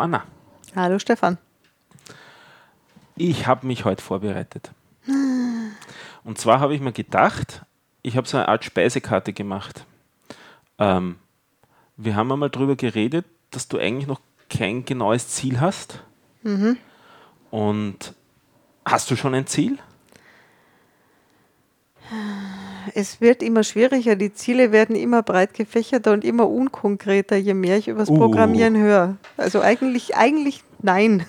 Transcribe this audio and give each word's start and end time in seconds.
Hallo 0.00 0.14
Anna. 0.14 0.24
Hallo 0.74 0.98
Stefan. 0.98 1.36
Ich 3.16 3.46
habe 3.46 3.66
mich 3.66 3.84
heute 3.84 4.02
vorbereitet. 4.02 4.70
Und 6.24 6.38
zwar 6.38 6.58
habe 6.60 6.74
ich 6.74 6.80
mir 6.80 6.92
gedacht, 6.92 7.66
ich 8.00 8.16
habe 8.16 8.26
so 8.26 8.38
eine 8.38 8.48
Art 8.48 8.64
Speisekarte 8.64 9.34
gemacht. 9.34 9.84
Ähm, 10.78 11.16
wir 11.98 12.16
haben 12.16 12.32
einmal 12.32 12.48
darüber 12.48 12.76
geredet, 12.76 13.26
dass 13.50 13.68
du 13.68 13.76
eigentlich 13.76 14.06
noch 14.06 14.22
kein 14.48 14.86
genaues 14.86 15.28
Ziel 15.28 15.60
hast. 15.60 16.02
Mhm. 16.44 16.78
Und 17.50 18.14
hast 18.86 19.10
du 19.10 19.16
schon 19.16 19.34
ein 19.34 19.46
Ziel? 19.46 19.78
Es 22.94 23.20
wird 23.20 23.42
immer 23.42 23.64
schwieriger, 23.64 24.16
die 24.16 24.32
Ziele 24.32 24.72
werden 24.72 24.96
immer 24.96 25.22
breit 25.22 25.54
gefächerter 25.54 26.12
und 26.12 26.24
immer 26.24 26.48
unkonkreter, 26.48 27.36
je 27.36 27.54
mehr 27.54 27.78
ich 27.78 27.88
über 27.88 28.00
das 28.00 28.10
Uh. 28.10 28.16
Programmieren 28.16 28.76
höre. 28.76 29.16
Also 29.36 29.60
eigentlich, 29.60 30.16
eigentlich 30.16 30.62
nein. 30.82 31.26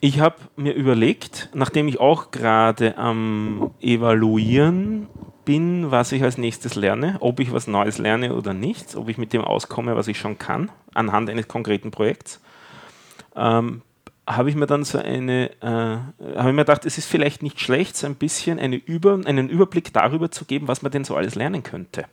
Ich 0.00 0.20
habe 0.20 0.36
mir 0.56 0.74
überlegt, 0.74 1.48
nachdem 1.54 1.88
ich 1.88 2.00
auch 2.00 2.30
gerade 2.30 2.98
am 2.98 3.70
Evaluieren 3.80 5.08
bin, 5.44 5.90
was 5.90 6.12
ich 6.12 6.22
als 6.22 6.36
nächstes 6.36 6.74
lerne, 6.74 7.16
ob 7.20 7.40
ich 7.40 7.52
was 7.52 7.66
Neues 7.66 7.98
lerne 7.98 8.34
oder 8.34 8.52
nicht, 8.52 8.94
ob 8.96 9.08
ich 9.08 9.16
mit 9.16 9.32
dem 9.32 9.42
auskomme, 9.42 9.96
was 9.96 10.08
ich 10.08 10.18
schon 10.18 10.38
kann, 10.38 10.70
anhand 10.92 11.30
eines 11.30 11.48
konkreten 11.48 11.90
Projekts, 11.90 12.40
ähm, 13.34 13.82
habe 14.26 14.50
ich 14.50 14.56
mir 14.56 14.66
dann 14.66 14.84
so 14.84 14.98
eine, 14.98 15.50
äh, 15.60 15.66
habe 15.66 16.48
ich 16.48 16.54
mir 16.54 16.64
gedacht, 16.64 16.84
es 16.84 16.98
ist 16.98 17.06
vielleicht 17.06 17.42
nicht 17.42 17.60
schlecht, 17.60 17.96
so 17.96 18.06
ein 18.06 18.16
bisschen 18.16 18.58
eine 18.58 18.76
Über, 18.76 19.20
einen 19.24 19.48
Überblick 19.48 19.92
darüber 19.92 20.30
zu 20.30 20.44
geben, 20.44 20.68
was 20.68 20.82
man 20.82 20.90
denn 20.90 21.04
so 21.04 21.14
alles 21.14 21.34
lernen 21.34 21.62
könnte. 21.62 22.06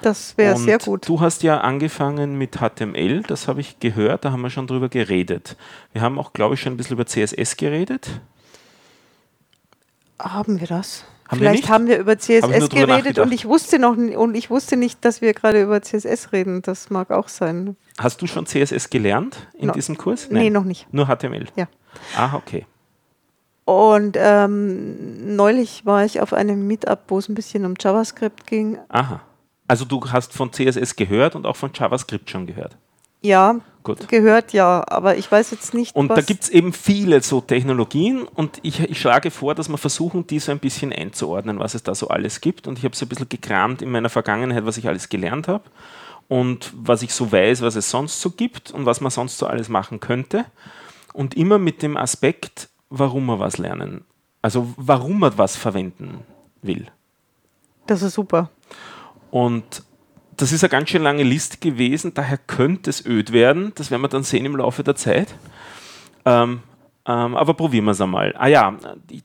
Das 0.00 0.38
wäre 0.38 0.56
sehr 0.56 0.78
gut. 0.78 1.08
Du 1.08 1.20
hast 1.20 1.42
ja 1.42 1.60
angefangen 1.60 2.38
mit 2.38 2.58
HTML, 2.58 3.22
das 3.22 3.48
habe 3.48 3.60
ich 3.60 3.80
gehört, 3.80 4.24
da 4.24 4.32
haben 4.32 4.40
wir 4.40 4.50
schon 4.50 4.66
drüber 4.66 4.88
geredet. 4.88 5.56
Wir 5.92 6.02
haben 6.02 6.18
auch, 6.18 6.32
glaube 6.32 6.54
ich, 6.54 6.60
schon 6.60 6.72
ein 6.72 6.76
bisschen 6.76 6.94
über 6.94 7.06
CSS 7.06 7.56
geredet. 7.56 8.20
Haben 10.18 10.60
wir 10.60 10.66
das? 10.66 11.04
Haben 11.28 11.40
wir 11.40 11.48
Vielleicht 11.48 11.62
nicht? 11.64 11.68
haben 11.70 11.86
wir 11.88 11.98
über 11.98 12.16
CSS 12.18 12.68
geredet 12.68 13.18
und 13.18 13.32
ich 13.32 13.46
wusste 13.46 13.78
noch 13.78 13.96
und 13.96 14.34
ich 14.36 14.48
wusste 14.50 14.76
nicht, 14.76 15.04
dass 15.04 15.20
wir 15.20 15.34
gerade 15.34 15.60
über 15.62 15.82
CSS 15.82 16.32
reden. 16.32 16.62
Das 16.62 16.88
mag 16.90 17.10
auch 17.10 17.28
sein. 17.28 17.76
Hast 17.98 18.22
du 18.22 18.26
schon 18.26 18.46
CSS 18.46 18.90
gelernt 18.90 19.48
in 19.58 19.66
No. 19.68 19.72
diesem 19.72 19.96
Kurs? 19.98 20.28
Nee, 20.30 20.50
noch 20.50 20.64
nicht. 20.64 20.86
Nur 20.92 21.06
HTML. 21.06 21.46
Ja. 21.56 21.66
Ah, 22.16 22.34
okay. 22.34 22.64
Und 23.64 24.16
ähm, 24.20 25.34
neulich 25.34 25.84
war 25.84 26.04
ich 26.04 26.20
auf 26.20 26.32
einem 26.32 26.66
Meetup, 26.68 27.00
wo 27.08 27.18
es 27.18 27.28
ein 27.28 27.34
bisschen 27.34 27.64
um 27.64 27.74
JavaScript 27.78 28.46
ging. 28.46 28.78
Aha. 28.88 29.20
Also 29.66 29.84
du 29.84 30.00
hast 30.12 30.32
von 30.32 30.52
CSS 30.52 30.94
gehört 30.94 31.34
und 31.34 31.44
auch 31.46 31.56
von 31.56 31.70
JavaScript 31.74 32.30
schon 32.30 32.46
gehört. 32.46 32.76
Ja, 33.22 33.56
Gut. 33.86 34.08
gehört 34.08 34.52
ja, 34.52 34.82
aber 34.88 35.16
ich 35.16 35.30
weiß 35.30 35.52
jetzt 35.52 35.72
nicht, 35.72 35.94
Und 35.94 36.08
da 36.08 36.20
gibt 36.20 36.42
es 36.42 36.48
eben 36.48 36.72
viele 36.72 37.22
so 37.22 37.40
Technologien 37.40 38.24
und 38.34 38.58
ich, 38.62 38.80
ich 38.80 39.00
schlage 39.00 39.30
vor, 39.30 39.54
dass 39.54 39.68
wir 39.68 39.78
versuchen, 39.78 40.26
die 40.26 40.40
so 40.40 40.50
ein 40.50 40.58
bisschen 40.58 40.92
einzuordnen, 40.92 41.60
was 41.60 41.74
es 41.74 41.84
da 41.84 41.94
so 41.94 42.08
alles 42.08 42.40
gibt. 42.40 42.66
Und 42.66 42.78
ich 42.78 42.84
habe 42.84 42.96
so 42.96 43.06
ein 43.06 43.08
bisschen 43.08 43.28
gekramt 43.28 43.82
in 43.82 43.92
meiner 43.92 44.08
Vergangenheit, 44.08 44.66
was 44.66 44.76
ich 44.76 44.88
alles 44.88 45.08
gelernt 45.08 45.46
habe 45.46 45.62
und 46.26 46.72
was 46.76 47.02
ich 47.02 47.14
so 47.14 47.30
weiß, 47.30 47.62
was 47.62 47.76
es 47.76 47.88
sonst 47.88 48.20
so 48.20 48.30
gibt 48.30 48.72
und 48.72 48.86
was 48.86 49.00
man 49.00 49.12
sonst 49.12 49.38
so 49.38 49.46
alles 49.46 49.68
machen 49.68 50.00
könnte. 50.00 50.46
Und 51.12 51.36
immer 51.36 51.58
mit 51.58 51.80
dem 51.80 51.96
Aspekt, 51.96 52.68
warum 52.90 53.26
man 53.26 53.38
was 53.38 53.56
lernen. 53.56 54.04
Also 54.42 54.74
warum 54.76 55.20
man 55.20 55.38
was 55.38 55.54
verwenden 55.54 56.24
will. 56.60 56.86
das 57.86 58.02
ist 58.02 58.14
super. 58.14 58.50
Und 59.30 59.84
das 60.36 60.52
ist 60.52 60.62
eine 60.62 60.70
ganz 60.70 60.90
schön 60.90 61.02
lange 61.02 61.22
Liste 61.22 61.58
gewesen, 61.58 62.14
daher 62.14 62.38
könnte 62.38 62.90
es 62.90 63.04
öd 63.04 63.32
werden. 63.32 63.72
Das 63.74 63.90
werden 63.90 64.02
wir 64.02 64.08
dann 64.08 64.22
sehen 64.22 64.44
im 64.44 64.56
Laufe 64.56 64.82
der 64.82 64.94
Zeit. 64.94 65.34
Ähm, 66.24 66.60
ähm, 67.06 67.36
aber 67.36 67.54
probieren 67.54 67.84
wir 67.84 67.92
es 67.92 68.00
einmal. 68.00 68.34
Ah 68.36 68.48
ja, 68.48 68.76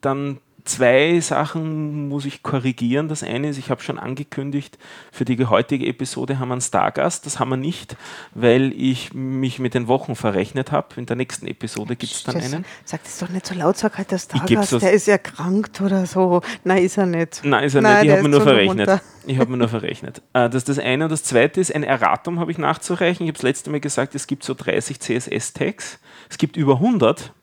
dann 0.02 0.40
zwei 0.66 1.20
Sachen 1.20 2.08
muss 2.10 2.26
ich 2.26 2.44
korrigieren. 2.44 3.08
Das 3.08 3.24
eine 3.24 3.50
ist, 3.50 3.58
ich 3.58 3.70
habe 3.70 3.82
schon 3.82 3.98
angekündigt, 4.00 4.78
für 5.12 5.26
die 5.26 5.44
heutige 5.46 5.86
Episode 5.88 6.40
haben 6.40 6.50
wir 6.50 6.54
einen 6.54 6.62
Stargast. 6.62 7.26
Das 7.26 7.40
haben 7.40 7.50
wir 7.50 7.58
nicht, 7.58 7.96
weil 8.34 8.72
ich 8.76 9.14
mich 9.14 9.60
mit 9.60 9.74
den 9.74 9.88
Wochen 9.88 10.16
verrechnet 10.16 10.72
habe. 10.72 10.88
In 10.98 11.06
der 11.06 11.16
nächsten 11.16 11.48
Episode 11.48 11.96
gibt 11.96 12.14
es 12.14 12.24
dann 12.24 12.36
Das- 12.36 12.46
einen. 12.54 12.66
Sag 12.86 13.04
das 13.04 13.18
doch 13.20 13.30
nicht 13.30 13.46
so 13.46 13.56
laut, 13.56 13.78
sag 13.78 13.98
halt, 13.98 14.12
der 14.12 14.20
Stargast, 14.20 14.74
der 14.82 14.92
ist 14.92 15.08
erkrankt 15.08 15.82
oder 15.82 16.06
so. 16.06 16.42
Nein, 16.64 16.84
ist 16.84 16.98
er 16.98 17.06
nicht. 17.06 17.42
Nein, 17.44 17.64
ist 17.64 17.76
er 17.76 17.82
Nein, 17.82 17.96
nicht. 17.98 18.06
Ich 18.06 18.12
habe 18.12 18.24
mir 18.24 18.30
nur 18.30 18.42
verrechnet. 18.42 18.88
runter. 18.90 19.02
Ich 19.28 19.38
habe 19.38 19.52
mir 19.52 19.58
nur 19.58 19.70
verrechnet. 19.70 20.22
Das 20.34 20.56
ist 20.56 20.70
das 20.70 20.80
eine. 20.80 21.04
Und 21.06 21.12
das 21.12 21.24
zweite 21.24 21.62
ist, 21.62 21.74
ein 21.74 21.84
Erratum 21.84 22.40
habe 22.40 22.52
ich 22.52 22.58
nachzureichen. 22.58 23.26
Ich 23.26 23.30
habe 23.30 23.34
das 23.38 23.44
letzte 23.44 23.70
Mal 23.70 23.80
gesagt, 23.80 24.16
es 24.16 24.26
gibt 24.28 24.44
so 24.44 24.54
30 24.56 25.00
CSS-Tags. 25.00 26.00
Es 26.30 26.38
gibt 26.38 26.58
über 26.58 26.80
100. 26.80 27.34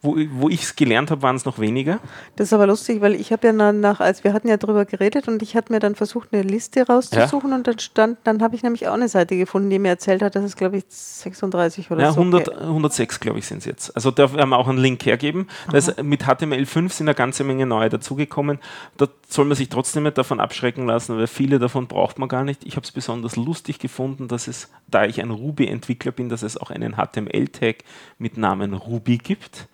Wo, 0.00 0.16
wo 0.30 0.48
ich 0.48 0.62
es 0.62 0.76
gelernt 0.76 1.10
habe, 1.10 1.22
waren 1.22 1.34
es 1.34 1.44
noch 1.44 1.58
weniger. 1.58 1.98
Das 2.36 2.48
ist 2.48 2.52
aber 2.52 2.68
lustig, 2.68 3.00
weil 3.00 3.16
ich 3.16 3.32
habe 3.32 3.48
ja 3.48 3.72
nach, 3.72 3.98
als 3.98 4.22
wir 4.22 4.32
hatten 4.32 4.46
ja 4.46 4.56
drüber 4.56 4.84
geredet 4.84 5.26
und 5.26 5.42
ich 5.42 5.56
hatte 5.56 5.72
mir 5.72 5.80
dann 5.80 5.96
versucht, 5.96 6.28
eine 6.32 6.42
Liste 6.42 6.86
rauszusuchen 6.86 7.52
und 7.52 7.66
dann 7.66 7.80
stand, 7.80 8.18
dann 8.22 8.40
habe 8.40 8.54
ich 8.54 8.62
nämlich 8.62 8.86
auch 8.86 8.92
eine 8.92 9.08
Seite 9.08 9.36
gefunden, 9.36 9.70
die 9.70 9.80
mir 9.80 9.88
erzählt 9.88 10.22
hat, 10.22 10.36
dass 10.36 10.44
es, 10.44 10.54
glaube 10.54 10.76
ich, 10.76 10.84
36 10.88 11.90
oder 11.90 12.02
Ja, 12.02 12.12
so. 12.12 12.20
100, 12.20 12.48
okay. 12.48 12.60
106, 12.60 13.18
glaube 13.18 13.40
ich, 13.40 13.46
sind 13.46 13.58
es 13.58 13.64
jetzt. 13.64 13.96
Also 13.96 14.12
da 14.12 14.32
werden 14.32 14.50
wir 14.50 14.58
auch 14.58 14.68
einen 14.68 14.78
Link 14.78 15.04
hergeben. 15.04 15.48
Da 15.68 15.76
ist, 15.76 16.00
mit 16.00 16.22
HTML5 16.22 16.90
sind 16.90 17.08
eine 17.08 17.16
ganze 17.16 17.42
Menge 17.42 17.66
neue 17.66 17.88
dazugekommen. 17.88 18.60
Da 18.98 19.08
soll 19.28 19.46
man 19.46 19.56
sich 19.56 19.68
trotzdem 19.68 20.04
nicht 20.04 20.16
davon 20.16 20.38
abschrecken 20.38 20.86
lassen, 20.86 21.16
weil 21.18 21.26
viele 21.26 21.58
davon 21.58 21.88
braucht 21.88 22.20
man 22.20 22.28
gar 22.28 22.44
nicht. 22.44 22.64
Ich 22.64 22.76
habe 22.76 22.84
es 22.84 22.92
besonders 22.92 23.34
lustig 23.34 23.80
gefunden, 23.80 24.28
dass 24.28 24.46
es, 24.46 24.70
da 24.86 25.04
ich 25.04 25.20
ein 25.20 25.32
Ruby-Entwickler 25.32 26.12
bin, 26.12 26.28
dass 26.28 26.42
es 26.42 26.56
auch 26.56 26.70
einen 26.70 26.94
HTML-Tag 26.94 27.78
mit 28.18 28.36
Namen 28.36 28.74
Ruby 28.74 29.18
gibt 29.18 29.66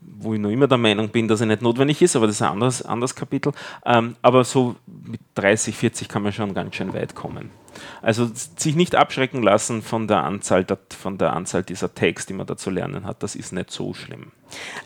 wo 0.00 0.34
ich 0.34 0.40
noch 0.40 0.50
immer 0.50 0.66
der 0.66 0.78
Meinung 0.78 1.08
bin, 1.08 1.28
dass 1.28 1.40
er 1.40 1.46
nicht 1.46 1.62
notwendig 1.62 2.00
ist, 2.02 2.16
aber 2.16 2.26
das 2.26 2.36
ist 2.36 2.42
ein 2.42 2.52
anderes, 2.52 2.82
anderes 2.82 3.14
Kapitel. 3.14 3.52
Ähm, 3.84 4.16
aber 4.22 4.44
so 4.44 4.76
mit 4.86 5.20
30, 5.34 5.76
40 5.76 6.08
kann 6.08 6.22
man 6.22 6.32
schon 6.32 6.54
ganz 6.54 6.74
schön 6.74 6.92
weit 6.92 7.14
kommen. 7.14 7.50
Also 8.02 8.30
sich 8.34 8.74
nicht 8.74 8.94
abschrecken 8.94 9.42
lassen 9.42 9.82
von 9.82 10.08
der 10.08 10.24
Anzahl, 10.24 10.64
der, 10.64 10.78
von 10.90 11.18
der 11.18 11.32
Anzahl 11.32 11.62
dieser 11.62 11.94
Tags, 11.94 12.26
die 12.26 12.32
man 12.32 12.46
da 12.46 12.56
zu 12.56 12.70
lernen 12.70 13.04
hat. 13.04 13.22
Das 13.22 13.34
ist 13.34 13.52
nicht 13.52 13.70
so 13.70 13.94
schlimm. 13.94 14.32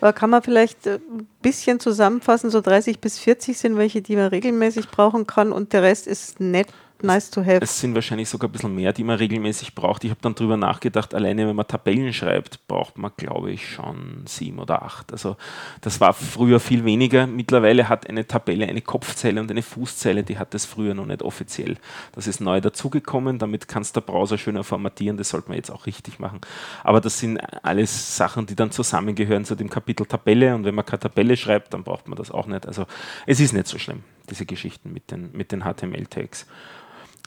Aber 0.00 0.12
kann 0.12 0.30
man 0.30 0.42
vielleicht 0.42 0.86
äh, 0.86 0.96
ein 0.96 1.26
bisschen 1.42 1.80
zusammenfassen, 1.80 2.50
so 2.50 2.60
30 2.60 3.00
bis 3.00 3.18
40 3.18 3.56
sind 3.56 3.76
welche, 3.76 4.02
die 4.02 4.16
man 4.16 4.28
regelmäßig 4.28 4.88
brauchen 4.90 5.26
kann 5.26 5.52
und 5.52 5.72
der 5.72 5.82
Rest 5.82 6.06
ist 6.06 6.40
nett, 6.40 6.68
nice 7.04 7.30
to 7.30 7.42
have. 7.42 7.60
Es 7.62 7.80
sind 7.80 7.94
wahrscheinlich 7.94 8.28
sogar 8.28 8.48
ein 8.48 8.52
bisschen 8.52 8.74
mehr, 8.74 8.92
die 8.92 9.04
man 9.04 9.16
regelmäßig 9.16 9.74
braucht. 9.74 10.04
Ich 10.04 10.10
habe 10.10 10.20
dann 10.22 10.34
drüber 10.34 10.56
nachgedacht, 10.56 11.14
alleine 11.14 11.46
wenn 11.46 11.56
man 11.56 11.68
Tabellen 11.68 12.12
schreibt, 12.12 12.66
braucht 12.66 12.98
man, 12.98 13.12
glaube 13.16 13.52
ich, 13.52 13.68
schon 13.68 14.24
sieben 14.26 14.58
oder 14.58 14.82
acht. 14.82 15.12
Also 15.12 15.36
das 15.80 16.00
war 16.00 16.12
früher 16.12 16.60
viel 16.60 16.84
weniger. 16.84 17.26
Mittlerweile 17.26 17.88
hat 17.88 18.08
eine 18.08 18.26
Tabelle 18.26 18.66
eine 18.66 18.80
Kopfzeile 18.80 19.40
und 19.40 19.50
eine 19.50 19.62
Fußzeile, 19.62 20.24
die 20.24 20.38
hat 20.38 20.54
es 20.54 20.64
früher 20.64 20.94
noch 20.94 21.06
nicht 21.06 21.22
offiziell. 21.22 21.76
Das 22.12 22.26
ist 22.26 22.40
neu 22.40 22.60
dazugekommen, 22.60 23.38
damit 23.38 23.68
kannst 23.68 23.96
der 23.96 24.00
Browser 24.00 24.38
schöner 24.38 24.64
formatieren, 24.64 25.16
das 25.16 25.28
sollte 25.28 25.48
man 25.48 25.56
jetzt 25.56 25.70
auch 25.70 25.86
richtig 25.86 26.18
machen. 26.18 26.40
Aber 26.82 27.00
das 27.00 27.18
sind 27.18 27.38
alles 27.64 28.16
Sachen, 28.16 28.46
die 28.46 28.56
dann 28.56 28.70
zusammengehören 28.70 29.44
zu 29.44 29.54
dem 29.54 29.70
Kapitel 29.70 30.06
Tabelle 30.06 30.54
und 30.54 30.64
wenn 30.64 30.74
man 30.74 30.84
keine 30.84 31.00
Tabelle 31.00 31.36
schreibt, 31.36 31.74
dann 31.74 31.84
braucht 31.84 32.08
man 32.08 32.16
das 32.16 32.30
auch 32.30 32.46
nicht. 32.46 32.66
Also 32.66 32.86
es 33.26 33.40
ist 33.40 33.52
nicht 33.52 33.66
so 33.66 33.78
schlimm, 33.78 34.02
diese 34.30 34.46
Geschichten 34.46 34.92
mit 34.92 35.10
den, 35.10 35.30
mit 35.32 35.52
den 35.52 35.62
HTML-Tags. 35.62 36.46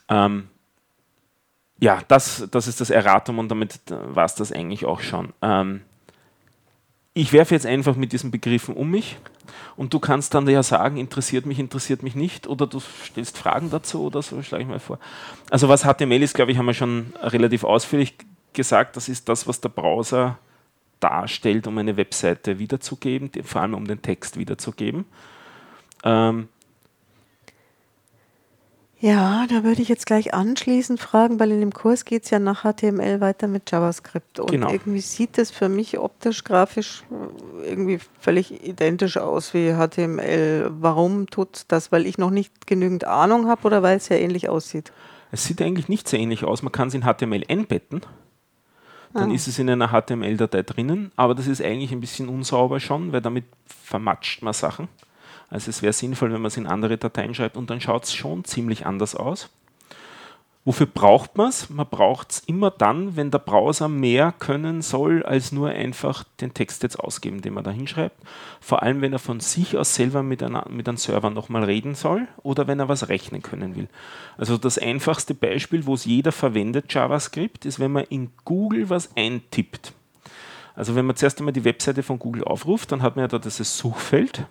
Ähm, 0.09 0.50
ja, 1.80 2.01
das, 2.07 2.48
das 2.50 2.68
ist 2.68 2.81
das 2.81 2.89
Erratum 2.89 3.39
und 3.39 3.50
damit 3.50 3.80
war 3.88 4.25
es 4.25 4.36
das 4.36 4.51
eigentlich 4.51 4.86
auch 4.86 5.01
schon. 5.01 5.33
Ähm, 5.42 5.81
ich 7.13 7.33
werfe 7.33 7.56
jetzt 7.56 7.65
einfach 7.65 7.95
mit 7.95 8.13
diesen 8.13 8.31
Begriffen 8.31 8.75
um 8.75 8.92
mich 8.92 9.18
und 9.75 9.94
du 9.94 10.00
kannst 10.00 10.33
dann 10.33 10.48
ja 10.48 10.62
sagen, 10.63 10.98
interessiert 10.98 11.45
mich, 11.45 11.59
interessiert 11.59 12.04
mich 12.04 12.15
nicht 12.15 12.48
oder 12.48 12.68
du 12.68 12.80
stellst 12.80 13.38
Fragen 13.38 13.69
dazu 13.69 14.04
oder 14.06 14.21
so, 14.21 14.42
schlage 14.42 14.63
ich 14.63 14.69
mal 14.69 14.80
vor. 14.80 15.00
Also 15.50 15.68
was 15.68 15.83
HTML 15.83 16.21
ist, 16.21 16.36
glaube 16.36 16.51
ich, 16.51 16.57
haben 16.57 16.68
wir 16.68 16.74
schon 16.74 17.13
relativ 17.21 17.63
ausführlich 17.63 18.15
gesagt. 18.54 18.98
Das 18.98 19.09
ist 19.09 19.30
das, 19.30 19.48
was 19.48 19.62
der 19.62 19.69
Browser 19.69 20.38
darstellt, 21.00 21.68
um 21.68 21.77
eine 21.77 21.98
Webseite 21.98 22.59
wiederzugeben, 22.59 23.31
vor 23.44 23.62
allem 23.62 23.74
um 23.74 23.86
den 23.86 24.01
Text 24.01 24.38
wiederzugeben. 24.38 25.06
Ähm, 26.04 26.50
Ja, 28.99 29.45
da 29.47 29.63
würde 29.63 29.81
ich 29.83 29.89
jetzt 29.89 30.07
gleich 30.07 30.33
anschließend 30.33 30.99
fragen, 30.99 31.39
weil 31.39 31.51
in 31.51 31.59
dem 31.59 31.71
Kurs 31.71 32.03
geht 32.03 32.23
es 32.23 32.31
ja 32.31 32.39
nach 32.39 32.63
HTML 32.63 33.21
weiter 33.21 33.47
mit 33.47 33.69
JavaScript. 33.69 34.39
Und 34.39 34.49
Genau. 34.49 34.71
irgendwie 34.71 35.01
sieht 35.01 35.38
das 35.38 35.51
für 35.51 35.69
mich 35.69 35.99
optisch, 35.99 36.44
grafisch 36.44 37.03
äh, 37.63 37.69
irgendwie 37.69 37.99
völlig 38.19 38.65
identisch 38.67 39.17
aus 39.17 39.53
wie 39.53 39.73
HTML. 39.75 40.71
Warum 40.79 41.27
tut 41.27 41.65
das? 41.67 41.91
Weil 41.91 42.07
ich 42.07 42.17
noch 42.17 42.31
nicht 42.31 42.65
genügend 42.65 43.03
Ahnung 43.05 43.47
habe 43.47 43.67
oder 43.67 43.83
weil 43.83 43.97
es 43.97 44.09
ja 44.09 44.15
ähnlich 44.15 44.49
aussieht? 44.49 44.91
Es 45.31 45.44
sieht 45.45 45.61
eigentlich 45.61 45.89
nicht 45.89 46.07
sehr 46.07 46.19
ähnlich 46.19 46.44
aus. 46.44 46.63
Man 46.63 46.71
kann 46.71 46.88
es 46.88 46.95
in 46.95 47.03
HTML 47.03 47.44
einbetten. 47.47 48.01
Dann 49.13 49.29
Ah. 49.31 49.33
ist 49.33 49.47
es 49.47 49.59
in 49.59 49.69
einer 49.69 49.89
HTML-Datei 49.89 50.63
drinnen, 50.63 51.11
aber 51.15 51.35
das 51.35 51.45
ist 51.47 51.61
eigentlich 51.61 51.91
ein 51.91 51.99
bisschen 52.01 52.29
unsauber 52.29 52.79
schon, 52.79 53.11
weil 53.13 53.21
damit 53.21 53.45
vermatscht 53.67 54.41
man 54.41 54.53
Sachen. 54.53 54.88
Also 55.49 55.69
es 55.69 55.81
wäre 55.81 55.94
sinnvoll, 55.94 56.33
wenn 56.33 56.41
man 56.41 56.47
es 56.47 56.57
in 56.57 56.67
andere 56.67 56.97
Dateien 56.97 57.33
schreibt 57.33 57.57
und 57.57 57.69
dann 57.69 57.81
schaut 57.81 58.03
es 58.03 58.13
schon 58.13 58.44
ziemlich 58.44 58.85
anders 58.85 59.15
aus. 59.15 59.49
Wofür 60.67 60.85
braucht 60.85 61.38
man 61.38 61.47
es? 61.47 61.69
Man 61.69 61.88
braucht 61.89 62.29
es 62.29 62.39
immer 62.39 62.71
dann, 62.71 63.15
wenn 63.15 63.31
der 63.31 63.39
Browser 63.39 63.88
mehr 63.88 64.33
können 64.38 64.81
soll, 64.81 65.23
als 65.23 65.53
nur 65.53 65.69
einfach 65.69 66.25
den 66.41 66.53
Text 66.53 66.83
jetzt 66.83 66.99
ausgeben, 66.99 67.39
den 67.39 67.53
man 67.53 67.63
da 67.63 67.71
hinschreibt. 67.71 68.17
Vor 68.59 68.83
allem, 68.83 68.99
wenn 68.99 69.13
er 69.13 69.19
von 69.19 69.39
sich 69.39 69.77
aus 69.77 69.95
selber 69.95 70.23
mit, 70.23 70.44
einer, 70.44 70.67
mit 70.69 70.89
einem 70.89 70.97
Server 70.97 71.29
nochmal 71.29 71.63
reden 71.63 71.95
soll 71.95 72.27
oder 72.44 72.67
wenn 72.67 72.81
er 72.81 72.89
was 72.89 73.07
rechnen 73.07 73.41
können 73.41 73.77
will. 73.77 73.88
Also 74.38 74.57
das 74.57 74.77
einfachste 74.77 75.33
Beispiel, 75.33 75.85
wo 75.85 75.94
es 75.94 76.03
jeder 76.03 76.33
verwendet, 76.33 76.94
JavaScript, 76.94 77.65
ist, 77.65 77.79
wenn 77.79 77.94
man 77.94 78.03
in 78.03 78.31
Google 78.44 78.89
was 78.89 79.15
eintippt. 79.15 79.94
Also 80.75 80.95
wenn 80.95 81.05
man 81.05 81.15
zuerst 81.15 81.39
einmal 81.39 81.53
die 81.53 81.63
Webseite 81.63 82.03
von 82.03 82.19
Google 82.19 82.44
aufruft, 82.44 82.91
dann 82.91 83.01
hat 83.01 83.15
man 83.15 83.23
ja 83.23 83.29
da 83.29 83.39
dieses 83.39 83.77
Suchfeld 83.77 84.45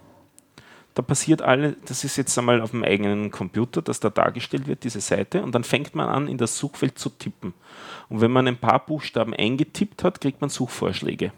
da 0.96 1.02
passiert 1.02 1.42
alle, 1.42 1.76
das 1.84 2.04
ist 2.04 2.16
jetzt 2.16 2.36
einmal 2.38 2.62
auf 2.62 2.70
dem 2.70 2.82
eigenen 2.82 3.30
Computer, 3.30 3.82
dass 3.82 4.00
da 4.00 4.08
dargestellt 4.08 4.66
wird, 4.66 4.82
diese 4.82 5.02
Seite, 5.02 5.42
und 5.42 5.54
dann 5.54 5.62
fängt 5.62 5.94
man 5.94 6.08
an, 6.08 6.26
in 6.26 6.38
das 6.38 6.56
Suchfeld 6.56 6.98
zu 6.98 7.10
tippen. 7.10 7.52
Und 8.08 8.22
wenn 8.22 8.30
man 8.30 8.48
ein 8.48 8.56
paar 8.56 8.84
Buchstaben 8.86 9.34
eingetippt 9.34 10.02
hat, 10.02 10.22
kriegt 10.22 10.40
man 10.40 10.48
Suchvorschläge. 10.48 11.32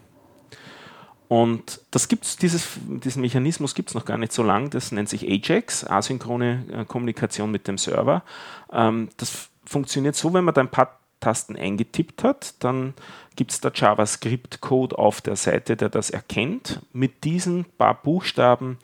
Und 1.27 1.81
das 1.91 2.07
gibt's, 2.07 2.37
dieses, 2.37 2.69
diesen 2.87 3.21
Mechanismus 3.21 3.75
gibt 3.75 3.89
es 3.89 3.95
noch 3.95 4.05
gar 4.05 4.17
nicht 4.17 4.31
so 4.31 4.43
lang, 4.43 4.69
das 4.69 4.93
nennt 4.93 5.09
sich 5.09 5.27
Ajax, 5.27 5.85
asynchrone 5.85 6.63
äh, 6.71 6.85
Kommunikation 6.85 7.51
mit 7.51 7.67
dem 7.67 7.77
Server. 7.77 8.23
Ähm, 8.71 9.09
das 9.17 9.49
funktioniert 9.65 10.15
so, 10.15 10.33
wenn 10.33 10.45
man 10.45 10.53
da 10.53 10.61
ein 10.61 10.71
paar 10.71 10.99
Tasten 11.19 11.57
eingetippt 11.57 12.23
hat, 12.23 12.55
dann 12.63 12.93
gibt 13.35 13.51
es 13.51 13.59
da 13.59 13.71
JavaScript-Code 13.73 14.97
auf 14.97 15.19
der 15.19 15.35
Seite, 15.35 15.75
der 15.75 15.89
das 15.89 16.09
erkennt. 16.09 16.81
Mit 16.93 17.25
diesen 17.25 17.65
paar 17.65 18.01
Buchstaben 18.01 18.77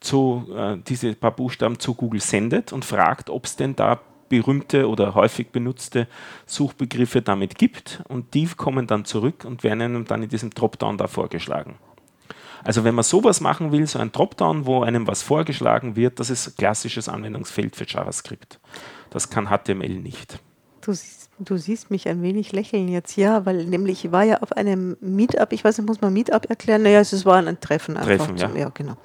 zu, 0.00 0.46
äh, 0.54 0.76
diese 0.86 1.14
paar 1.14 1.32
Buchstaben 1.32 1.78
zu 1.78 1.94
Google 1.94 2.20
sendet 2.20 2.72
und 2.72 2.84
fragt, 2.84 3.30
ob 3.30 3.44
es 3.46 3.56
denn 3.56 3.76
da 3.76 4.00
berühmte 4.28 4.88
oder 4.88 5.14
häufig 5.14 5.48
benutzte 5.50 6.06
Suchbegriffe 6.46 7.22
damit 7.22 7.56
gibt 7.56 8.02
und 8.08 8.34
die 8.34 8.46
kommen 8.46 8.86
dann 8.86 9.04
zurück 9.04 9.44
und 9.44 9.64
werden 9.64 9.80
einem 9.80 10.04
dann 10.04 10.22
in 10.22 10.28
diesem 10.28 10.50
Dropdown 10.50 10.98
da 10.98 11.06
vorgeschlagen. 11.06 11.76
Also 12.64 12.84
wenn 12.84 12.94
man 12.94 13.04
sowas 13.04 13.40
machen 13.40 13.72
will, 13.72 13.86
so 13.86 13.98
ein 13.98 14.12
Dropdown, 14.12 14.66
wo 14.66 14.82
einem 14.82 15.06
was 15.06 15.22
vorgeschlagen 15.22 15.96
wird, 15.96 16.20
das 16.20 16.28
ist 16.28 16.48
ein 16.48 16.54
klassisches 16.56 17.08
Anwendungsfeld 17.08 17.76
für 17.76 17.86
JavaScript. 17.86 18.58
Das 19.10 19.30
kann 19.30 19.48
HTML 19.48 20.00
nicht. 20.00 20.38
Du 20.80 20.92
siehst 20.92 21.27
Du 21.40 21.56
siehst 21.56 21.90
mich 21.90 22.08
ein 22.08 22.22
wenig 22.22 22.52
lächeln 22.52 22.88
jetzt, 22.88 23.16
ja, 23.16 23.46
weil 23.46 23.64
nämlich 23.64 24.04
ich 24.04 24.12
war 24.12 24.24
ja 24.24 24.38
auf 24.42 24.52
einem 24.52 24.96
Meetup, 25.00 25.52
ich 25.52 25.64
weiß 25.64 25.78
nicht, 25.78 25.86
muss 25.86 26.00
man 26.00 26.12
Meetup 26.12 26.50
erklären? 26.50 26.82
Naja, 26.82 27.00
es 27.00 27.24
war 27.24 27.36
ein 27.36 27.60
Treffen 27.60 27.96
einfach. 27.96 28.26
Treffen, 28.26 28.36
ja. 28.36 28.50
ja, 28.54 28.70
genau. 28.74 28.96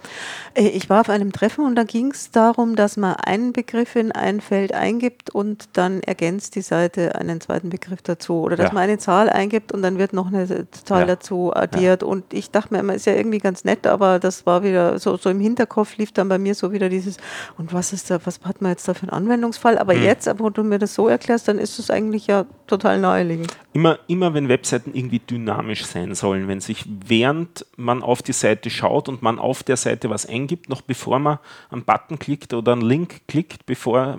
Äh, 0.55 0.67
ich 0.69 0.89
war 0.89 1.01
auf 1.01 1.09
einem 1.09 1.31
Treffen 1.31 1.65
und 1.65 1.75
da 1.75 1.83
ging 1.83 2.11
es 2.11 2.31
darum, 2.31 2.75
dass 2.75 2.97
man 2.97 3.15
einen 3.15 3.53
Begriff 3.53 3.95
in 3.95 4.11
ein 4.11 4.41
Feld 4.41 4.73
eingibt 4.73 5.29
und 5.29 5.69
dann 5.73 6.01
ergänzt 6.01 6.55
die 6.55 6.61
Seite 6.61 7.15
einen 7.15 7.41
zweiten 7.41 7.69
Begriff 7.69 8.01
dazu. 8.01 8.41
Oder 8.41 8.55
dass 8.55 8.69
ja. 8.69 8.73
man 8.73 8.83
eine 8.83 8.97
Zahl 8.97 9.29
eingibt 9.29 9.71
und 9.71 9.81
dann 9.81 9.97
wird 9.97 10.13
noch 10.13 10.27
eine 10.27 10.67
Zahl 10.71 11.01
ja. 11.01 11.05
dazu 11.05 11.55
addiert. 11.55 12.03
Und 12.03 12.33
ich 12.33 12.51
dachte 12.51 12.73
mir 12.73 12.79
immer, 12.79 12.95
ist 12.95 13.05
ja 13.05 13.13
irgendwie 13.13 13.39
ganz 13.39 13.63
nett, 13.63 13.85
aber 13.87 14.19
das 14.19 14.45
war 14.45 14.63
wieder 14.63 14.99
so, 14.99 15.17
so 15.17 15.29
im 15.29 15.39
Hinterkopf 15.39 15.97
lief 15.97 16.11
dann 16.11 16.29
bei 16.29 16.37
mir 16.37 16.55
so 16.55 16.71
wieder 16.71 16.89
dieses, 16.89 17.17
und 17.57 17.73
was 17.73 17.93
ist 17.93 18.09
da, 18.09 18.19
was 18.25 18.39
hat 18.43 18.61
man 18.61 18.71
jetzt 18.71 18.87
da 18.87 18.93
für 18.93 19.03
einen 19.03 19.11
Anwendungsfall? 19.11 19.77
Aber 19.77 19.93
hm. 19.93 20.03
jetzt, 20.03 20.29
wo 20.39 20.49
du 20.49 20.63
mir 20.63 20.79
das 20.79 20.95
so 20.95 21.07
erklärst, 21.07 21.47
dann 21.47 21.59
ist 21.59 21.79
es 21.79 21.89
eigentlich 21.89 22.22
eigentlich 22.23 22.27
ja 22.27 22.45
total 22.67 22.99
naheliegend. 22.99 23.55
Immer, 23.73 23.99
immer 24.07 24.33
wenn 24.33 24.49
Webseiten 24.49 24.91
irgendwie 24.93 25.19
dynamisch 25.19 25.85
sein 25.85 26.15
sollen, 26.15 26.47
wenn 26.47 26.59
sich 26.59 26.85
während 26.87 27.65
man 27.75 28.03
auf 28.03 28.21
die 28.21 28.33
Seite 28.33 28.69
schaut 28.69 29.09
und 29.09 29.21
man 29.21 29.39
auf 29.39 29.63
der 29.63 29.77
Seite 29.77 30.09
was 30.09 30.25
eingibt, 30.25 30.69
noch 30.69 30.81
bevor 30.81 31.19
man 31.19 31.39
einen 31.69 31.83
Button 31.83 32.19
klickt 32.19 32.53
oder 32.53 32.73
einen 32.73 32.81
Link 32.81 33.21
klickt, 33.27 33.65
bevor 33.65 34.17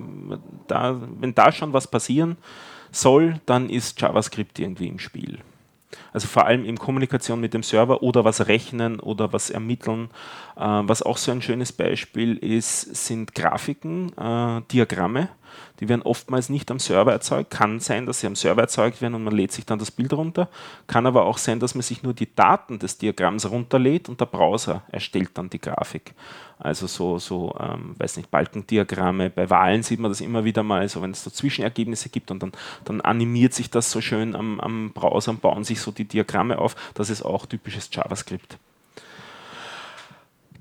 da, 0.66 1.00
wenn 1.20 1.34
da 1.34 1.52
schon 1.52 1.72
was 1.72 1.86
passieren 1.90 2.36
soll, 2.90 3.40
dann 3.46 3.70
ist 3.70 4.00
JavaScript 4.00 4.58
irgendwie 4.58 4.88
im 4.88 4.98
Spiel. 4.98 5.38
Also 6.12 6.26
vor 6.26 6.46
allem 6.46 6.64
in 6.64 6.78
Kommunikation 6.78 7.40
mit 7.40 7.54
dem 7.54 7.62
Server 7.62 8.02
oder 8.02 8.24
was 8.24 8.46
rechnen 8.46 9.00
oder 9.00 9.32
was 9.32 9.50
ermitteln. 9.50 10.10
Äh, 10.56 10.60
was 10.60 11.02
auch 11.02 11.16
so 11.16 11.30
ein 11.30 11.42
schönes 11.42 11.72
Beispiel 11.72 12.36
ist, 12.36 12.94
sind 12.94 13.34
Grafiken, 13.34 14.12
äh, 14.16 14.62
Diagramme. 14.72 15.28
Die 15.80 15.88
werden 15.88 16.02
oftmals 16.02 16.48
nicht 16.50 16.70
am 16.70 16.78
Server 16.78 17.12
erzeugt. 17.12 17.50
Kann 17.50 17.80
sein, 17.80 18.06
dass 18.06 18.20
sie 18.20 18.28
am 18.28 18.36
Server 18.36 18.62
erzeugt 18.62 19.02
werden 19.02 19.14
und 19.14 19.24
man 19.24 19.34
lädt 19.34 19.50
sich 19.50 19.66
dann 19.66 19.78
das 19.78 19.90
Bild 19.90 20.12
runter. 20.12 20.48
Kann 20.86 21.06
aber 21.06 21.24
auch 21.24 21.38
sein, 21.38 21.58
dass 21.58 21.74
man 21.74 21.82
sich 21.82 22.02
nur 22.04 22.14
die 22.14 22.32
Daten 22.32 22.78
des 22.78 22.98
Diagramms 22.98 23.50
runterlädt 23.50 24.08
und 24.08 24.20
der 24.20 24.26
Browser 24.26 24.82
erstellt 24.92 25.30
dann 25.34 25.50
die 25.50 25.60
Grafik. 25.60 26.14
Also 26.58 26.86
so, 26.86 27.18
so 27.18 27.54
ähm, 27.58 27.96
weiß 27.98 28.16
nicht, 28.16 28.30
Balkendiagramme. 28.30 29.30
Bei 29.30 29.50
Wahlen 29.50 29.82
sieht 29.82 29.98
man 29.98 30.12
das 30.12 30.20
immer 30.20 30.44
wieder 30.44 30.62
mal, 30.62 30.88
so 30.88 31.02
wenn 31.02 31.10
es 31.10 31.24
so 31.24 31.30
Zwischenergebnisse 31.30 32.08
gibt 32.08 32.30
und 32.30 32.42
dann, 32.42 32.52
dann 32.84 33.00
animiert 33.00 33.52
sich 33.52 33.68
das 33.68 33.90
so 33.90 34.00
schön 34.00 34.36
am, 34.36 34.60
am 34.60 34.92
Browser 34.92 35.32
und 35.32 35.42
bauen 35.42 35.64
sich 35.64 35.80
so 35.80 35.90
die 35.90 36.04
Diagramme 36.04 36.58
auf. 36.58 36.76
Das 36.94 37.10
ist 37.10 37.22
auch 37.22 37.46
typisches 37.46 37.90
JavaScript. 37.92 38.58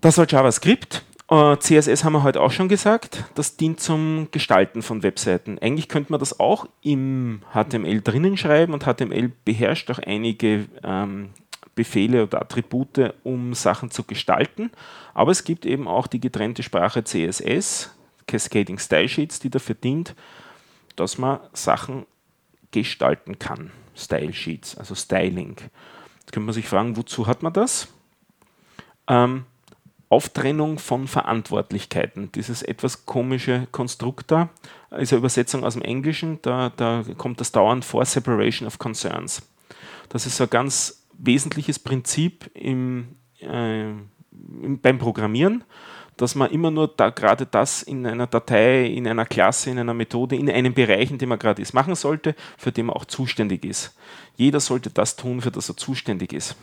Das 0.02 0.18
war 0.18 0.28
JavaScript. 0.28 1.04
Äh, 1.34 1.58
CSS 1.58 2.04
haben 2.04 2.14
wir 2.14 2.22
heute 2.22 2.42
auch 2.42 2.52
schon 2.52 2.70
gesagt, 2.70 3.24
das 3.34 3.58
dient 3.58 3.80
zum 3.80 4.28
Gestalten 4.30 4.84
von 4.84 5.02
Webseiten. 5.02 5.58
Eigentlich 5.58 5.90
könnte 5.90 6.12
man 6.12 6.20
das 6.20 6.40
auch 6.40 6.68
im 6.84 7.42
HTML 7.52 8.02
drinnen 8.02 8.38
schreiben 8.38 8.72
und 8.72 8.84
HTML 8.84 9.32
beherrscht 9.44 9.90
auch 9.90 9.98
einige 9.98 10.68
ähm, 10.84 11.32
Befehle 11.74 12.22
oder 12.22 12.40
Attribute, 12.40 13.16
um 13.24 13.56
Sachen 13.56 13.90
zu 13.90 14.04
gestalten. 14.04 14.70
Aber 15.16 15.32
es 15.32 15.44
gibt 15.44 15.66
eben 15.66 15.88
auch 15.88 16.06
die 16.06 16.20
getrennte 16.20 16.62
Sprache 16.62 17.04
CSS, 17.04 17.90
Cascading 18.28 18.78
Style 18.78 19.10
Sheets, 19.10 19.40
die 19.40 19.50
dafür 19.50 19.74
dient, 19.74 20.14
dass 20.96 21.18
man 21.18 21.40
Sachen 21.54 22.06
gestalten 22.70 23.40
kann. 23.40 23.72
Style 23.96 24.34
Sheets, 24.34 24.78
also 24.78 24.94
Styling. 24.94 25.56
Jetzt 26.20 26.32
könnte 26.32 26.46
man 26.46 26.54
sich 26.54 26.68
fragen, 26.68 26.96
wozu 26.96 27.26
hat 27.26 27.42
man 27.42 27.54
das? 27.54 27.88
Ähm, 29.08 29.46
Auftrennung 30.14 30.78
von 30.78 31.08
Verantwortlichkeiten. 31.08 32.32
Dieses 32.34 32.62
etwas 32.62 33.08
komische 33.08 33.68
Konstrukt 33.72 34.30
da 34.30 34.50
ist 34.92 35.12
eine 35.12 35.18
Übersetzung 35.18 35.64
aus 35.64 35.74
dem 35.74 35.82
Englischen, 35.82 36.38
da, 36.44 36.72
da 36.78 37.04
kommt 37.18 37.42
das 37.42 37.52
dauernd 37.52 37.84
vor, 37.84 38.06
Separation 38.06 38.68
of 38.68 38.78
Concerns. 38.78 39.42
Das 40.10 40.28
ist 40.28 40.38
so 40.38 40.44
ein 40.44 40.52
ganz 40.52 41.08
wesentliches 41.18 41.80
Prinzip 41.80 42.52
im, 42.54 43.16
äh, 43.42 43.90
im, 43.90 44.80
beim 44.84 45.00
Programmieren, 45.00 45.64
dass 46.16 46.36
man 46.36 46.52
immer 46.52 46.70
nur 46.70 46.90
da 46.90 47.10
gerade 47.10 47.48
das 47.48 47.82
in 47.82 48.06
einer 48.06 48.28
Datei, 48.28 48.86
in 48.86 49.08
einer 49.08 49.26
Klasse, 49.26 49.72
in 49.72 49.80
einer 49.80 49.96
Methode, 49.96 50.36
in 50.36 50.48
einem 50.48 50.76
Bereich, 50.76 51.10
in 51.10 51.18
dem 51.18 51.30
man 51.30 51.40
gerade 51.40 51.60
ist, 51.60 51.74
machen 51.74 51.96
sollte, 51.96 52.36
für 52.56 52.72
den 52.72 52.86
man 52.86 52.96
auch 52.96 53.06
zuständig 53.06 53.66
ist. 53.66 53.98
Jeder 54.36 54.60
sollte 54.60 54.92
das 54.92 55.16
tun, 55.16 55.42
für 55.42 55.50
das 55.50 55.70
er 55.70 55.78
zuständig 55.78 56.34
ist. 56.34 56.56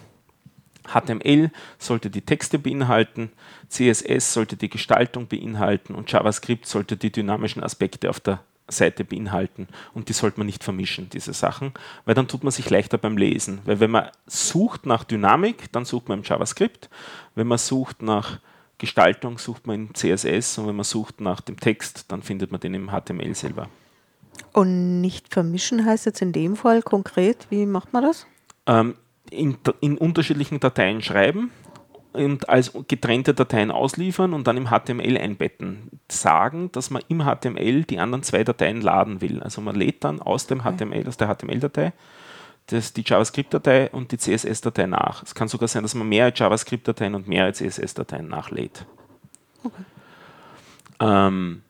HTML 0.87 1.51
sollte 1.79 2.11
die 2.11 2.23
Texte 2.23 2.59
beinhalten, 2.59 3.31
CSS 3.69 4.33
sollte 4.33 4.57
die 4.57 4.71
Gestaltung 4.71 5.27
beinhalten 5.27 5.95
und 5.95 6.11
JavaScript 6.11 6.67
sollte 6.67 6.97
die 6.97 7.13
dynamischen 7.13 7.63
Aspekte 7.63 8.11
auf 8.11 8.21
der 8.21 8.41
Seite 8.73 9.05
beinhalten. 9.05 9.69
Und 9.95 10.09
die 10.09 10.13
sollte 10.13 10.39
man 10.39 10.47
nicht 10.47 10.65
vermischen, 10.65 11.09
diese 11.11 11.33
Sachen, 11.33 11.73
weil 12.05 12.15
dann 12.15 12.29
tut 12.29 12.45
man 12.45 12.53
sich 12.53 12.71
leichter 12.71 12.99
beim 12.99 13.17
Lesen. 13.17 13.61
Weil 13.65 13.81
wenn 13.81 13.91
man 13.91 14.09
sucht 14.27 14.87
nach 14.87 15.05
Dynamik, 15.05 15.71
dann 15.73 15.85
sucht 15.85 16.09
man 16.09 16.21
im 16.21 16.25
JavaScript. 16.25 16.89
Wenn 17.35 17.47
man 17.47 17.59
sucht 17.59 18.03
nach 18.03 18.39
Gestaltung, 18.79 19.39
sucht 19.39 19.67
man 19.67 19.89
in 19.89 19.95
CSS. 19.95 20.59
Und 20.59 20.69
wenn 20.69 20.77
man 20.77 20.85
sucht 20.85 21.21
nach 21.21 21.41
dem 21.41 21.59
Text, 21.59 22.07
dann 22.09 22.23
findet 22.23 22.51
man 22.51 22.61
den 22.61 22.75
im 22.75 22.91
HTML 22.91 23.35
selber. 23.35 23.69
Und 24.53 25.01
nicht 25.01 25.33
vermischen 25.33 25.85
heißt 25.85 26.07
jetzt 26.07 26.23
in 26.23 26.33
dem 26.33 26.57
Fall 26.57 26.83
konkret, 26.83 27.47
wie 27.51 27.67
macht 27.67 27.93
man 27.93 28.03
das? 28.03 28.27
Ähm, 28.67 28.95
in, 29.31 29.57
in 29.81 29.99
unterschiedlichen 29.99 30.61
Dateien 30.61 31.03
schreiben 31.03 31.51
und 32.13 32.49
als 32.49 32.73
getrennte 32.89 33.35
Dateien 33.35 33.71
ausliefern 33.71 34.35
und 34.35 34.47
dann 34.47 34.57
im 34.57 34.69
HTML 34.69 35.17
einbetten. 35.17 36.01
Sagen, 36.09 36.73
dass 36.73 36.91
man 36.91 37.03
im 37.09 37.23
HTML 37.23 37.85
die 37.85 37.99
anderen 37.99 38.23
zwei 38.23 38.45
Dateien 38.45 38.81
laden 38.81 39.21
will. 39.21 39.43
Also 39.43 39.61
man 39.61 39.77
lädt 39.77 40.05
dann 40.05 40.21
aus 40.21 40.47
dem 40.47 40.63
HTML, 40.63 41.07
aus 41.07 41.17
der 41.17 41.35
HTML-Datei, 41.35 41.93
die 42.71 43.05
JavaScript-Datei 43.05 43.91
und 43.91 44.13
die 44.13 44.19
CSS-Datei 44.19 44.87
nach. 44.87 45.23
Es 45.23 45.35
kann 45.35 45.49
sogar 45.49 45.69
sein, 45.69 45.83
dass 45.83 45.95
man 45.95 46.09
mehrere 46.09 46.33
JavaScript-Dateien 46.35 47.15
und 47.15 47.29
mehrere 47.29 47.53
CSS-Dateien 47.53 48.29
nachlädt. 48.29 48.87
Okay. 49.63 49.83
Ähm, 51.01 51.63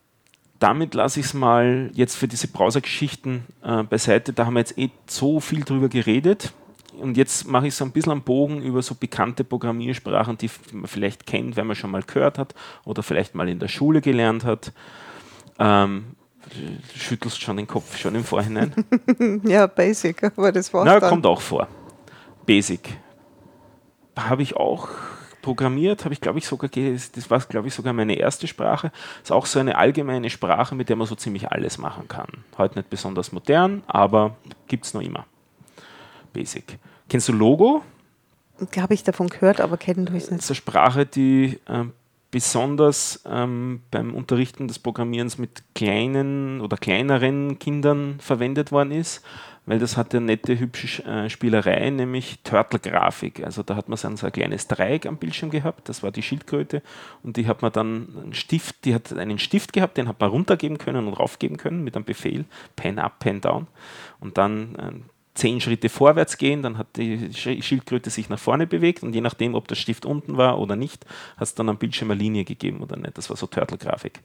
damit 0.59 0.95
lasse 0.95 1.21
ich 1.21 1.27
es 1.27 1.35
mal 1.35 1.91
jetzt 1.95 2.17
für 2.17 2.29
diese 2.29 2.49
Browser-Geschichten 2.49 3.45
äh, 3.63 3.83
beiseite. 3.83 4.33
Da 4.33 4.47
haben 4.47 4.55
wir 4.55 4.61
jetzt 4.61 4.77
eh 4.79 4.91
so 5.07 5.41
viel 5.41 5.65
drüber 5.65 5.89
geredet 5.89 6.53
und 7.01 7.17
jetzt 7.17 7.47
mache 7.47 7.67
ich 7.67 7.75
so 7.75 7.85
ein 7.85 7.93
bisschen 7.93 8.13
einen 8.13 8.23
Bogen 8.23 8.63
über 8.63 8.83
so 8.83 8.95
bekannte 8.95 9.45
Programmiersprachen, 9.45 10.37
die 10.39 10.51
man 10.73 10.87
vielleicht 10.87 11.27
kennt, 11.27 11.57
wenn 11.57 11.67
man 11.67 11.77
schon 11.77 11.91
mal 11.91 12.03
gehört 12.03 12.39
hat 12.39 12.55
oder 12.85 13.03
vielleicht 13.03 13.35
mal 13.35 13.49
in 13.49 13.59
der 13.59 13.69
Schule 13.69 14.01
gelernt 14.01 14.45
hat. 14.45 14.73
Ähm, 15.59 16.17
schüttelst 16.95 17.41
schon 17.41 17.57
den 17.57 17.67
Kopf, 17.67 17.97
schon 17.97 18.15
im 18.15 18.25
Vorhinein. 18.25 18.75
ja, 19.45 19.67
Basic, 19.67 20.23
aber 20.25 20.53
das 20.53 20.73
war 20.73 20.85
Na, 20.85 21.01
kommt 21.01 21.27
auch 21.27 21.41
vor. 21.41 21.69
Basic. 22.47 22.97
Habe 24.17 24.43
ich 24.43 24.57
auch 24.57 24.89
programmiert, 25.43 26.05
habe 26.05 26.13
ich 26.13 26.21
glaube 26.21 26.39
ich 26.39 26.47
sogar, 26.47 26.69
das 26.69 27.31
war 27.31 27.41
glaube 27.41 27.69
ich 27.69 27.75
sogar 27.75 27.93
meine 27.93 28.15
erste 28.15 28.47
Sprache. 28.47 28.93
Ist 29.23 29.33
auch 29.33 29.47
so 29.47 29.59
eine 29.59 29.77
allgemeine 29.77 30.29
Sprache, 30.31 30.75
mit 30.75 30.89
der 30.89 30.97
man 30.97 31.07
so 31.07 31.15
ziemlich 31.15 31.51
alles 31.51 31.79
machen 31.79 32.09
kann. 32.09 32.29
Heute 32.59 32.79
nicht 32.79 32.91
besonders 32.91 33.33
modern, 33.33 33.83
aber 33.87 34.37
gibt 34.67 34.87
es 34.87 34.95
noch 34.95 35.03
immer. 35.03 35.27
Basic. 36.33 36.79
Kennst 37.11 37.29
du 37.29 37.33
Logo? 37.33 37.83
Habe 38.77 38.95
ich 38.95 39.05
davon 39.05 39.29
gehört, 39.29 39.61
aber 39.61 39.77
kennen 39.77 40.07
du 40.07 40.15
es 40.15 40.31
nicht. 40.31 40.39
Das 40.39 40.45
ist 40.47 40.51
eine 40.51 40.57
Sprache, 40.57 41.05
die 41.05 41.59
äh, 41.67 41.85
besonders 42.31 43.23
ähm, 43.27 43.83
beim 43.91 44.15
Unterrichten 44.15 44.69
des 44.69 44.79
Programmierens 44.79 45.37
mit 45.37 45.63
kleinen 45.75 46.63
oder 46.63 46.79
kleineren 46.79 47.59
Kindern 47.59 48.17
verwendet 48.21 48.73
worden 48.73 48.93
ist 48.93 49.23
weil 49.71 49.79
das 49.79 49.97
hat 49.97 50.15
eine 50.15 50.27
nette, 50.27 50.59
hübsche 50.59 51.05
äh, 51.05 51.31
Spielerei, 51.31 51.91
nämlich 51.91 52.41
Turtle-Grafik. 52.43 53.45
Also 53.45 53.63
da 53.63 53.77
hat 53.77 53.89
man 53.89 53.97
so 53.97 54.09
ein, 54.09 54.33
kleines 54.33 54.67
Dreieck 54.67 55.07
am 55.07 55.17
Bildschirm 55.17 55.51
gehabt, 55.51 55.89
das 55.89 56.03
war 56.03 56.11
die 56.11 56.23
Schildkröte 56.23 56.83
und 57.23 57.37
die 57.37 57.47
hat 57.47 57.63
man 57.63 57.71
dann 57.71 58.09
einen 58.21 58.35
Stift, 58.35 58.85
die 58.85 58.95
hat 58.95 59.13
einen 59.13 59.39
Stift 59.39 59.73
gehabt, 59.73 59.97
den 59.97 60.09
hat 60.09 60.19
man 60.19 60.31
runtergeben 60.31 60.79
können 60.79 61.07
und 61.07 61.15
raufgeben 61.15 61.57
können 61.57 61.85
mit 61.85 61.95
einem 61.95 62.05
Befehl, 62.05 62.47
Pen 62.75 62.99
up, 62.99 63.21
Pen 63.21 63.41
down 63.41 63.69
und 64.19 64.39
dann 64.39 64.75
äh, 64.75 64.93
zehn 65.35 65.61
Schritte 65.61 65.89
vorwärts 65.89 66.39
gehen, 66.39 66.63
dann 66.63 66.77
hat 66.77 66.97
die 66.97 67.33
Schildkröte 67.33 68.11
sich 68.11 68.29
nach 68.29 68.39
vorne 68.39 68.67
bewegt 68.67 69.03
und 69.03 69.15
je 69.15 69.21
nachdem, 69.21 69.55
ob 69.55 69.69
der 69.69 69.77
Stift 69.77 70.05
unten 70.05 70.37
war 70.37 70.59
oder 70.59 70.77
nicht, 70.77 71.07
hat 71.37 71.45
es 71.45 71.55
dann 71.55 71.69
am 71.69 71.79
Bildschirm 71.79 72.11
eine 72.11 72.21
Linie 72.21 72.45
gegeben 72.45 72.81
oder 72.81 72.97
nicht. 72.97 73.17
Das 73.17 73.31
war 73.31 73.37
so 73.37 73.47
Turtle-Grafik. 73.47 74.21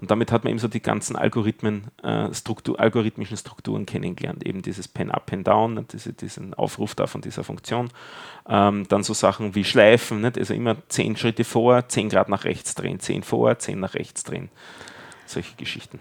Und 0.00 0.10
damit 0.10 0.32
hat 0.32 0.44
man 0.44 0.52
eben 0.52 0.58
so 0.58 0.68
die 0.68 0.80
ganzen 0.80 1.14
Algorithmen, 1.14 1.88
äh, 2.02 2.32
Struktur, 2.32 2.80
algorithmischen 2.80 3.36
Strukturen 3.36 3.84
kennengelernt. 3.84 4.46
Eben 4.46 4.62
dieses 4.62 4.88
Pen-Up, 4.88 5.26
Pen-Down, 5.26 5.86
diese, 5.92 6.12
diesen 6.14 6.54
Aufruf 6.54 6.94
da 6.94 7.06
von 7.06 7.20
dieser 7.20 7.44
Funktion. 7.44 7.90
Ähm, 8.48 8.86
dann 8.88 9.02
so 9.02 9.12
Sachen 9.12 9.54
wie 9.54 9.64
Schleifen, 9.64 10.22
nicht? 10.22 10.38
also 10.38 10.54
immer 10.54 10.76
zehn 10.88 11.16
Schritte 11.16 11.44
vor, 11.44 11.88
zehn 11.88 12.08
Grad 12.08 12.28
nach 12.28 12.44
rechts 12.44 12.74
drehen, 12.74 12.98
zehn 12.98 13.22
vor, 13.22 13.58
zehn 13.58 13.78
nach 13.78 13.94
rechts 13.94 14.24
drehen. 14.24 14.48
Solche 15.26 15.54
Geschichten. 15.56 15.98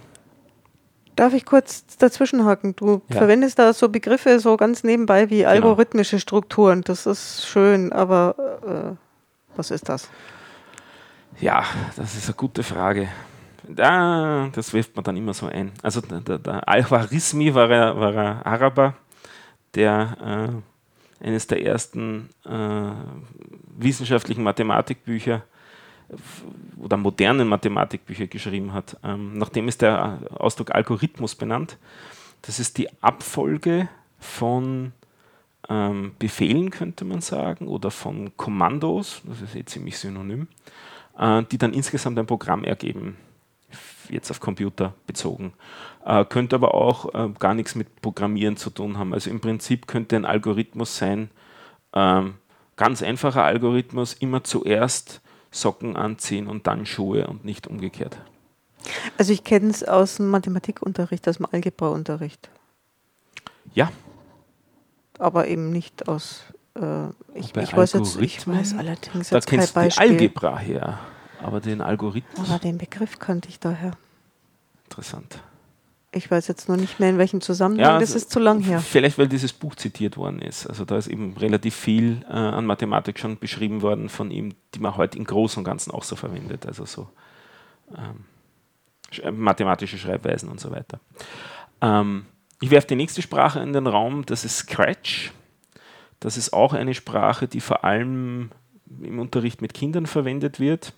Darf 1.16 1.34
ich 1.34 1.46
kurz 1.46 1.86
dazwischenhaken? 1.98 2.76
Du 2.76 3.02
ja. 3.10 3.18
verwendest 3.18 3.58
da 3.58 3.74
so 3.74 3.90
Begriffe 3.90 4.40
so 4.40 4.58
ganz 4.58 4.84
nebenbei 4.84 5.30
wie 5.30 5.40
genau. 5.40 5.50
algorithmische 5.50 6.20
Strukturen. 6.20 6.82
Das 6.82 7.06
ist 7.06 7.48
schön, 7.48 7.94
aber 7.94 8.96
äh, 8.96 9.56
was 9.56 9.72
ist 9.72 9.88
das? 9.88 10.10
Ja, 11.40 11.64
das 11.96 12.16
ist 12.16 12.28
eine 12.28 12.36
gute 12.36 12.64
Frage. 12.64 13.10
Da, 13.68 14.50
das 14.54 14.74
wirft 14.74 14.96
man 14.96 15.04
dann 15.04 15.18
immer 15.18 15.34
so 15.34 15.48
ein. 15.48 15.72
Also 15.82 16.02
der, 16.02 16.38
der 16.38 16.68
Al-Khwarizmi 16.68 17.54
war, 17.54 17.70
war 17.70 18.16
ein 18.16 18.42
Araber, 18.44 18.94
der 19.74 20.62
äh, 21.22 21.26
eines 21.26 21.48
der 21.48 21.66
ersten 21.66 22.30
äh, 22.46 22.92
wissenschaftlichen 23.78 24.44
Mathematikbücher 24.44 25.44
oder 26.78 26.98
modernen 26.98 27.48
Mathematikbücher 27.48 28.28
geschrieben 28.28 28.74
hat. 28.74 28.98
Ähm, 29.04 29.38
nachdem 29.38 29.68
ist 29.68 29.82
der 29.82 30.20
Ausdruck 30.32 30.72
Algorithmus 30.72 31.36
benannt. 31.36 31.78
Das 32.42 32.60
ist 32.60 32.78
die 32.78 32.90
Abfolge 33.02 33.90
von 34.20 34.92
ähm, 35.70 36.14
Befehlen, 36.20 36.70
könnte 36.70 37.06
man 37.06 37.22
sagen, 37.22 37.68
oder 37.68 37.92
von 37.92 38.36
Kommandos, 38.38 39.22
das 39.26 39.42
ist 39.42 39.56
eh 39.56 39.66
ziemlich 39.66 39.98
synonym, 39.98 40.48
äh, 41.18 41.44
die 41.44 41.58
dann 41.58 41.74
insgesamt 41.74 42.20
ein 42.20 42.28
Programm 42.28 42.64
ergeben, 42.64 43.18
jetzt 44.10 44.30
auf 44.30 44.40
Computer 44.40 44.94
bezogen. 45.08 45.54
Äh, 46.06 46.26
könnte 46.26 46.56
aber 46.56 46.76
auch 46.76 47.14
äh, 47.16 47.30
gar 47.40 47.56
nichts 47.56 47.74
mit 47.74 48.02
Programmieren 48.02 48.58
zu 48.58 48.70
tun 48.70 48.98
haben. 48.98 49.14
Also 49.14 49.30
im 49.30 49.42
Prinzip 49.42 49.88
könnte 49.88 50.16
ein 50.16 50.26
Algorithmus 50.26 50.98
sein, 50.98 51.32
ähm, 51.94 52.36
ganz 52.76 53.02
einfacher 53.02 53.44
Algorithmus, 53.44 54.14
immer 54.14 54.44
zuerst 54.44 55.22
Socken 55.56 55.96
anziehen 55.96 56.48
und 56.48 56.68
dann 56.68 56.86
Schuhe 56.86 57.28
und 57.28 57.46
nicht 57.46 57.68
umgekehrt. 57.68 58.18
Also 59.18 59.32
ich 59.32 59.44
kenne 59.44 59.70
es 59.70 59.84
aus 59.84 60.18
dem 60.18 60.30
Mathematikunterricht, 60.30 61.28
aus 61.28 61.38
dem 61.38 61.48
Algebraunterricht. 61.52 62.50
Ja. 63.74 63.92
Aber 65.18 65.48
eben 65.48 65.72
nicht 65.72 66.08
aus. 66.08 66.44
Äh, 66.76 67.08
ich, 67.34 67.56
ich 67.56 67.76
weiß 67.76 67.94
jetzt, 67.94 68.18
ich 68.18 68.46
weiß 68.46 68.76
allerdings 68.78 69.30
da 69.30 69.38
jetzt 69.38 69.48
kennst 69.48 69.74
kein 69.74 69.86
Beispiel. 69.86 70.08
die 70.10 70.14
Algebra 70.14 70.58
her, 70.60 71.00
aber 71.42 71.62
den 71.62 71.82
Algorithmus. 71.82 72.50
Aber 72.50 72.60
den 72.60 72.78
Begriff 72.78 73.18
kannte 73.18 73.48
ich 73.50 73.60
daher. 73.60 73.92
Interessant. 74.84 75.42
Ich 76.16 76.32
weiß 76.32 76.48
jetzt 76.48 76.70
nur 76.70 76.78
nicht 76.78 76.98
mehr, 77.02 77.10
in 77.10 77.18
welchem 77.18 77.42
Zusammenhang, 77.42 77.82
ja, 77.82 78.00
das 78.00 78.14
also 78.14 78.20
ist 78.20 78.32
zu 78.32 78.40
lang 78.40 78.62
her. 78.62 78.80
Vielleicht, 78.80 79.18
weil 79.18 79.28
dieses 79.28 79.52
Buch 79.52 79.76
zitiert 79.76 80.16
worden 80.16 80.40
ist. 80.40 80.66
Also 80.66 80.86
da 80.86 80.98
ist 80.98 81.08
eben 81.08 81.36
relativ 81.36 81.76
viel 81.76 82.26
äh, 82.30 82.34
an 82.34 82.66
Mathematik 82.66 83.20
schon 83.20 83.38
beschrieben 83.38 83.82
worden 83.82 84.08
von 84.08 84.32
ihm, 84.32 84.54
die 84.74 84.80
man 84.80 84.96
heute 84.96 85.18
im 85.18 85.26
Großen 85.26 85.60
und 85.60 85.66
Ganzen 85.66 85.92
auch 85.92 86.04
so 86.04 86.16
verwendet. 86.16 86.66
Also 86.66 86.86
so 86.86 87.10
ähm, 87.98 88.24
äh, 89.22 89.30
mathematische 89.30 89.98
Schreibweisen 89.98 90.48
und 90.48 90.62
so 90.62 90.72
weiter. 90.72 91.02
Ähm, 91.82 92.26
ich 92.62 92.72
werfe 92.72 92.88
die 92.88 92.96
nächste 92.96 93.22
Sprache 93.22 93.60
in 93.60 93.74
den 93.74 93.86
Raum, 93.86 94.26
das 94.26 94.46
ist 94.46 94.60
Scratch. 94.60 95.34
Das 96.22 96.38
ist 96.38 96.54
auch 96.54 96.72
eine 96.72 96.94
Sprache, 96.94 97.50
die 97.50 97.60
vor 97.60 97.84
allem 97.84 98.52
im 99.02 99.20
Unterricht 99.20 99.62
mit 99.62 99.74
Kindern 99.74 100.06
verwendet 100.06 100.62
wird. 100.62 100.94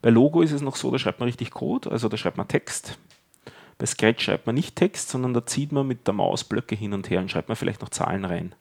Bei 0.00 0.08
Logo 0.08 0.40
ist 0.40 0.52
es 0.52 0.62
noch 0.62 0.76
so, 0.76 0.90
da 0.90 0.98
schreibt 0.98 1.20
man 1.20 1.26
richtig 1.26 1.50
Code, 1.50 1.90
also 1.90 2.08
da 2.08 2.16
schreibt 2.16 2.38
man 2.38 2.48
Text 2.48 2.98
bei 3.78 3.86
Scratch 3.86 4.24
schreibt 4.24 4.46
man 4.46 4.54
nicht 4.54 4.76
Text, 4.76 5.10
sondern 5.10 5.34
da 5.34 5.44
zieht 5.44 5.72
man 5.72 5.86
mit 5.86 6.06
der 6.06 6.14
Maus 6.14 6.44
Blöcke 6.44 6.74
hin 6.74 6.92
und 6.92 7.10
her 7.10 7.20
und 7.20 7.30
schreibt 7.30 7.48
man 7.48 7.56
vielleicht 7.56 7.82
noch 7.82 7.90
Zahlen 7.90 8.24
rein. 8.24 8.54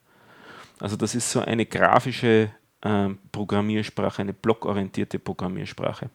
Also 0.79 0.98
das 0.98 1.15
ist 1.15 1.31
so 1.31 1.39
eine 1.39 1.65
grafische 1.65 2.51
äh, 2.81 3.10
Programmiersprache, 3.31 4.22
eine 4.22 4.34
blockorientierte 4.34 5.19
Programmiersprache. 5.19 6.10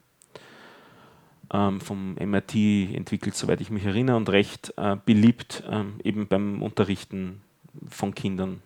Ähm, 1.52 1.80
vom 1.80 2.14
MIT 2.14 2.54
entwickelt, 2.95 3.35
soweit 3.35 3.61
ich 3.61 3.71
mich 3.71 3.85
erinnere, 3.85 4.16
und 4.16 4.28
recht 4.28 4.73
äh, 4.76 4.97
beliebt 5.04 5.64
ähm, 5.69 5.95
eben 6.04 6.28
beim 6.28 6.62
Unterrichten 6.62 7.40
von 7.88 8.14
Kindern. 8.14 8.62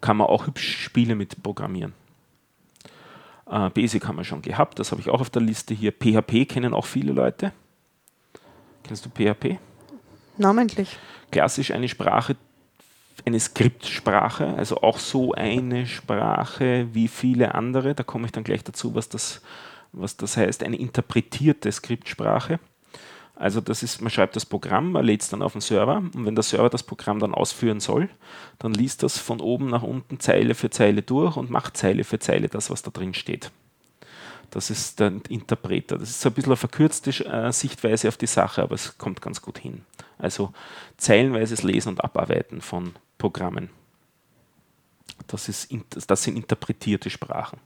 Kann 0.00 0.16
man 0.16 0.26
auch 0.26 0.46
hübsch 0.46 0.82
Spiele 0.84 1.14
mit 1.14 1.42
programmieren. 1.42 1.94
Äh, 3.46 3.70
Basic 3.70 4.06
haben 4.06 4.16
wir 4.16 4.24
schon 4.24 4.42
gehabt, 4.42 4.78
das 4.78 4.90
habe 4.90 5.00
ich 5.00 5.08
auch 5.08 5.20
auf 5.20 5.30
der 5.30 5.42
Liste 5.42 5.72
hier. 5.72 5.92
PHP 5.92 6.46
kennen 6.46 6.74
auch 6.74 6.86
viele 6.86 7.12
Leute. 7.12 7.52
Kennst 8.84 9.06
du 9.06 9.10
PHP? 9.10 9.58
Namentlich. 10.36 10.96
Klassisch 11.30 11.70
eine 11.70 11.88
Sprache, 11.88 12.36
eine 13.24 13.38
Skriptsprache, 13.38 14.54
also 14.54 14.78
auch 14.82 14.98
so 14.98 15.32
eine 15.32 15.86
Sprache 15.86 16.88
wie 16.92 17.08
viele 17.08 17.54
andere. 17.54 17.94
Da 17.94 18.02
komme 18.02 18.26
ich 18.26 18.32
dann 18.32 18.44
gleich 18.44 18.64
dazu, 18.64 18.94
was 18.94 19.08
das, 19.08 19.42
was 19.92 20.16
das 20.16 20.36
heißt. 20.36 20.64
Eine 20.64 20.76
interpretierte 20.76 21.70
Skriptsprache. 21.70 22.58
Also 23.40 23.62
das 23.62 23.82
ist, 23.82 24.02
man 24.02 24.10
schreibt 24.10 24.36
das 24.36 24.44
Programm, 24.44 24.92
man 24.92 25.04
lädt 25.04 25.22
es 25.22 25.30
dann 25.30 25.40
auf 25.40 25.52
den 25.52 25.62
Server 25.62 25.96
und 25.96 26.26
wenn 26.26 26.34
der 26.34 26.42
Server 26.42 26.68
das 26.68 26.82
Programm 26.82 27.20
dann 27.20 27.34
ausführen 27.34 27.80
soll, 27.80 28.10
dann 28.58 28.74
liest 28.74 29.02
das 29.02 29.16
von 29.16 29.40
oben 29.40 29.68
nach 29.68 29.82
unten 29.82 30.20
Zeile 30.20 30.54
für 30.54 30.68
Zeile 30.68 31.00
durch 31.00 31.38
und 31.38 31.48
macht 31.48 31.74
Zeile 31.74 32.04
für 32.04 32.18
Zeile 32.18 32.48
das, 32.48 32.68
was 32.68 32.82
da 32.82 32.90
drin 32.90 33.14
steht. 33.14 33.50
Das 34.50 34.70
ist 34.70 34.98
der 35.00 35.12
Interpreter. 35.28 35.96
Das 35.98 36.10
ist 36.10 36.20
so 36.20 36.28
ein 36.28 36.34
bisschen 36.34 36.50
eine 36.52 36.56
verkürzte 36.56 37.10
äh, 37.24 37.52
Sichtweise 37.52 38.08
auf 38.08 38.16
die 38.16 38.26
Sache, 38.26 38.62
aber 38.62 38.74
es 38.74 38.98
kommt 38.98 39.22
ganz 39.22 39.40
gut 39.40 39.58
hin. 39.58 39.84
Also 40.18 40.52
zeilenweises 40.96 41.62
Lesen 41.62 41.90
und 41.90 42.04
Abarbeiten 42.04 42.60
von 42.60 42.94
Programmen. 43.16 43.70
Das, 45.28 45.48
ist, 45.48 45.72
das 46.06 46.22
sind 46.22 46.36
interpretierte 46.36 47.10
Sprachen. 47.10 47.58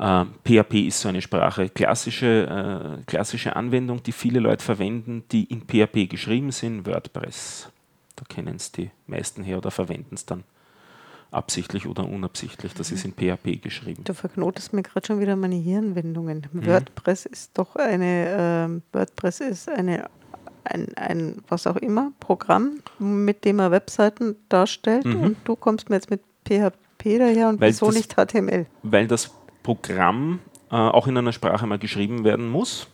PHP 0.00 0.86
ist 0.86 1.00
so 1.00 1.10
eine 1.10 1.20
Sprache, 1.20 1.68
klassische, 1.68 3.00
äh, 3.00 3.02
klassische 3.04 3.54
Anwendung, 3.54 4.02
die 4.02 4.12
viele 4.12 4.40
Leute 4.40 4.64
verwenden, 4.64 5.24
die 5.30 5.44
in 5.44 5.66
PHP 5.66 6.08
geschrieben 6.08 6.52
sind, 6.52 6.86
WordPress. 6.86 7.68
Da 8.16 8.24
kennen 8.26 8.56
es 8.56 8.72
die 8.72 8.90
meisten 9.06 9.42
her 9.42 9.58
oder 9.58 9.70
verwenden 9.70 10.14
es 10.14 10.24
dann 10.24 10.44
absichtlich 11.30 11.86
oder 11.86 12.08
unabsichtlich. 12.08 12.74
Das 12.74 12.90
ist 12.90 13.04
in 13.04 13.12
PHP 13.12 13.62
geschrieben. 13.62 14.04
Du 14.04 14.14
verknotest 14.14 14.72
mir 14.72 14.82
gerade 14.82 15.06
schon 15.06 15.20
wieder 15.20 15.36
meine 15.36 15.56
Hirnwendungen. 15.56 16.46
Mhm. 16.52 16.66
WordPress 16.66 17.26
ist 17.26 17.56
doch 17.56 17.76
eine, 17.76 18.80
äh, 18.92 18.96
WordPress 18.96 19.40
ist 19.40 19.68
eine, 19.68 20.08
ein, 20.64 20.88
ein, 20.96 21.36
was 21.48 21.66
auch 21.66 21.76
immer, 21.76 22.12
Programm, 22.20 22.82
mit 22.98 23.44
dem 23.44 23.60
er 23.60 23.70
Webseiten 23.70 24.36
darstellt 24.48 25.04
mhm. 25.04 25.20
und 25.20 25.36
du 25.44 25.56
kommst 25.56 25.88
mir 25.88 25.96
jetzt 25.96 26.10
mit 26.10 26.20
PHP 26.46 27.18
daher 27.18 27.48
und 27.48 27.60
weil 27.60 27.70
wieso 27.70 27.86
das, 27.86 27.94
nicht 27.94 28.14
HTML? 28.14 28.66
Weil 28.82 29.06
das 29.06 29.30
Programm 29.62 30.40
äh, 30.70 30.76
auch 30.76 31.06
in 31.06 31.16
einer 31.16 31.32
Sprache 31.32 31.66
mal 31.66 31.78
geschrieben 31.78 32.24
werden 32.24 32.48
muss. 32.48 32.88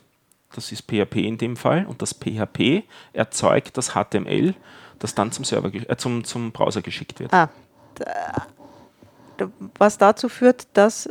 Das 0.55 0.73
ist 0.73 0.83
PHP 0.83 1.17
in 1.17 1.39
dem 1.39 1.57
Fall 1.57 1.87
und 1.87 2.03
das 2.03 2.15
PHP 2.15 2.85
erzeugt 3.13 3.77
das 3.77 3.93
HTML, 3.93 4.55
das 4.99 5.15
dann 5.15 5.33
zum 5.33 5.45
Server, 5.45 5.73
äh, 5.75 5.97
zum, 5.97 6.25
zum 6.25 6.53
Browser 6.53 6.83
geschickt 6.83 7.21
wird. 7.21 7.33
Ah, 7.33 7.51
was 9.79 9.99
dazu 9.99 10.29
führt, 10.29 10.67
dass 10.75 11.09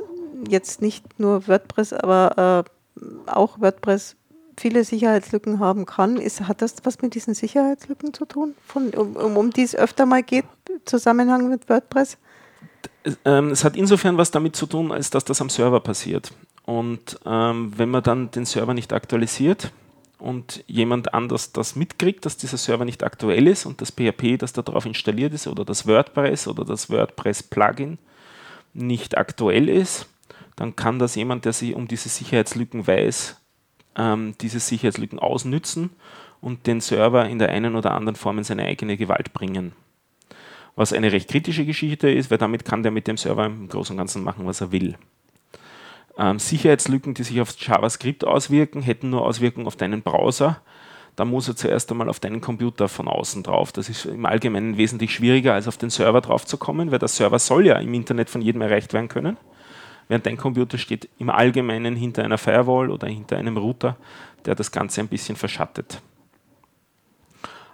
jetzt 0.50 0.82
nicht 0.82 1.20
nur 1.20 1.48
WordPress, 1.48 1.94
aber 1.94 2.66
äh, 2.98 3.30
auch 3.30 3.60
WordPress 3.60 4.16
viele 4.58 4.84
Sicherheitslücken 4.84 5.60
haben 5.60 5.86
kann. 5.86 6.18
Ist, 6.18 6.42
hat 6.42 6.62
das 6.62 6.76
was 6.84 7.02
mit 7.02 7.16
diesen 7.16 7.34
Sicherheitslücken 7.34 8.14
zu 8.14 8.26
tun, 8.26 8.56
von, 8.66 8.90
um, 8.92 9.16
um, 9.16 9.38
um 9.38 9.52
die 9.52 9.64
es 9.64 9.76
öfter 9.76 10.06
mal 10.06 10.24
geht, 10.24 10.46
Zusammenhang 10.86 11.50
mit 11.50 11.70
WordPress? 11.70 12.18
ähm, 13.24 13.50
es 13.50 13.64
hat 13.64 13.76
insofern 13.76 14.18
was 14.18 14.32
damit 14.32 14.56
zu 14.56 14.66
tun, 14.66 14.92
als 14.92 15.10
dass 15.10 15.26
das 15.26 15.42
am 15.42 15.50
Server 15.50 15.80
passiert. 15.80 16.32
Und 16.64 17.20
ähm, 17.26 17.74
wenn 17.76 17.90
man 17.90 18.04
dann 18.04 18.32
den 18.32 18.46
Server 18.46 18.74
nicht 18.74 18.94
aktualisiert 18.94 19.72
und 20.18 20.64
jemand 20.68 21.14
anders 21.14 21.52
das 21.52 21.76
mitkriegt, 21.76 22.26
dass 22.26 22.38
dieser 22.38 22.58
Server 22.58 22.86
nicht 22.86 23.04
aktuell 23.04 23.48
ist 23.48 23.66
und 23.66 23.82
das 23.82 23.92
PHP, 23.92 24.38
das 24.38 24.54
da 24.54 24.62
drauf 24.62 24.86
installiert 24.86 25.34
ist, 25.34 25.48
oder 25.48 25.66
das 25.66 25.88
WordPress 25.88 26.48
oder 26.48 26.66
das 26.66 26.90
WordPress-Plugin 26.90 27.98
nicht 28.74 29.18
aktuell 29.18 29.70
ist, 29.70 30.08
dann 30.56 30.76
kann 30.76 31.00
das 31.00 31.16
jemand, 31.16 31.46
der 31.46 31.54
sich 31.54 31.76
um 31.76 31.88
diese 31.88 32.10
Sicherheitslücken 32.10 32.88
weiß, 32.88 33.42
ähm, 33.98 34.36
diese 34.42 34.60
Sicherheitslücken 34.60 35.20
ausnützen 35.20 35.90
und 36.42 36.68
den 36.68 36.82
Server 36.82 37.28
in 37.28 37.40
der 37.40 37.50
einen 37.50 37.76
oder 37.76 37.92
anderen 37.92 38.16
Form 38.16 38.38
in 38.38 38.44
seine 38.44 38.66
eigene 38.66 38.98
Gewalt 38.98 39.34
bringen 39.34 39.74
was 40.76 40.94
eine 40.94 41.12
recht 41.12 41.30
kritische 41.30 41.66
Geschichte 41.66 42.10
ist, 42.10 42.30
weil 42.30 42.38
damit 42.38 42.66
kann 42.66 42.84
der 42.84 42.92
mit 42.92 43.08
dem 43.08 43.18
Server 43.18 43.46
im 43.46 43.68
Großen 43.68 43.94
und 43.94 43.98
Ganzen 43.98 44.24
machen, 44.24 44.46
was 44.46 44.62
er 44.62 44.72
will. 44.72 44.96
Ähm, 46.18 46.40
Sicherheitslücken, 46.40 47.14
die 47.14 47.24
sich 47.24 47.42
auf 47.42 47.56
JavaScript 47.58 48.26
auswirken, 48.26 48.82
hätten 48.82 49.10
nur 49.10 49.26
Auswirkungen 49.26 49.68
auf 49.68 49.76
deinen 49.76 50.02
Browser. 50.02 50.62
Da 51.16 51.24
muss 51.24 51.48
er 51.48 51.56
zuerst 51.56 51.90
einmal 51.92 52.10
auf 52.10 52.20
deinen 52.20 52.42
Computer 52.42 52.88
von 52.90 53.08
außen 53.08 53.44
drauf. 53.44 53.72
Das 53.72 53.90
ist 53.90 54.06
im 54.06 54.26
Allgemeinen 54.26 54.78
wesentlich 54.78 55.14
schwieriger, 55.14 55.54
als 55.54 55.68
auf 55.68 55.78
den 55.78 55.90
Server 55.90 56.22
drauf 56.22 56.46
zu 56.46 56.58
kommen, 56.58 56.92
weil 56.92 57.00
der 57.00 57.08
Server 57.08 57.40
soll 57.40 57.66
ja 57.66 57.78
im 57.78 57.94
Internet 57.94 58.30
von 58.30 58.42
jedem 58.42 58.62
erreicht 58.62 58.94
werden 58.94 59.08
können. 59.08 59.38
Während 60.08 60.26
dein 60.26 60.38
Computer 60.38 60.78
steht 60.78 61.10
im 61.18 61.30
Allgemeinen 61.30 61.96
hinter 61.96 62.24
einer 62.24 62.38
Firewall 62.38 62.92
oder 62.92 63.08
hinter 63.08 63.38
einem 63.38 63.58
Router, 63.58 63.98
der 64.46 64.56
das 64.56 64.72
Ganze 64.72 65.02
ein 65.02 65.08
bisschen 65.08 65.36
verschattet. 65.36 66.02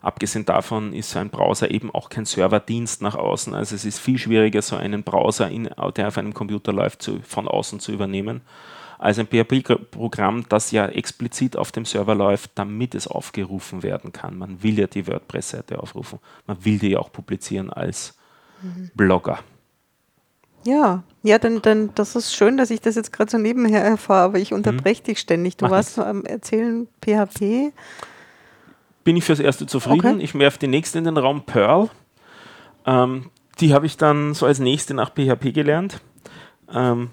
Abgesehen 0.01 0.46
davon 0.46 0.93
ist 0.93 1.12
so 1.12 1.20
ein 1.20 1.29
Browser 1.29 1.70
eben 1.70 1.91
auch 1.91 2.10
kein 2.10 2.25
Serverdienst 2.25 3.03
nach 3.03 3.15
außen. 3.15 3.53
Also 3.53 3.75
es 3.75 3.86
ist 3.86 4.00
viel 4.00 4.17
schwieriger, 4.17 4.62
so 4.63 4.75
einen 4.75 5.03
Browser, 5.03 5.50
in, 5.50 5.70
der 5.96 6.08
auf 6.08 6.17
einem 6.17 6.34
Computer 6.34 6.74
läuft, 6.74 7.03
zu, 7.03 7.20
von 7.22 7.48
außen 7.48 7.79
zu 7.79 7.91
übernehmen, 7.91 8.41
als 8.98 9.20
ein 9.20 9.27
PHP-Programm, 9.27 10.46
das 10.50 10.72
ja 10.72 10.88
explizit 10.88 11.55
auf 11.55 11.72
dem 11.72 11.86
Server 11.86 12.15
läuft, 12.15 12.51
damit 12.55 12.96
es 12.96 13.08
aufgerufen 13.08 13.84
werden 13.84 14.12
kann. 14.12 14.38
Man 14.38 14.63
will 14.63 14.79
ja 14.79 14.88
die 14.88 15.05
WordPress-Seite 15.05 15.79
aufrufen. 15.79 16.20
Man 16.48 16.63
will 16.65 16.79
die 16.79 16.89
ja 16.89 17.00
auch 17.00 17.12
publizieren 17.12 17.70
als 17.70 18.15
mhm. 18.63 18.89
Blogger. 18.96 19.39
Ja, 20.63 21.03
ja, 21.24 21.39
dann, 21.39 21.62
dann 21.62 21.93
das 21.96 22.15
ist 22.15 22.36
schön, 22.36 22.58
dass 22.58 22.70
ich 22.70 22.81
das 22.81 22.96
jetzt 22.96 23.12
gerade 23.12 23.31
so 23.31 23.38
nebenher 23.38 23.84
erfahre, 23.84 24.25
aber 24.25 24.39
ich 24.39 24.53
unterbreche 24.53 25.01
mhm. 25.01 25.05
dich 25.05 25.20
ständig. 25.20 25.58
Du 25.58 25.65
Mach 25.65 25.72
warst 25.72 26.00
am 26.00 26.25
Erzählen 26.25 26.88
PHP 27.01 27.74
bin 29.03 29.17
ich 29.17 29.24
fürs 29.24 29.39
Erste 29.39 29.65
zufrieden. 29.65 30.15
Okay. 30.15 30.24
Ich 30.24 30.36
werfe 30.36 30.60
die 30.60 30.67
nächste 30.67 30.98
in 30.98 31.05
den 31.05 31.17
Raum, 31.17 31.43
Perl. 31.46 31.89
Ähm, 32.86 33.29
die 33.60 33.74
habe 33.74 33.86
ich 33.86 33.98
dann 33.98 34.34
so 34.34 34.46
als 34.46 34.60
nächste 34.60 34.93
nach 34.93 35.12
PHP 35.12 35.53
gelernt. 35.53 36.01
Ähm, 36.74 37.10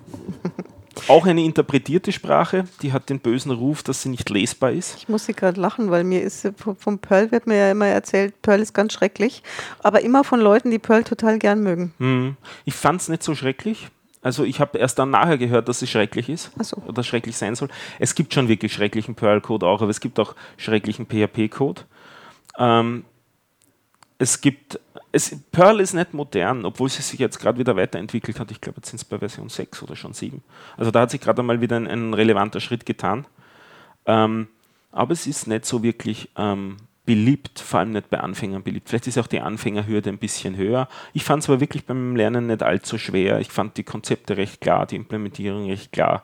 auch 1.08 1.26
eine 1.26 1.42
interpretierte 1.42 2.12
Sprache, 2.12 2.64
die 2.82 2.92
hat 2.92 3.08
den 3.08 3.20
bösen 3.20 3.52
Ruf, 3.52 3.82
dass 3.82 4.02
sie 4.02 4.08
nicht 4.08 4.30
lesbar 4.30 4.72
ist. 4.72 4.96
Ich 4.96 5.08
muss 5.08 5.26
sie 5.26 5.34
gerade 5.34 5.60
lachen, 5.60 5.90
weil 5.90 6.04
mir 6.04 6.22
ist 6.22 6.50
vom 6.78 6.98
Perl 6.98 7.30
wird 7.30 7.46
mir 7.46 7.56
ja 7.56 7.70
immer 7.70 7.86
erzählt, 7.86 8.40
Perl 8.42 8.60
ist 8.60 8.74
ganz 8.74 8.92
schrecklich, 8.92 9.42
aber 9.82 10.00
immer 10.00 10.24
von 10.24 10.40
Leuten, 10.40 10.70
die 10.70 10.78
Perl 10.78 11.04
total 11.04 11.38
gern 11.38 11.62
mögen. 11.62 11.94
Hm. 11.98 12.36
Ich 12.64 12.74
fand 12.74 13.00
es 13.00 13.08
nicht 13.08 13.22
so 13.22 13.34
schrecklich. 13.34 13.88
Also 14.20 14.44
ich 14.44 14.60
habe 14.60 14.78
erst 14.78 14.98
dann 14.98 15.10
nachher 15.10 15.38
gehört, 15.38 15.68
dass 15.68 15.82
es 15.82 15.90
schrecklich 15.90 16.28
ist 16.28 16.50
so. 16.60 16.76
oder 16.86 17.02
schrecklich 17.02 17.36
sein 17.36 17.54
soll. 17.54 17.68
Es 17.98 18.14
gibt 18.14 18.34
schon 18.34 18.48
wirklich 18.48 18.72
schrecklichen 18.72 19.14
Perl-Code 19.14 19.66
auch, 19.66 19.80
aber 19.80 19.90
es 19.90 20.00
gibt 20.00 20.18
auch 20.18 20.34
schrecklichen 20.56 21.06
PHP-Code. 21.06 21.82
Ähm, 22.58 23.04
es 24.18 24.40
gibt, 24.40 24.80
es, 25.12 25.36
Perl 25.52 25.78
ist 25.80 25.94
nicht 25.94 26.12
modern, 26.12 26.64
obwohl 26.64 26.88
sie 26.88 27.02
sich 27.02 27.20
jetzt 27.20 27.38
gerade 27.38 27.58
wieder 27.58 27.76
weiterentwickelt 27.76 28.40
hat. 28.40 28.50
Ich 28.50 28.60
glaube, 28.60 28.78
jetzt 28.78 28.90
sind 28.90 28.96
es 28.96 29.04
bei 29.04 29.18
Version 29.18 29.48
6 29.48 29.82
oder 29.84 29.94
schon 29.94 30.12
7. 30.12 30.42
Also 30.76 30.90
da 30.90 31.02
hat 31.02 31.12
sich 31.12 31.20
gerade 31.20 31.40
einmal 31.40 31.60
wieder 31.60 31.76
ein, 31.76 31.86
ein, 31.86 32.14
relevanter 32.14 32.60
Schritt 32.60 32.84
getan. 32.84 33.26
Ähm, 34.06 34.48
aber 34.90 35.12
es 35.12 35.28
ist 35.28 35.46
nicht 35.46 35.64
so 35.64 35.84
wirklich 35.84 36.30
ähm, 36.36 36.78
beliebt, 37.08 37.58
vor 37.58 37.80
allem 37.80 37.92
nicht 37.92 38.10
bei 38.10 38.20
Anfängern 38.20 38.62
beliebt. 38.62 38.90
Vielleicht 38.90 39.06
ist 39.06 39.16
auch 39.16 39.26
die 39.26 39.40
Anfängerhürde 39.40 40.10
ein 40.10 40.18
bisschen 40.18 40.58
höher. 40.58 40.88
Ich 41.14 41.24
fand 41.24 41.42
es 41.42 41.48
aber 41.48 41.58
wirklich 41.58 41.86
beim 41.86 42.14
Lernen 42.14 42.48
nicht 42.48 42.62
allzu 42.62 42.98
schwer. 42.98 43.40
Ich 43.40 43.48
fand 43.48 43.78
die 43.78 43.82
Konzepte 43.82 44.36
recht 44.36 44.60
klar, 44.60 44.84
die 44.84 44.96
Implementierung 44.96 45.70
recht 45.70 45.90
klar. 45.90 46.22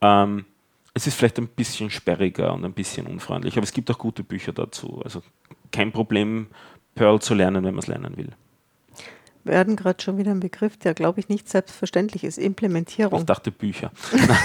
Ähm, 0.00 0.44
es 0.92 1.06
ist 1.06 1.14
vielleicht 1.14 1.38
ein 1.38 1.46
bisschen 1.46 1.88
sperriger 1.90 2.52
und 2.52 2.64
ein 2.64 2.72
bisschen 2.72 3.06
unfreundlich, 3.06 3.56
aber 3.56 3.62
es 3.62 3.72
gibt 3.72 3.92
auch 3.92 3.98
gute 3.98 4.24
Bücher 4.24 4.52
dazu. 4.52 5.00
Also 5.04 5.22
kein 5.70 5.92
Problem, 5.92 6.48
Perl 6.96 7.20
zu 7.20 7.34
lernen, 7.34 7.62
wenn 7.62 7.74
man 7.74 7.84
es 7.84 7.86
lernen 7.86 8.16
will 8.16 8.32
hatten 9.56 9.76
gerade 9.76 10.02
schon 10.02 10.18
wieder 10.18 10.32
einen 10.32 10.40
Begriff, 10.40 10.76
der, 10.76 10.94
glaube 10.94 11.20
ich, 11.20 11.28
nicht 11.28 11.48
selbstverständlich 11.48 12.24
ist. 12.24 12.36
Implementierung. 12.36 13.20
Ich 13.20 13.26
dachte 13.26 13.50
Bücher. 13.50 13.90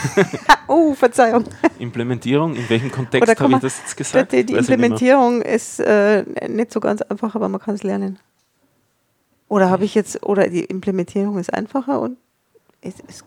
oh, 0.67 0.93
Verzeihung. 0.93 1.45
Implementierung, 1.79 2.55
in 2.55 2.69
welchem 2.69 2.91
Kontext 2.91 3.39
habe 3.41 3.53
ich 3.53 3.59
das 3.59 3.79
jetzt 3.79 3.97
gesagt? 3.97 4.31
Die, 4.31 4.45
die 4.45 4.53
Implementierung 4.53 5.41
ist 5.41 5.79
äh, 5.79 6.23
nicht 6.47 6.71
so 6.71 6.79
ganz 6.79 7.01
einfach, 7.01 7.35
aber 7.35 7.49
man 7.49 7.59
kann 7.59 7.75
es 7.75 7.83
lernen. 7.83 8.19
Oder 9.49 9.69
habe 9.69 9.83
ich 9.83 9.95
jetzt, 9.95 10.23
oder 10.23 10.47
die 10.47 10.63
Implementierung 10.63 11.37
ist 11.39 11.53
einfacher 11.53 11.99
und 11.99 12.17
es 12.81 12.99
ist 13.07 13.25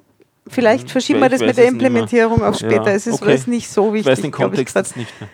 Vielleicht 0.49 0.85
hm, 0.85 0.89
verschieben 0.91 1.21
wir 1.21 1.29
das 1.29 1.41
mit 1.41 1.57
der 1.57 1.67
Implementierung 1.67 2.43
auf 2.43 2.57
später. 2.57 2.87
Ja, 2.87 2.93
es 2.93 3.07
ist 3.07 3.21
okay. 3.21 3.41
nicht 3.47 3.69
so 3.69 3.93
wichtig. 3.93 4.07
Ich 4.07 4.13
weiß 4.13 4.23
den 4.23 4.31
Kontext 4.31 4.77
jetzt 4.77 4.97
nicht 4.97 5.13
mehr. 5.21 5.29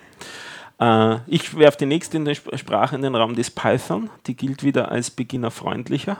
Äh, 0.79 1.19
ich 1.27 1.55
werfe 1.57 1.77
die 1.77 1.85
nächste 1.85 2.35
Sprache 2.35 2.95
in 2.95 3.01
den 3.01 3.15
Raum 3.15 3.35
des 3.35 3.51
Python. 3.51 4.09
Die 4.27 4.35
gilt 4.35 4.63
wieder 4.63 4.91
als 4.91 5.11
beginnerfreundlicher 5.11 6.17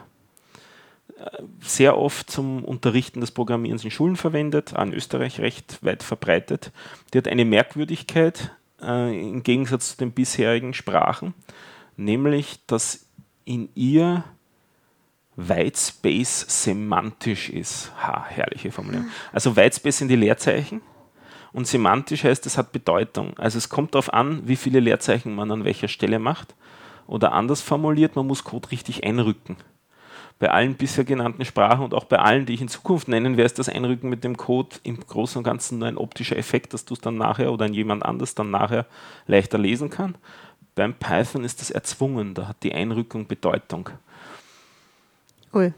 sehr 1.61 1.97
oft 1.97 2.29
zum 2.29 2.63
Unterrichten 2.63 3.21
des 3.21 3.31
Programmierens 3.31 3.83
in 3.83 3.91
Schulen 3.91 4.15
verwendet, 4.15 4.73
in 4.73 4.93
Österreich 4.93 5.39
recht 5.39 5.83
weit 5.83 6.03
verbreitet. 6.03 6.71
Die 7.13 7.17
hat 7.17 7.27
eine 7.27 7.45
Merkwürdigkeit 7.45 8.51
äh, 8.81 9.29
im 9.29 9.43
Gegensatz 9.43 9.91
zu 9.91 9.97
den 9.97 10.11
bisherigen 10.11 10.73
Sprachen, 10.73 11.33
nämlich 11.95 12.59
dass 12.67 13.05
in 13.45 13.69
ihr 13.75 14.23
Whitespace 15.35 16.45
semantisch 16.63 17.49
ist. 17.49 17.91
Ha, 18.01 18.25
herrliche 18.27 18.71
Formulierung. 18.71 19.07
Also 19.31 19.55
Whitespace 19.55 19.99
sind 19.99 20.09
die 20.09 20.15
Leerzeichen 20.15 20.81
und 21.53 21.67
semantisch 21.67 22.23
heißt, 22.23 22.45
es 22.45 22.57
hat 22.57 22.71
Bedeutung. 22.71 23.37
Also 23.37 23.57
es 23.57 23.69
kommt 23.69 23.95
darauf 23.95 24.13
an, 24.13 24.47
wie 24.47 24.55
viele 24.55 24.79
Leerzeichen 24.79 25.33
man 25.33 25.51
an 25.51 25.63
welcher 25.63 25.87
Stelle 25.87 26.19
macht. 26.19 26.55
Oder 27.05 27.33
anders 27.33 27.61
formuliert, 27.61 28.15
man 28.15 28.27
muss 28.27 28.43
Code 28.43 28.71
richtig 28.71 29.03
einrücken 29.03 29.57
bei 30.39 30.49
allen 30.49 30.75
bisher 30.75 31.03
genannten 31.03 31.45
Sprachen 31.45 31.85
und 31.85 31.93
auch 31.93 32.05
bei 32.05 32.19
allen, 32.19 32.45
die 32.45 32.53
ich 32.53 32.61
in 32.61 32.67
Zukunft 32.67 33.07
nennen 33.07 33.37
werde, 33.37 33.45
ist 33.45 33.59
das 33.59 33.69
Einrücken 33.69 34.09
mit 34.09 34.23
dem 34.23 34.35
Code 34.35 34.75
im 34.83 34.99
Großen 34.99 35.37
und 35.37 35.43
Ganzen 35.43 35.79
nur 35.79 35.87
ein 35.87 35.97
optischer 35.97 36.37
Effekt, 36.37 36.73
dass 36.73 36.85
du 36.85 36.95
es 36.95 37.01
dann 37.01 37.17
nachher 37.17 37.51
oder 37.51 37.67
jemand 37.67 38.03
anders 38.03 38.35
dann 38.35 38.51
nachher 38.51 38.85
leichter 39.25 39.57
lesen 39.57 39.89
kann. 39.89 40.15
Beim 40.75 40.93
Python 40.95 41.43
ist 41.43 41.61
das 41.61 41.69
erzwungen, 41.69 42.33
da 42.33 42.47
hat 42.47 42.57
die 42.63 42.73
Einrückung 42.73 43.27
Bedeutung. 43.27 43.89
Ui. 45.53 45.71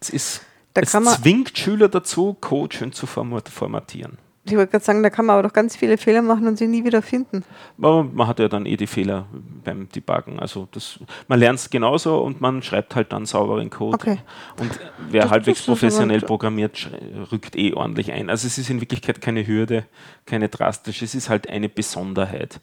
Es, 0.00 0.10
ist, 0.10 0.42
es 0.74 0.90
zwingt 0.90 1.56
Schüler 1.56 1.88
dazu, 1.88 2.36
Code 2.40 2.76
schön 2.76 2.92
zu 2.92 3.06
formatieren. 3.06 4.18
Ich 4.46 4.54
wollte 4.56 4.72
gerade 4.72 4.84
sagen, 4.84 5.02
da 5.02 5.08
kann 5.08 5.24
man 5.24 5.34
aber 5.34 5.48
doch 5.48 5.54
ganz 5.54 5.74
viele 5.74 5.96
Fehler 5.96 6.20
machen 6.20 6.46
und 6.46 6.58
sie 6.58 6.66
nie 6.66 6.84
wieder 6.84 7.00
finden. 7.00 7.44
Aber 7.80 8.04
man 8.04 8.26
hat 8.26 8.38
ja 8.38 8.48
dann 8.48 8.66
eh 8.66 8.76
die 8.76 8.86
Fehler 8.86 9.26
beim 9.64 9.88
Debuggen. 9.88 10.38
Also 10.38 10.68
das, 10.70 11.00
man 11.28 11.38
lernt 11.38 11.60
es 11.60 11.70
genauso 11.70 12.18
und 12.18 12.42
man 12.42 12.62
schreibt 12.62 12.94
halt 12.94 13.10
dann 13.12 13.24
sauberen 13.24 13.70
Code. 13.70 13.94
Okay. 13.94 14.18
Und 14.60 14.78
wer 15.08 15.22
das, 15.22 15.30
halbwegs 15.30 15.62
professionell 15.62 16.20
programmiert, 16.20 16.90
rückt 17.32 17.56
eh 17.56 17.72
ordentlich 17.72 18.12
ein. 18.12 18.28
Also 18.28 18.46
es 18.46 18.58
ist 18.58 18.68
in 18.68 18.82
Wirklichkeit 18.82 19.22
keine 19.22 19.46
Hürde, 19.46 19.86
keine 20.26 20.50
drastische, 20.50 21.06
es 21.06 21.14
ist 21.14 21.30
halt 21.30 21.48
eine 21.48 21.70
Besonderheit. 21.70 22.60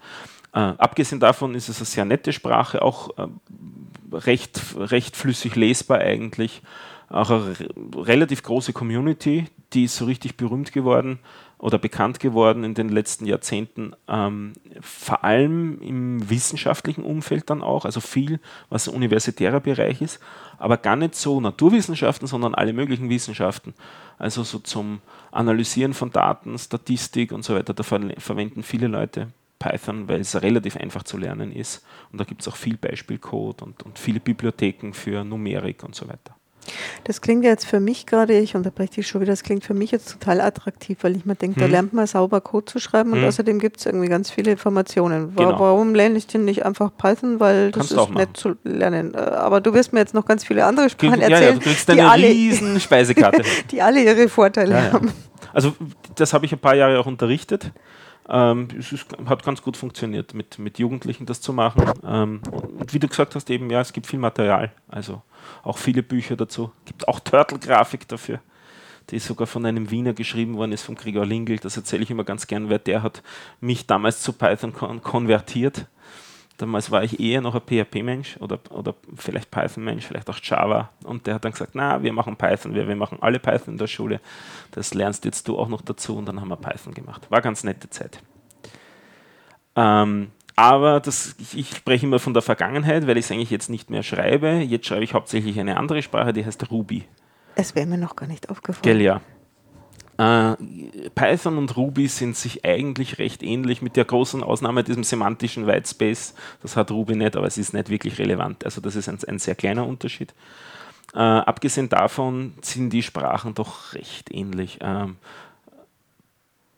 Äh, 0.54 0.60
abgesehen 0.60 1.20
davon 1.20 1.56
ist 1.56 1.68
es 1.68 1.78
eine 1.80 1.86
sehr 1.86 2.06
nette 2.06 2.32
Sprache, 2.32 2.84
auch 2.84 3.18
äh, 3.18 3.28
recht, 4.12 4.62
recht 4.78 5.16
flüssig 5.16 5.56
lesbar 5.56 5.98
eigentlich. 5.98 6.62
Auch 7.10 7.32
eine 7.32 7.56
relativ 7.96 8.44
große 8.44 8.72
Community, 8.72 9.46
die 9.74 9.86
ist 9.86 9.98
so 9.98 10.06
richtig 10.06 10.38
berühmt 10.38 10.72
geworden 10.72 11.20
oder 11.62 11.78
bekannt 11.78 12.20
geworden 12.20 12.64
in 12.64 12.74
den 12.74 12.90
letzten 12.90 13.28
Jahrzehnten, 13.28 13.94
ähm, 14.08 14.54
vor 14.82 15.24
allem 15.24 15.80
im 15.82 16.28
wissenschaftlichen 16.28 17.04
Umfeld 17.04 17.52
dann 17.52 17.62
auch, 17.62 17.86
also 17.86 18.00
viel, 18.00 18.40
was 18.70 18.88
universitärer 18.88 19.60
Bereich 19.60 20.02
ist, 20.02 20.20
aber 20.58 20.78
gar 20.78 20.96
nicht 20.96 21.14
so 21.14 21.40
Naturwissenschaften, 21.40 22.28
sondern 22.28 22.56
alle 22.56 22.74
möglichen 22.74 23.10
Wissenschaften. 23.10 23.76
Also 24.18 24.42
so 24.44 24.58
zum 24.58 25.02
Analysieren 25.32 25.94
von 25.94 26.10
Daten, 26.10 26.58
Statistik 26.58 27.32
und 27.32 27.44
so 27.44 27.54
weiter, 27.54 27.76
da 27.76 27.84
ver 27.84 28.02
verwenden 28.18 28.64
viele 28.64 28.88
Leute 28.88 29.28
Python, 29.60 30.08
weil 30.08 30.22
es 30.22 30.42
relativ 30.42 30.78
einfach 30.78 31.04
zu 31.04 31.18
lernen 31.18 31.52
ist. 31.52 31.86
Und 32.12 32.20
da 32.20 32.24
gibt 32.24 32.42
es 32.42 32.48
auch 32.48 32.56
viel 32.56 32.78
Beispielcode 32.78 33.62
und, 33.62 33.84
und 33.84 34.00
viele 34.00 34.20
Bibliotheken 34.20 34.94
für 34.94 35.24
Numerik 35.24 35.84
und 35.84 35.94
so 35.94 36.08
weiter. 36.08 36.36
Das 37.04 37.22
klingt 37.22 37.44
jetzt 37.44 37.66
für 37.66 37.80
mich 37.80 38.06
gerade, 38.06 38.38
ich 38.38 38.56
unterbreche 38.56 38.96
dich 38.96 39.08
schon 39.08 39.22
wieder, 39.22 39.32
das 39.32 39.44
klingt 39.44 39.64
für 39.64 39.74
mich 39.74 39.92
jetzt 39.92 40.12
total 40.12 40.42
attraktiv, 40.42 41.00
weil 41.02 41.16
ich 41.16 41.26
mir 41.26 41.36
denke, 41.36 41.60
hm. 41.60 41.62
da 41.62 41.72
lernt 41.72 41.94
man 41.94 42.08
sauber 42.08 42.42
Code 42.42 42.66
zu 42.66 42.80
schreiben 42.80 43.12
und 43.14 43.20
hm. 43.20 43.28
außerdem 43.28 43.60
gibt 43.60 43.80
es 43.80 43.86
irgendwie 43.86 44.08
ganz 44.08 44.30
viele 44.32 44.52
Informationen. 44.52 45.36
Genau. 45.36 45.60
Warum 45.60 45.96
lerne 45.96 46.18
ich 46.18 46.28
denn 46.28 46.46
nicht 46.46 46.66
einfach 46.66 46.92
Python, 46.98 47.40
weil 47.40 47.72
das 47.72 47.90
Kannst 47.90 48.10
ist 48.10 48.16
nett 48.16 48.38
zu 48.38 48.56
lernen. 48.64 49.14
Äh, 49.14 49.18
aber 49.18 49.62
du 49.62 49.74
wirst 49.74 49.94
mir 49.94 50.00
jetzt 50.00 50.14
noch 50.14 50.26
ganz 50.26 50.44
viele 50.44 50.66
andere 50.66 50.90
Sprachen 50.90 51.22
erzählen. 51.22 51.42
Ja, 51.42 51.48
ja, 51.50 51.54
du 51.54 51.60
kriegst 51.60 51.90
eine 51.90 52.10
alle, 52.10 52.28
riesen 52.28 52.80
Speisekarte. 52.80 53.44
die 53.72 53.82
alle 53.82 54.04
ihre 54.04 54.30
Vorteile 54.30 54.74
ja, 54.74 54.94
haben. 54.94 55.12
Also 55.54 55.74
das 56.16 56.34
habe 56.34 56.46
ich 56.46 56.54
ein 56.54 56.60
paar 56.60 56.76
Jahre 56.76 57.00
auch 57.00 57.06
unterrichtet. 57.06 57.72
Ähm, 58.34 58.70
es 58.80 58.94
ist, 58.94 59.08
hat 59.26 59.44
ganz 59.44 59.62
gut 59.62 59.76
funktioniert, 59.76 60.34
mit, 60.34 60.58
mit 60.58 60.80
Jugendlichen 60.80 61.26
das 61.26 61.42
zu 61.42 61.52
machen. 61.52 61.84
Ähm, 62.06 62.42
und 62.52 62.94
wie 62.94 63.00
du 63.00 63.10
gesagt 63.10 63.36
hast, 63.36 63.50
eben, 63.50 63.70
ja, 63.70 63.82
es 63.82 63.92
gibt 63.92 64.08
viel 64.08 64.20
Material, 64.20 64.72
also 64.88 65.22
auch 65.64 65.78
viele 65.78 66.02
Bücher 66.02 66.38
dazu. 66.38 66.72
Es 66.80 66.86
gibt 66.86 67.08
auch 67.10 67.20
Turtle-Grafik 67.20 68.08
dafür, 68.08 68.40
die 69.10 69.20
sogar 69.20 69.48
von 69.48 69.66
einem 69.66 69.92
Wiener 69.92 70.14
geschrieben 70.14 70.56
worden 70.56 70.72
ist, 70.72 70.84
von 70.84 70.96
Gregor 70.96 71.26
Lingel. 71.26 71.58
Das 71.58 71.76
erzähle 71.76 72.04
ich 72.04 72.12
immer 72.12 72.24
ganz 72.24 72.48
gern, 72.48 72.70
weil 72.70 72.80
der 72.80 73.04
hat 73.04 73.22
mich 73.60 73.86
damals 73.86 74.22
zu 74.22 74.32
Python 74.32 74.72
kon 74.72 75.02
konvertiert. 75.02 75.88
Damals 76.62 76.92
war 76.92 77.04
ich 77.04 77.20
eher 77.20 77.42
noch 77.42 77.56
ein 77.56 77.62
PHP-Mensch 77.62 78.38
oder, 78.40 78.60
oder 78.70 78.94
vielleicht 79.16 79.50
Python-Mensch, 79.50 80.06
vielleicht 80.06 80.30
auch 80.30 80.38
Java. 80.44 80.92
Und 81.04 81.26
der 81.26 81.34
hat 81.34 81.44
dann 81.44 81.54
gesagt, 81.54 81.72
na, 81.74 82.04
wir 82.04 82.14
machen 82.14 82.36
Python, 82.36 82.76
wir, 82.76 82.88
wir 82.88 82.96
machen 82.96 83.18
alle 83.20 83.40
Python 83.40 83.74
in 83.74 83.78
der 83.80 83.88
Schule. 83.88 84.22
Das 84.70 84.94
lernst 84.94 85.26
jetzt 85.26 85.48
du 85.48 85.58
auch 85.58 85.68
noch 85.68 85.82
dazu. 85.82 86.16
Und 86.16 86.28
dann 86.28 86.40
haben 86.40 86.50
wir 86.50 86.58
Python 86.58 86.94
gemacht. 86.94 87.26
War 87.32 87.42
ganz 87.42 87.64
nette 87.64 87.90
Zeit. 87.90 88.22
Ähm, 89.76 90.28
aber 90.56 91.00
das, 91.00 91.36
ich, 91.40 91.58
ich, 91.58 91.76
spreche 91.76 92.06
immer 92.06 92.20
von 92.20 92.36
der 92.36 92.44
Vergangenheit, 92.44 93.08
weil 93.08 93.18
ich 93.18 93.26
es 93.26 93.32
eigentlich 93.32 93.50
jetzt 93.50 93.72
nicht 93.72 93.90
mehr 93.90 94.04
schreibe. 94.04 94.58
Jetzt 94.60 94.86
schreibe 94.86 95.04
ich 95.04 95.16
hauptsächlich 95.16 95.60
eine 95.60 95.78
andere 95.78 96.04
Sprache, 96.04 96.32
die 96.32 96.46
heißt 96.46 96.70
Ruby. 96.70 97.06
Es 97.56 97.74
wäre 97.74 97.88
mir 97.88 97.98
noch 97.98 98.16
gar 98.16 98.28
nicht 98.28 98.52
aufgefallen. 98.52 98.84
Gell, 98.84 99.02
ja. 99.02 99.22
Äh, 100.18 100.56
Python 101.16 101.58
und 101.58 101.76
Ruby 101.78 102.08
sind 102.08 102.36
sich 102.36 102.66
eigentlich 102.66 103.18
recht 103.20 103.44
ähnlich, 103.44 103.82
mit 103.82 103.96
der 103.96 104.06
großen 104.06 104.44
Ausnahme 104.44 104.84
diesem 104.84 105.04
semantischen 105.04 105.68
Whitespace. 105.68 106.34
Das 106.62 106.76
hat 106.76 106.92
Ruby 106.92 107.16
nicht, 107.16 107.36
aber 107.36 107.48
es 107.48 107.58
ist 107.58 107.74
nicht 107.74 107.90
wirklich 107.90 108.20
relevant. 108.20 108.66
Also 108.66 108.82
das 108.82 108.96
ist 108.96 109.10
ein, 109.10 109.18
ein 109.28 109.40
sehr 109.40 109.56
kleiner 109.56 109.88
Unterschied. 109.88 110.34
Äh, 111.14 111.20
abgesehen 111.20 111.90
davon 111.90 112.54
sind 112.62 112.92
die 112.92 113.04
Sprachen 113.04 113.54
doch 113.54 113.94
recht 113.94 114.34
ähnlich. 114.34 114.80
Ähm, 114.82 115.18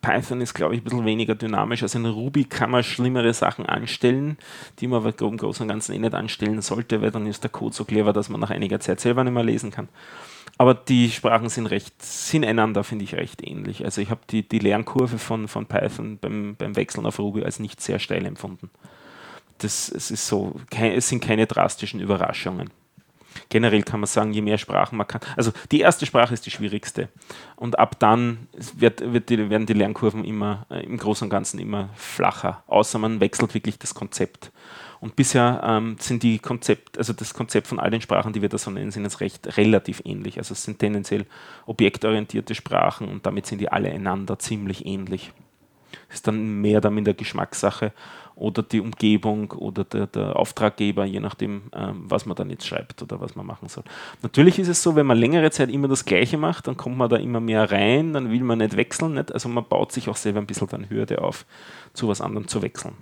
Python 0.04 0.42
ist, 0.42 0.52
glaube 0.52 0.74
ich, 0.74 0.82
ein 0.82 0.84
bisschen 0.84 1.06
weniger 1.06 1.34
dynamisch. 1.34 1.82
Also 1.82 1.98
in 1.98 2.04
Ruby 2.04 2.44
kann 2.44 2.70
man 2.70 2.84
schlimmere 2.84 3.32
Sachen 3.32 3.64
anstellen, 3.64 4.36
die 4.78 4.86
man 4.86 4.98
aber 5.04 5.18
im 5.26 5.38
Großen 5.38 5.62
und 5.62 5.68
Ganzen 5.68 5.94
eh 5.94 5.98
nicht 5.98 6.14
anstellen 6.14 6.60
sollte, 6.60 7.00
weil 7.00 7.10
dann 7.10 7.26
ist 7.26 7.42
der 7.42 7.50
Code 7.50 7.74
so 7.74 7.86
clever, 7.86 8.12
dass 8.12 8.28
man 8.28 8.38
nach 8.38 8.50
einiger 8.50 8.80
Zeit 8.80 9.00
selber 9.00 9.24
nicht 9.24 9.32
mehr 9.32 9.42
lesen 9.42 9.70
kann. 9.70 9.88
Aber 10.58 10.74
die 10.74 11.10
Sprachen 11.10 11.48
sind 11.48 11.66
recht, 11.66 11.94
sind 12.02 12.44
einander, 12.44 12.84
finde 12.84 13.04
ich, 13.04 13.14
recht 13.14 13.42
ähnlich. 13.42 13.84
Also 13.84 14.02
ich 14.02 14.10
habe 14.10 14.20
die, 14.28 14.46
die 14.46 14.58
Lernkurve 14.58 15.18
von, 15.18 15.48
von 15.48 15.64
Python 15.66 16.18
beim, 16.18 16.54
beim 16.56 16.76
Wechseln 16.76 17.06
auf 17.06 17.18
Ruby 17.18 17.42
als 17.42 17.58
nicht 17.58 17.80
sehr 17.80 17.98
steil 17.98 18.26
empfunden. 18.26 18.70
Das, 19.58 19.88
es, 19.88 20.10
ist 20.10 20.28
so, 20.28 20.60
es 20.70 21.08
sind 21.08 21.24
keine 21.24 21.46
drastischen 21.46 22.00
Überraschungen. 22.00 22.70
Generell 23.48 23.82
kann 23.82 24.00
man 24.00 24.06
sagen, 24.06 24.32
je 24.32 24.42
mehr 24.42 24.58
Sprachen 24.58 24.96
man 24.96 25.06
kann. 25.06 25.20
Also 25.36 25.52
die 25.70 25.80
erste 25.80 26.06
Sprache 26.06 26.34
ist 26.34 26.46
die 26.46 26.50
schwierigste. 26.50 27.08
Und 27.56 27.78
ab 27.78 27.98
dann 27.98 28.48
wird, 28.74 29.12
wird 29.12 29.28
die, 29.28 29.50
werden 29.50 29.66
die 29.66 29.72
Lernkurven 29.72 30.24
immer 30.24 30.66
äh, 30.70 30.84
im 30.84 30.96
Großen 30.96 31.26
und 31.26 31.30
Ganzen 31.30 31.58
immer 31.58 31.90
flacher, 31.94 32.62
außer 32.66 32.98
man 32.98 33.20
wechselt 33.20 33.54
wirklich 33.54 33.78
das 33.78 33.94
Konzept. 33.94 34.50
Und 35.00 35.16
bisher 35.16 35.60
ähm, 35.62 35.96
sind 36.00 36.22
die 36.22 36.38
Konzept, 36.38 36.96
also 36.96 37.12
das 37.12 37.34
Konzept 37.34 37.66
von 37.66 37.78
all 37.78 37.90
den 37.90 38.00
Sprachen, 38.00 38.32
die 38.32 38.40
wir 38.40 38.48
da 38.48 38.56
so 38.56 38.70
nennen, 38.70 38.90
sind 38.90 39.02
jetzt 39.02 39.20
recht 39.20 39.58
relativ 39.58 40.00
ähnlich. 40.06 40.38
Also 40.38 40.54
es 40.54 40.62
sind 40.62 40.78
tendenziell 40.78 41.26
objektorientierte 41.66 42.54
Sprachen 42.54 43.08
und 43.08 43.26
damit 43.26 43.44
sind 43.44 43.58
die 43.58 43.68
alle 43.68 43.90
einander 43.90 44.38
ziemlich 44.38 44.86
ähnlich. 44.86 45.32
Ist 46.10 46.26
dann 46.26 46.62
mehr 46.62 46.80
dann 46.80 46.96
in 46.96 47.04
der 47.04 47.12
Geschmackssache 47.12 47.92
oder 48.36 48.62
die 48.62 48.80
Umgebung 48.80 49.52
oder 49.52 49.84
der, 49.84 50.06
der 50.06 50.36
Auftraggeber, 50.36 51.04
je 51.04 51.20
nachdem, 51.20 51.62
ähm, 51.72 52.04
was 52.06 52.26
man 52.26 52.36
dann 52.36 52.50
jetzt 52.50 52.66
schreibt 52.66 53.00
oder 53.02 53.20
was 53.20 53.36
man 53.36 53.46
machen 53.46 53.68
soll. 53.68 53.84
Natürlich 54.22 54.58
ist 54.58 54.68
es 54.68 54.82
so, 54.82 54.96
wenn 54.96 55.06
man 55.06 55.18
längere 55.18 55.50
Zeit 55.50 55.70
immer 55.70 55.88
das 55.88 56.04
Gleiche 56.04 56.36
macht, 56.36 56.66
dann 56.66 56.76
kommt 56.76 56.96
man 56.96 57.08
da 57.08 57.16
immer 57.16 57.40
mehr 57.40 57.70
rein, 57.70 58.12
dann 58.12 58.30
will 58.30 58.42
man 58.42 58.58
nicht 58.58 58.76
wechseln. 58.76 59.14
Nicht? 59.14 59.32
Also 59.32 59.48
man 59.48 59.64
baut 59.68 59.92
sich 59.92 60.08
auch 60.08 60.16
selber 60.16 60.40
ein 60.40 60.46
bisschen 60.46 60.68
dann 60.68 60.90
Hürde 60.90 61.22
auf, 61.22 61.46
zu 61.92 62.08
was 62.08 62.20
anderem 62.20 62.48
zu 62.48 62.62
wechseln. 62.62 62.94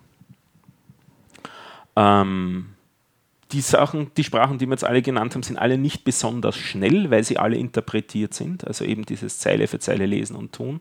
Ähm, 1.97 2.67
die 3.53 3.61
Sachen, 3.61 4.11
die 4.17 4.25
Sprachen, 4.25 4.59
die 4.59 4.67
wir 4.67 4.73
jetzt 4.73 4.85
alle 4.85 5.03
genannt 5.03 5.35
haben, 5.35 5.43
sind 5.43 5.59
alle 5.59 5.79
nicht 5.79 6.05
besonders 6.05 6.57
schnell, 6.57 7.11
weil 7.11 7.25
sie 7.25 7.39
alle 7.39 7.57
interpretiert 7.57 8.35
sind. 8.35 8.67
Also 8.67 8.85
eben 8.85 9.05
dieses 9.05 9.39
Zeile 9.39 9.67
für 9.67 9.79
Zeile 9.79 10.07
lesen 10.07 10.37
und 10.37 10.53
tun. 10.53 10.81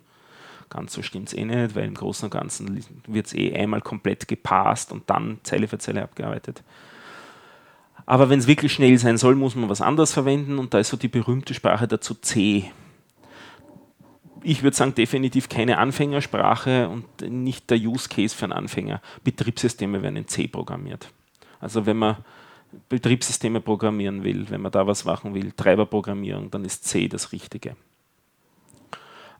Ganz 0.71 0.93
so 0.93 1.01
stimmt 1.01 1.27
es 1.27 1.33
eh 1.33 1.43
nicht, 1.43 1.75
weil 1.75 1.83
im 1.83 1.95
Großen 1.95 2.25
und 2.25 2.31
Ganzen 2.31 2.81
wird 3.05 3.27
es 3.27 3.33
eh 3.33 3.53
einmal 3.53 3.81
komplett 3.81 4.29
gepasst 4.29 4.93
und 4.93 5.09
dann 5.09 5.39
Zeile 5.43 5.67
für 5.67 5.77
Zeile 5.77 6.01
abgearbeitet. 6.01 6.63
Aber 8.05 8.29
wenn 8.29 8.39
es 8.39 8.47
wirklich 8.47 8.71
schnell 8.71 8.97
sein 8.97 9.17
soll, 9.17 9.35
muss 9.35 9.53
man 9.53 9.67
was 9.67 9.81
anderes 9.81 10.13
verwenden 10.13 10.59
und 10.59 10.73
da 10.73 10.79
ist 10.79 10.87
so 10.87 10.95
die 10.95 11.09
berühmte 11.09 11.53
Sprache 11.53 11.89
dazu 11.89 12.13
C. 12.15 12.71
Ich 14.43 14.63
würde 14.63 14.77
sagen, 14.77 14.95
definitiv 14.95 15.49
keine 15.49 15.77
Anfängersprache 15.77 16.87
und 16.87 17.05
nicht 17.21 17.69
der 17.69 17.77
Use 17.77 18.07
Case 18.07 18.33
für 18.33 18.45
einen 18.45 18.53
Anfänger. 18.53 19.01
Betriebssysteme 19.25 20.01
werden 20.01 20.15
in 20.15 20.27
C 20.29 20.47
programmiert. 20.47 21.11
Also 21.59 21.85
wenn 21.85 21.97
man 21.97 22.15
Betriebssysteme 22.87 23.59
programmieren 23.59 24.23
will, 24.23 24.49
wenn 24.49 24.61
man 24.61 24.71
da 24.71 24.87
was 24.87 25.03
machen 25.03 25.33
will, 25.33 25.51
Treiberprogrammierung, 25.51 26.49
dann 26.49 26.63
ist 26.63 26.85
C 26.85 27.09
das 27.09 27.33
Richtige. 27.33 27.75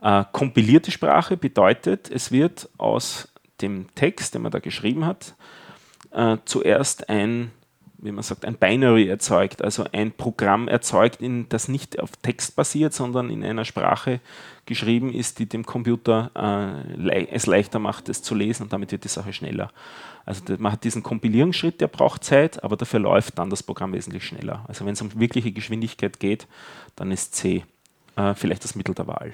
Äh, 0.01 0.25
kompilierte 0.31 0.91
Sprache 0.91 1.37
bedeutet, 1.37 2.09
es 2.09 2.31
wird 2.31 2.69
aus 2.77 3.27
dem 3.61 3.93
Text, 3.93 4.33
den 4.33 4.41
man 4.41 4.51
da 4.51 4.59
geschrieben 4.59 5.05
hat, 5.05 5.35
äh, 6.11 6.37
zuerst 6.45 7.07
ein, 7.07 7.51
wie 7.99 8.11
man 8.11 8.23
sagt, 8.23 8.43
ein 8.43 8.55
Binary 8.55 9.07
erzeugt, 9.07 9.63
also 9.63 9.85
ein 9.91 10.11
Programm 10.11 10.67
erzeugt, 10.67 11.21
in, 11.21 11.47
das 11.49 11.67
nicht 11.67 11.99
auf 11.99 12.09
Text 12.23 12.55
basiert, 12.55 12.93
sondern 12.93 13.29
in 13.29 13.43
einer 13.43 13.63
Sprache 13.63 14.21
geschrieben 14.65 15.13
ist, 15.13 15.37
die 15.37 15.45
dem 15.45 15.67
Computer 15.67 16.31
äh, 16.33 16.95
le 16.95 17.29
es 17.29 17.45
leichter 17.45 17.77
macht, 17.77 18.09
es 18.09 18.23
zu 18.23 18.33
lesen 18.33 18.63
und 18.63 18.73
damit 18.73 18.91
wird 18.91 19.03
die 19.03 19.07
Sache 19.07 19.33
schneller. 19.33 19.71
Also 20.25 20.43
man 20.57 20.71
hat 20.71 20.83
diesen 20.83 21.03
Kompilierungsschritt, 21.03 21.79
der 21.79 21.87
braucht 21.87 22.23
Zeit, 22.23 22.63
aber 22.63 22.75
dafür 22.75 22.99
läuft 22.99 23.37
dann 23.37 23.51
das 23.51 23.61
Programm 23.61 23.93
wesentlich 23.93 24.25
schneller. 24.25 24.65
Also 24.67 24.83
wenn 24.83 24.93
es 24.93 25.01
um 25.01 25.19
wirkliche 25.19 25.51
Geschwindigkeit 25.51 26.19
geht, 26.19 26.47
dann 26.95 27.11
ist 27.11 27.35
C 27.35 27.65
äh, 28.15 28.33
vielleicht 28.33 28.63
das 28.63 28.73
Mittel 28.73 28.95
der 28.95 29.05
Wahl. 29.05 29.33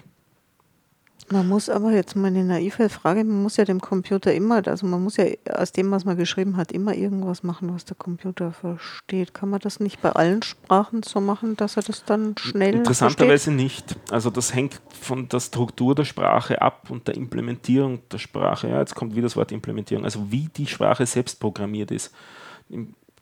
Man 1.30 1.50
muss 1.50 1.68
aber 1.68 1.92
jetzt 1.92 2.16
mal 2.16 2.28
eine 2.28 2.46
naive 2.46 2.88
Frage, 2.88 3.26
man 3.26 3.44
muss 3.44 3.58
ja 3.58 3.66
dem 3.66 3.82
Computer 3.82 4.34
immer, 4.34 4.66
also 4.66 4.88
man 4.88 5.04
muss 5.04 5.18
ja 5.18 5.26
aus 5.52 5.74
dem, 5.74 5.92
was 5.92 6.06
man 6.06 6.16
geschrieben 6.16 6.56
hat, 6.56 6.72
immer 6.72 6.96
irgendwas 6.96 7.44
machen, 7.44 7.74
was 7.74 7.84
der 7.84 7.98
Computer 7.98 8.54
versteht. 8.54 9.34
Kann 9.34 9.50
man 9.50 9.60
das 9.60 9.82
nicht 9.82 10.02
bei 10.02 10.12
allen 10.12 10.42
Sprachen 10.42 11.04
so 11.04 11.20
machen, 11.20 11.58
dass 11.58 11.76
er 11.76 11.84
das 11.84 12.06
dann 12.06 12.36
schnell 12.40 12.76
Interessanterweise 12.76 13.52
nicht. 13.52 13.98
Also 14.10 14.30
das 14.30 14.56
hängt 14.56 14.80
von 15.02 15.28
der 15.28 15.42
Struktur 15.42 15.96
der 15.96 16.06
Sprache 16.06 16.62
ab 16.62 16.90
und 16.90 17.10
der 17.10 17.16
Implementierung 17.16 18.00
der 18.10 18.20
Sprache. 18.20 18.70
Ja, 18.70 18.80
jetzt 18.80 18.96
kommt 18.96 19.14
wieder 19.14 19.24
das 19.24 19.36
Wort 19.36 19.52
Implementierung. 19.52 20.06
Also 20.06 20.32
wie 20.32 20.48
die 20.56 20.68
Sprache 20.68 21.06
selbst 21.06 21.42
programmiert 21.42 21.92
ist. 21.92 22.14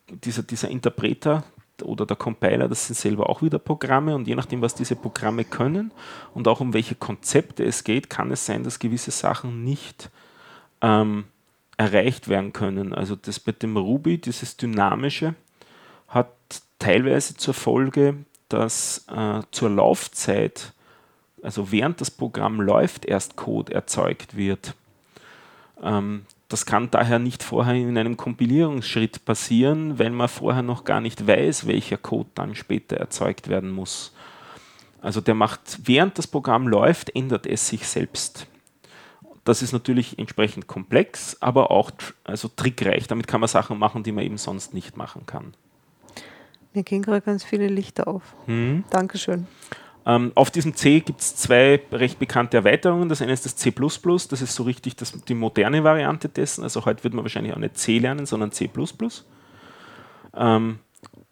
Dieser, 0.07 0.43
dieser 0.43 0.69
Interpreter, 0.69 1.43
oder 1.83 2.05
der 2.05 2.15
Compiler, 2.15 2.67
das 2.67 2.87
sind 2.87 2.95
selber 2.95 3.29
auch 3.29 3.41
wieder 3.41 3.59
Programme 3.59 4.15
und 4.15 4.27
je 4.27 4.35
nachdem, 4.35 4.61
was 4.61 4.75
diese 4.75 4.95
Programme 4.95 5.43
können 5.43 5.91
und 6.33 6.47
auch 6.47 6.59
um 6.59 6.73
welche 6.73 6.95
Konzepte 6.95 7.63
es 7.63 7.83
geht, 7.83 8.09
kann 8.09 8.31
es 8.31 8.45
sein, 8.45 8.63
dass 8.63 8.79
gewisse 8.79 9.11
Sachen 9.11 9.63
nicht 9.63 10.09
ähm, 10.81 11.25
erreicht 11.77 12.27
werden 12.27 12.53
können. 12.53 12.93
Also 12.93 13.15
das 13.15 13.45
mit 13.45 13.63
dem 13.63 13.77
Ruby, 13.77 14.17
dieses 14.17 14.57
Dynamische, 14.57 15.35
hat 16.07 16.29
teilweise 16.79 17.35
zur 17.35 17.53
Folge, 17.53 18.17
dass 18.49 19.05
äh, 19.09 19.41
zur 19.51 19.69
Laufzeit, 19.69 20.73
also 21.41 21.71
während 21.71 21.99
das 21.99 22.11
Programm 22.11 22.61
läuft, 22.61 23.05
erst 23.05 23.35
Code 23.35 23.73
erzeugt 23.73 24.37
wird. 24.37 24.75
Ähm, 25.81 26.25
das 26.47 26.65
kann 26.65 26.91
daher 26.91 27.19
nicht 27.19 27.41
vorher 27.41 27.75
in 27.75 27.97
einem 27.97 28.17
Kompilierungsschritt 28.17 29.25
passieren, 29.25 29.97
weil 29.97 30.11
man 30.11 30.27
vorher 30.27 30.61
noch 30.61 30.83
gar 30.83 31.01
nicht 31.01 31.27
weiß, 31.27 31.65
welcher 31.65 31.97
Code 31.97 32.29
dann 32.35 32.55
später 32.55 32.97
erzeugt 32.97 33.47
werden 33.47 33.71
muss. 33.71 34.13
Also 35.01 35.21
der 35.21 35.35
macht, 35.35 35.79
während 35.83 36.17
das 36.17 36.27
Programm 36.27 36.67
läuft, 36.67 37.15
ändert 37.15 37.47
es 37.47 37.67
sich 37.67 37.87
selbst. 37.87 38.47
Das 39.43 39.61
ist 39.61 39.71
natürlich 39.71 40.17
entsprechend 40.17 40.65
komplex, 40.65 41.37
aber 41.39 41.69
auch 41.69 41.91
also 42.23 42.47
trickreich. 42.47 43.07
Damit 43.07 43.27
kann 43.27 43.39
man 43.39 43.47
Sachen 43.47 43.77
machen, 43.77 44.01
die 44.01 44.11
man 44.11 44.23
eben 44.23 44.37
sonst 44.37 44.73
nicht 44.73 44.97
machen 44.97 45.27
kann. 45.27 45.53
Mir 46.73 46.83
gehen 46.83 47.03
gerade 47.03 47.21
ganz 47.21 47.43
viele 47.43 47.67
Lichter 47.67 48.07
auf. 48.07 48.35
Hm. 48.47 48.83
Dankeschön. 48.89 49.47
Ähm, 50.05 50.31
auf 50.35 50.51
diesem 50.51 50.75
C 50.75 50.99
gibt 50.99 51.21
es 51.21 51.35
zwei 51.35 51.81
recht 51.91 52.19
bekannte 52.19 52.57
Erweiterungen. 52.57 53.09
Das 53.09 53.21
eine 53.21 53.33
ist 53.33 53.45
das 53.45 53.55
C, 53.55 53.71
das 53.71 54.41
ist 54.41 54.55
so 54.55 54.63
richtig 54.63 54.95
das, 54.95 55.11
die 55.11 55.33
moderne 55.33 55.83
Variante 55.83 56.29
dessen. 56.29 56.63
Also 56.63 56.85
heute 56.85 57.03
wird 57.03 57.13
man 57.13 57.23
wahrscheinlich 57.23 57.53
auch 57.53 57.59
nicht 57.59 57.77
C 57.77 57.97
lernen, 57.97 58.25
sondern 58.25 58.51
C. 58.51 58.69
Ähm, 60.35 60.79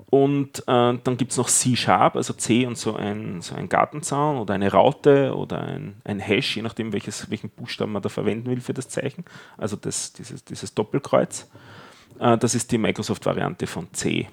Und 0.09 0.59
äh, 0.67 0.97
dann 1.03 1.17
gibt 1.17 1.31
es 1.31 1.37
noch 1.37 1.49
C-Sharp, 1.49 2.15
also 2.15 2.33
C 2.33 2.67
und 2.67 2.77
so 2.77 2.95
ein, 2.95 3.41
so 3.41 3.55
ein 3.55 3.67
Gartenzaun 3.67 4.37
oder 4.37 4.53
eine 4.53 4.71
Raute 4.71 5.35
oder 5.35 5.61
ein, 5.61 5.95
ein 6.03 6.19
Hash, 6.19 6.55
je 6.55 6.61
nachdem, 6.61 6.93
welches, 6.93 7.31
welchen 7.31 7.49
Buchstaben 7.49 7.91
man 7.91 8.03
da 8.03 8.09
verwenden 8.09 8.47
will 8.49 8.61
für 8.61 8.75
das 8.75 8.89
Zeichen. 8.89 9.25
Also 9.57 9.75
das, 9.75 10.13
dieses, 10.13 10.43
dieses 10.45 10.75
Doppelkreuz. 10.75 11.49
Äh, 12.19 12.37
das 12.37 12.53
ist 12.53 12.71
die 12.71 12.77
Microsoft-Variante 12.77 13.65
von 13.65 13.91
C. 13.93 14.27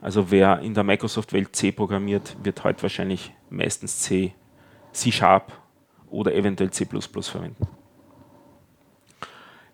Also 0.00 0.30
wer 0.30 0.60
in 0.60 0.72
der 0.72 0.84
Microsoft-Welt 0.84 1.54
C 1.54 1.70
programmiert, 1.72 2.36
wird 2.42 2.64
heute 2.64 2.82
wahrscheinlich 2.82 3.32
meistens 3.50 4.00
C, 4.00 4.34
C-Sharp 4.92 5.52
oder 6.10 6.34
eventuell 6.34 6.70
C 6.70 6.84
verwenden. 6.84 7.66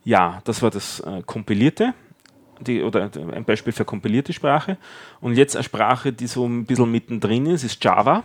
Ja, 0.05 0.41
das 0.45 0.61
war 0.63 0.71
das 0.71 1.01
äh, 1.01 1.23
Kompilierte 1.25 1.95
die, 2.61 2.83
oder 2.83 3.11
ein 3.15 3.45
Beispiel 3.45 3.73
für 3.73 3.85
kompilierte 3.85 4.33
Sprache. 4.33 4.77
Und 5.21 5.37
jetzt 5.37 5.57
eine 5.57 5.65
Sprache, 5.65 6.13
die 6.13 6.27
so 6.27 6.47
ein 6.47 6.65
bisschen 6.67 6.91
mittendrin 6.91 7.47
ist, 7.47 7.65
ist 7.65 7.83
Java. 7.83 8.23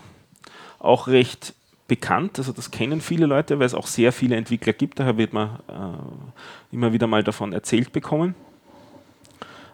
Auch 0.79 1.07
recht 1.07 1.53
bekannt, 1.87 2.37
also 2.37 2.51
das 2.53 2.69
kennen 2.69 3.01
viele 3.01 3.25
Leute, 3.25 3.57
weil 3.57 3.65
es 3.65 3.73
auch 3.73 3.87
sehr 3.87 4.11
viele 4.11 4.35
Entwickler 4.35 4.73
gibt, 4.73 4.99
daher 4.99 5.17
wird 5.17 5.33
man 5.33 5.59
äh, 5.67 6.75
immer 6.75 6.93
wieder 6.93 7.07
mal 7.07 7.23
davon 7.23 7.51
erzählt 7.51 7.91
bekommen. 7.91 8.35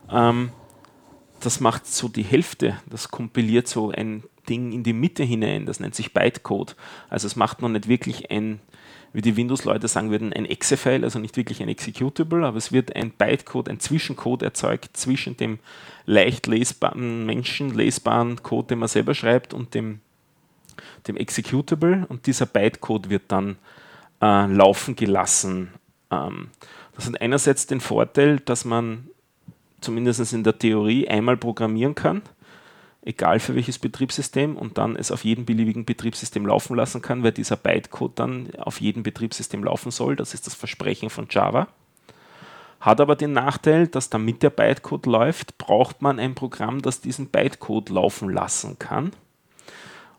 Ähm, 0.09 0.51
das 1.41 1.59
macht 1.59 1.85
so 1.85 2.07
die 2.07 2.23
Hälfte, 2.23 2.77
das 2.89 3.11
kompiliert 3.11 3.67
so 3.67 3.91
ein 3.91 4.23
Ding 4.45 4.71
in 4.71 4.83
die 4.83 4.93
Mitte 4.93 5.23
hinein, 5.23 5.65
das 5.65 5.79
nennt 5.79 5.95
sich 5.95 6.13
Bytecode. 6.13 6.75
Also 7.09 7.27
es 7.27 7.35
macht 7.35 7.61
noch 7.61 7.69
nicht 7.69 7.87
wirklich 7.87 8.31
ein 8.31 8.59
wie 9.15 9.21
die 9.21 9.37
Windows-Leute 9.37 9.87
sagen 9.87 10.11
würden, 10.11 10.33
ein 10.33 10.45
Exe-File, 10.45 11.05
also 11.05 11.19
nicht 11.19 11.37
wirklich 11.37 11.63
ein 11.63 11.69
Executable, 11.69 12.45
aber 12.45 12.57
es 12.57 12.73
wird 12.73 12.97
ein 12.97 13.11
Bytecode, 13.11 13.69
ein 13.69 13.79
Zwischencode 13.79 14.43
erzeugt 14.43 14.97
zwischen 14.97 15.37
dem 15.37 15.59
leicht 16.05 16.47
lesbaren, 16.47 17.25
menschenlesbaren 17.25 18.43
Code, 18.43 18.67
den 18.67 18.79
man 18.79 18.89
selber 18.89 19.15
schreibt, 19.15 19.53
und 19.53 19.73
dem, 19.73 20.01
dem 21.07 21.15
Executable. 21.15 22.05
Und 22.09 22.27
dieser 22.27 22.45
Bytecode 22.45 23.09
wird 23.09 23.23
dann 23.29 23.55
äh, 24.21 24.47
laufen 24.47 24.97
gelassen. 24.97 25.69
Ähm, 26.11 26.49
das 26.93 27.07
hat 27.07 27.21
einerseits 27.21 27.67
den 27.67 27.79
Vorteil, 27.79 28.41
dass 28.41 28.65
man 28.65 29.07
zumindest 29.79 30.33
in 30.33 30.43
der 30.43 30.59
Theorie 30.59 31.07
einmal 31.07 31.37
programmieren 31.37 31.95
kann 31.95 32.21
egal 33.05 33.39
für 33.39 33.55
welches 33.55 33.79
Betriebssystem, 33.79 34.57
und 34.57 34.77
dann 34.77 34.95
es 34.95 35.11
auf 35.11 35.23
jedem 35.23 35.45
beliebigen 35.45 35.85
Betriebssystem 35.85 36.45
laufen 36.45 36.75
lassen 36.75 37.01
kann, 37.01 37.23
weil 37.23 37.31
dieser 37.31 37.55
Bytecode 37.55 38.19
dann 38.19 38.49
auf 38.57 38.81
jedem 38.81 39.03
Betriebssystem 39.03 39.63
laufen 39.63 39.91
soll. 39.91 40.15
Das 40.15 40.33
ist 40.33 40.47
das 40.47 40.55
Versprechen 40.55 41.09
von 41.09 41.27
Java. 41.29 41.67
Hat 42.81 42.99
aber 42.99 43.15
den 43.15 43.31
Nachteil, 43.31 43.87
dass 43.87 44.09
damit 44.09 44.43
der 44.43 44.49
Bytecode 44.49 45.05
läuft, 45.05 45.57
braucht 45.57 46.01
man 46.01 46.19
ein 46.19 46.35
Programm, 46.35 46.81
das 46.81 46.99
diesen 46.99 47.27
Bytecode 47.27 47.89
laufen 47.89 48.29
lassen 48.29 48.77
kann. 48.79 49.11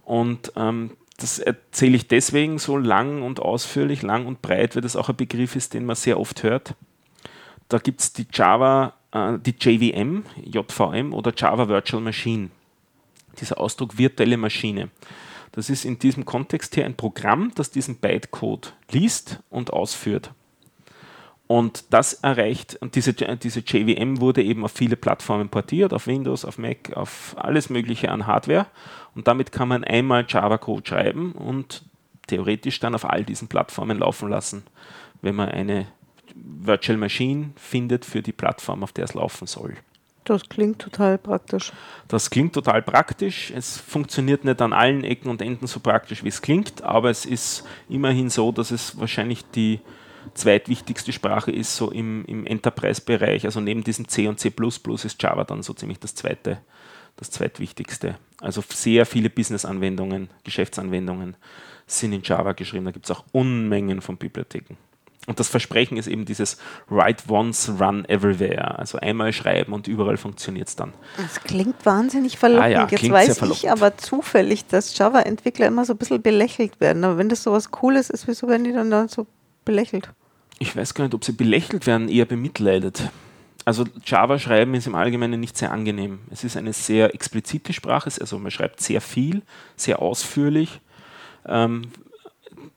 Und 0.05 0.53
ähm, 0.57 0.93
das 1.19 1.41
erzähle 1.41 1.97
ich 1.97 2.07
deswegen 2.07 2.59
so 2.59 2.77
lang 2.77 3.23
und 3.23 3.41
ausführlich, 3.41 4.03
lang 4.03 4.27
und 4.27 4.43
breit, 4.43 4.77
weil 4.77 4.83
das 4.83 4.97
auch 4.97 5.09
ein 5.09 5.17
Begriff 5.17 5.57
ist, 5.57 5.75
den 5.75 5.87
man 5.87 5.97
sehr 5.97 6.21
oft 6.21 6.45
hört. 6.45 6.75
Da 7.69 7.79
gibt 7.79 8.01
es 8.01 8.13
die 8.13 8.27
Java, 8.33 8.95
äh, 9.11 9.39
die 9.39 9.57
JVM, 9.59 10.25
JVM 10.45 11.13
oder 11.13 11.33
Java 11.37 11.69
Virtual 11.69 12.03
Machine 12.03 12.51
dieser 13.41 13.61
Ausdruck 13.61 13.99
virtuelle 13.99 14.37
Maschine. 14.37 14.91
Das 15.53 15.71
ist 15.71 15.85
in 15.85 15.99
diesem 15.99 16.25
Kontext 16.25 16.75
hier 16.75 16.85
ein 16.85 16.97
Programm, 16.97 17.53
das 17.55 17.71
diesen 17.71 17.97
Bytecode 17.97 18.75
liest 18.91 19.41
und 19.49 19.73
ausführt. 19.73 20.33
Und 21.47 21.85
das 21.91 22.15
erreicht, 22.15 22.77
und 22.81 22.97
diese, 22.97 23.13
diese 23.13 23.61
JVM 23.61 24.21
wurde 24.21 24.43
eben 24.43 24.65
auf 24.65 24.73
viele 24.73 24.97
Plattformen 24.97 25.49
portiert, 25.49 25.93
auf 25.93 26.09
Windows, 26.09 26.45
auf 26.45 26.59
Mac, 26.59 26.93
auf 26.95 27.37
alles 27.39 27.71
Mögliche 27.71 28.11
an 28.11 28.27
Hardware. 28.27 28.67
Und 29.15 29.29
damit 29.29 29.53
kann 29.53 29.69
man 29.69 29.85
einmal 29.85 30.27
Java-Code 30.29 30.87
schreiben 30.87 31.33
und 31.33 31.85
theoretisch 32.27 32.81
dann 32.81 32.97
auf 32.97 33.09
all 33.09 33.25
diesen 33.25 33.47
Plattformen 33.47 33.99
laufen 33.99 34.29
lassen, 34.29 34.65
wenn 35.23 35.37
man 35.37 35.49
eine 35.49 35.87
Virtual 36.35 36.99
Machine 36.99 37.51
findet 37.57 38.05
für 38.05 38.23
die 38.23 38.33
Plattform, 38.33 38.83
auf 38.83 38.93
der 38.93 39.05
es 39.05 39.15
laufen 39.15 39.47
soll. 39.47 39.75
Das 40.27 40.49
klingt 40.49 40.81
total 40.81 41.19
praktisch. 41.19 41.73
Das 42.09 42.31
klingt 42.31 42.53
total 42.53 42.83
praktisch. 42.83 43.53
Es 43.53 43.79
funktioniert 43.79 44.45
nicht 44.45 44.61
an 44.61 44.73
allen 44.73 45.05
Ecken 45.05 45.31
und 45.31 45.41
Enden 45.41 45.69
so 45.69 45.79
praktisch, 45.79 46.25
wie 46.25 46.29
es 46.29 46.43
klingt, 46.43 46.83
aber 46.83 47.11
es 47.11 47.25
ist 47.25 47.65
immerhin 47.89 48.29
so, 48.29 48.51
dass 48.51 48.73
es 48.73 48.99
wahrscheinlich 48.99 49.45
die 49.55 49.81
zweitwichtigste 50.35 51.13
Sprache 51.13 51.53
ist, 51.53 51.77
so 51.77 51.93
im, 51.93 52.25
im 52.25 52.45
Enterprise-Bereich. 52.45 53.45
Also 53.45 53.61
neben 53.61 53.85
diesem 53.85 54.09
C 54.09 54.27
und 54.27 54.41
C 54.41 54.53
ist 55.05 55.23
Java 55.23 55.45
dann 55.45 55.63
so 55.63 55.73
ziemlich 55.75 56.01
das 56.01 56.17
zweite, 56.17 56.59
das 57.15 57.31
zweitwichtigste. 57.31 58.19
Also 58.41 58.65
sehr 58.69 59.07
viele 59.07 59.31
Business-Anwendungen, 59.31 60.29
Geschäftsanwendungen 60.43 61.37
sind 61.87 62.13
in 62.13 62.23
Java 62.25 62.51
geschrieben. 62.51 62.85
Da 62.85 62.91
gibt 62.91 63.05
es 63.05 63.13
auch 63.13 63.25
Unmengen 63.31 64.01
von 64.01 64.17
Bibliotheken. 64.17 64.77
Und 65.27 65.41
das 65.41 65.49
Versprechen 65.49 65.97
ist 65.97 66.07
eben 66.07 66.25
dieses 66.25 66.57
Write 66.89 67.25
once, 67.29 67.73
run 67.81 68.05
everywhere. 68.05 68.79
Also 68.79 68.99
einmal 68.99 69.33
schreiben 69.33 69.73
und 69.73 69.89
überall 69.89 70.17
funktioniert 70.17 70.69
es 70.69 70.77
dann. 70.77 70.93
Das 71.17 71.41
klingt 71.43 71.85
wahnsinnig 71.85 72.39
verlockend. 72.39 72.65
Ah 72.65 72.69
ja, 72.69 72.87
Jetzt 72.89 73.11
weiß 73.11 73.43
ich 73.51 73.71
aber 73.71 73.97
zufällig, 73.97 74.67
dass 74.67 74.97
Java-Entwickler 74.97 75.67
immer 75.67 75.85
so 75.85 75.95
ein 75.95 75.99
bisschen 75.99 76.23
belächelt 76.23 76.81
werden. 76.81 77.03
Aber 77.05 77.19
wenn 77.19 77.29
das 77.29 77.43
so 77.43 77.53
was 77.53 77.71
Cooles 77.73 78.09
ist, 78.09 78.29
wieso 78.29 78.49
werden 78.49 78.65
die 78.65 78.73
dann, 78.73 78.91
dann 78.91 79.09
so 79.09 79.27
belächelt? 79.65 80.11
Ich 80.59 80.75
weiß 80.75 80.95
gar 80.95 81.05
nicht, 81.05 81.15
ob 81.15 81.25
sie 81.25 81.33
belächelt 81.33 81.87
werden, 81.87 82.09
eher 82.09 82.25
bemitleidet. 82.25 83.11
Also 83.67 83.85
Java 84.05 84.39
schreiben 84.39 84.75
ist 84.75 84.87
im 84.87 84.95
Allgemeinen 84.95 85.41
nicht 85.41 85.59
sehr 85.59 85.73
angenehm. 85.73 86.21
Es 86.31 86.45
ist 86.45 86.57
eine 86.57 86.73
sehr 86.73 87.13
explizite 87.15 87.73
Sprache, 87.73 88.11
also 88.21 88.39
man 88.39 88.53
schreibt 88.53 88.81
sehr 88.81 89.01
viel, 89.01 89.43
sehr 89.75 90.01
ausführlich. 90.01 90.81
Ähm, 91.47 91.83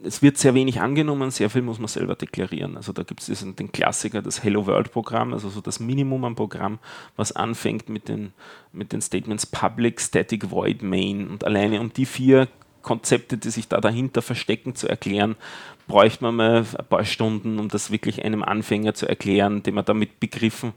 es 0.01 0.21
wird 0.21 0.37
sehr 0.37 0.53
wenig 0.53 0.79
angenommen, 0.79 1.29
sehr 1.29 1.49
viel 1.49 1.61
muss 1.61 1.79
man 1.79 1.89
selber 1.89 2.15
deklarieren. 2.15 2.77
Also 2.77 2.93
da 2.93 3.03
gibt 3.03 3.27
es 3.27 3.45
den 3.55 3.71
Klassiker, 3.71 4.21
das 4.21 4.43
Hello 4.43 4.65
World 4.65 4.91
Programm, 4.91 5.33
also 5.33 5.49
so 5.49 5.59
das 5.59 5.79
Minimum 5.79 6.23
am 6.23 6.35
Programm, 6.35 6.79
was 7.17 7.33
anfängt 7.33 7.89
mit 7.89 8.07
den, 8.07 8.31
mit 8.71 8.93
den 8.93 9.01
Statements 9.01 9.45
Public, 9.45 9.99
Static, 9.99 10.51
Void, 10.51 10.81
Main. 10.81 11.27
Und 11.27 11.43
alleine 11.43 11.81
um 11.81 11.91
die 11.91 12.05
vier 12.05 12.47
Konzepte, 12.81 13.37
die 13.37 13.49
sich 13.49 13.67
da 13.67 13.81
dahinter 13.81 14.21
verstecken, 14.21 14.73
zu 14.73 14.87
erklären, 14.87 15.35
bräuchte 15.87 16.23
man 16.23 16.35
mal 16.35 16.65
ein 16.77 16.85
paar 16.85 17.03
Stunden, 17.03 17.59
um 17.59 17.67
das 17.67 17.91
wirklich 17.91 18.23
einem 18.23 18.43
Anfänger 18.43 18.93
zu 18.93 19.05
erklären, 19.05 19.63
dem 19.63 19.75
man 19.75 19.85
damit 19.85 20.21
Begriffen 20.21 20.73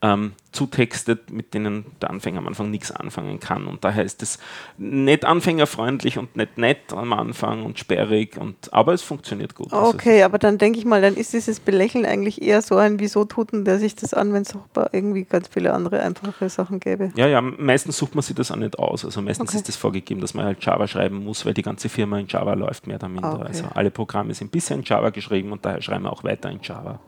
ähm, 0.00 0.32
zutextet, 0.52 1.30
mit 1.30 1.54
denen 1.54 1.84
der 2.00 2.10
Anfänger 2.10 2.38
am 2.38 2.46
Anfang 2.46 2.70
nichts 2.70 2.90
anfangen 2.90 3.40
kann. 3.40 3.66
Und 3.66 3.84
daher 3.84 4.04
ist 4.04 4.22
es 4.22 4.38
nicht 4.76 5.24
anfängerfreundlich 5.24 6.18
und 6.18 6.36
nicht 6.36 6.56
nett 6.56 6.92
am 6.92 7.12
Anfang 7.12 7.64
und 7.64 7.78
sperrig, 7.78 8.36
und, 8.36 8.72
aber 8.72 8.94
es 8.94 9.02
funktioniert 9.02 9.54
gut. 9.54 9.72
Okay, 9.72 10.22
aber 10.22 10.38
dann 10.38 10.56
denke 10.58 10.78
ich 10.78 10.84
mal, 10.84 11.02
dann 11.02 11.14
ist 11.14 11.32
dieses 11.32 11.60
Belächeln 11.60 12.06
eigentlich 12.06 12.40
eher 12.40 12.62
so 12.62 12.76
ein 12.76 13.00
Wieso 13.00 13.24
tut 13.24 13.52
denn 13.52 13.64
der 13.64 13.78
sich 13.78 13.96
das 13.96 14.14
an, 14.14 14.32
wenn 14.32 14.42
es 14.42 14.54
auch 14.54 14.88
irgendwie 14.92 15.24
ganz 15.24 15.48
viele 15.48 15.74
andere 15.74 16.00
einfache 16.00 16.48
Sachen 16.48 16.80
gäbe? 16.80 17.12
Ja, 17.16 17.26
ja, 17.26 17.40
meistens 17.40 17.98
sucht 17.98 18.14
man 18.14 18.22
sich 18.22 18.36
das 18.36 18.50
auch 18.50 18.56
nicht 18.56 18.78
aus. 18.78 19.04
Also 19.04 19.20
meistens 19.20 19.50
okay. 19.50 19.58
ist 19.58 19.68
es 19.68 19.76
vorgegeben, 19.76 20.20
dass 20.20 20.32
man 20.32 20.44
halt 20.44 20.64
Java 20.64 20.86
schreiben 20.86 21.24
muss, 21.24 21.44
weil 21.44 21.54
die 21.54 21.62
ganze 21.62 21.88
Firma 21.88 22.18
in 22.18 22.26
Java 22.28 22.54
läuft, 22.54 22.86
mehr 22.86 22.96
oder 22.96 23.08
minder. 23.08 23.34
Okay. 23.34 23.48
Also 23.48 23.64
alle 23.74 23.90
Programme 23.90 24.32
sind 24.32 24.52
bisher 24.52 24.76
in 24.76 24.84
Java 24.84 25.10
geschrieben 25.10 25.52
und 25.52 25.64
daher 25.64 25.82
schreiben 25.82 26.04
wir 26.04 26.12
auch 26.12 26.24
weiter 26.24 26.50
in 26.50 26.60
Java. 26.62 27.00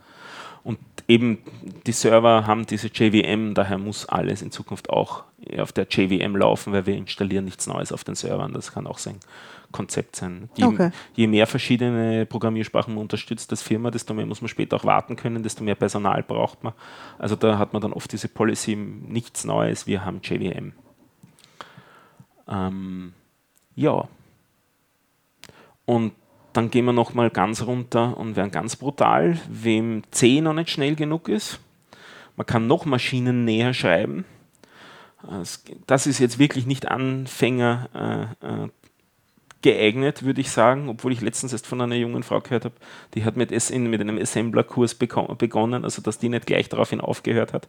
Und 0.62 0.78
eben 1.08 1.38
die 1.86 1.92
Server 1.92 2.46
haben 2.46 2.66
diese 2.66 2.88
JVM, 2.88 3.54
daher 3.54 3.78
muss 3.78 4.06
alles 4.06 4.42
in 4.42 4.50
Zukunft 4.50 4.90
auch 4.90 5.24
auf 5.58 5.72
der 5.72 5.86
JVM 5.88 6.36
laufen, 6.36 6.72
weil 6.72 6.86
wir 6.86 6.96
installieren 6.96 7.44
nichts 7.44 7.66
Neues 7.66 7.92
auf 7.92 8.04
den 8.04 8.14
Servern. 8.14 8.52
Das 8.52 8.72
kann 8.72 8.86
auch 8.86 8.98
sein 8.98 9.16
Konzept 9.72 10.16
sein. 10.16 10.50
Je, 10.56 10.64
okay. 10.64 10.90
je 11.14 11.26
mehr 11.26 11.46
verschiedene 11.46 12.26
Programmiersprachen 12.26 12.94
man 12.94 13.02
unterstützt 13.02 13.50
als 13.50 13.62
Firma, 13.62 13.90
desto 13.90 14.14
mehr 14.14 14.26
muss 14.26 14.42
man 14.42 14.48
später 14.48 14.76
auch 14.76 14.84
warten 14.84 15.16
können, 15.16 15.42
desto 15.42 15.64
mehr 15.64 15.76
Personal 15.76 16.22
braucht 16.22 16.62
man. 16.64 16.72
Also 17.18 17.36
da 17.36 17.58
hat 17.58 17.72
man 17.72 17.80
dann 17.80 17.92
oft 17.92 18.12
diese 18.12 18.28
Policy, 18.28 18.76
nichts 18.76 19.44
Neues, 19.44 19.86
wir 19.86 20.04
haben 20.04 20.20
JVM. 20.22 20.72
Ähm, 22.48 23.12
ja. 23.76 24.08
Und 25.86 26.12
dann 26.52 26.70
gehen 26.70 26.84
wir 26.84 26.92
nochmal 26.92 27.30
ganz 27.30 27.62
runter 27.62 28.16
und 28.16 28.36
werden 28.36 28.50
ganz 28.50 28.76
brutal, 28.76 29.38
wem 29.48 30.02
C 30.10 30.40
noch 30.40 30.54
nicht 30.54 30.70
schnell 30.70 30.96
genug 30.96 31.28
ist. 31.28 31.60
Man 32.36 32.46
kann 32.46 32.66
noch 32.66 32.84
Maschinen 32.84 33.44
näher 33.44 33.74
schreiben. 33.74 34.24
Das 35.86 36.06
ist 36.06 36.18
jetzt 36.18 36.38
wirklich 36.38 36.66
nicht 36.66 36.88
Anfänger 36.88 38.30
äh, 38.42 38.64
äh, 38.64 38.68
geeignet, 39.62 40.22
würde 40.22 40.40
ich 40.40 40.50
sagen, 40.50 40.88
obwohl 40.88 41.12
ich 41.12 41.20
letztens 41.20 41.52
erst 41.52 41.66
von 41.66 41.80
einer 41.80 41.94
jungen 41.94 42.22
Frau 42.22 42.40
gehört 42.40 42.64
habe, 42.64 42.74
die 43.14 43.24
hat 43.24 43.36
mit, 43.36 43.50
mit 43.50 44.00
einem 44.00 44.18
Assembler-Kurs 44.18 44.94
begonnen, 44.94 45.84
also 45.84 46.00
dass 46.00 46.18
die 46.18 46.30
nicht 46.30 46.46
gleich 46.46 46.68
daraufhin 46.70 47.00
aufgehört 47.00 47.52
hat. 47.52 47.68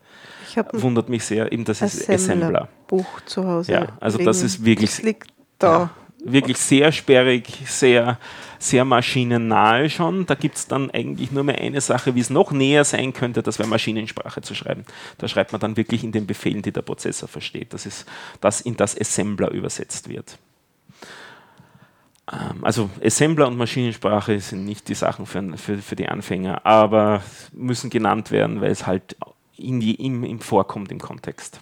Wundert 0.71 1.09
mich 1.09 1.25
sehr, 1.25 1.51
eben 1.51 1.65
das 1.65 1.81
ist 1.81 2.09
Assembler. 2.09 2.69
Buch 2.87 3.21
zu 3.25 3.45
Hause. 3.45 3.73
Ja, 3.73 3.87
also 3.99 4.17
das 4.19 4.41
ist 4.41 4.63
wirklich. 4.63 4.91
Das 4.91 5.01
liegt 5.01 5.33
da. 5.59 5.67
Ja, 5.71 5.89
wirklich 6.23 6.57
sehr 6.57 6.91
sperrig, 6.91 7.47
sehr, 7.65 8.19
sehr 8.59 8.85
maschinennahe 8.85 9.89
schon. 9.89 10.25
Da 10.25 10.35
gibt 10.35 10.55
es 10.55 10.67
dann 10.67 10.91
eigentlich 10.91 11.31
nur 11.31 11.43
mehr 11.43 11.57
eine 11.57 11.81
Sache, 11.81 12.15
wie 12.15 12.19
es 12.19 12.29
noch 12.29 12.51
näher 12.51 12.83
sein 12.83 13.13
könnte, 13.13 13.41
das 13.43 13.59
wäre 13.59 13.67
Maschinensprache 13.67 14.41
zu 14.41 14.53
schreiben. 14.53 14.85
Da 15.17 15.27
schreibt 15.27 15.51
man 15.51 15.61
dann 15.61 15.77
wirklich 15.77 16.03
in 16.03 16.11
den 16.11 16.27
Befehlen, 16.27 16.61
die 16.61 16.71
der 16.71 16.83
Prozessor 16.83 17.27
versteht. 17.27 17.73
Das 17.73 17.85
ist 17.85 18.05
das 18.39 18.61
in 18.61 18.77
das 18.77 18.99
Assembler 18.99 19.51
übersetzt 19.51 20.09
wird. 20.09 20.37
Ähm, 22.31 22.63
also 22.63 22.89
Assembler 23.03 23.47
und 23.47 23.57
Maschinensprache 23.57 24.39
sind 24.39 24.65
nicht 24.65 24.87
die 24.87 24.95
Sachen 24.95 25.25
für, 25.25 25.57
für, 25.57 25.77
für 25.79 25.95
die 25.95 26.07
Anfänger, 26.07 26.65
aber 26.65 27.23
müssen 27.53 27.89
genannt 27.89 28.31
werden, 28.31 28.61
weil 28.61 28.71
es 28.71 28.85
halt 28.85 29.15
in 29.57 29.79
die, 29.79 29.95
im, 29.95 30.23
im 30.23 30.39
vorkommt 30.39 30.91
im 30.91 30.99
Kontext. 30.99 31.59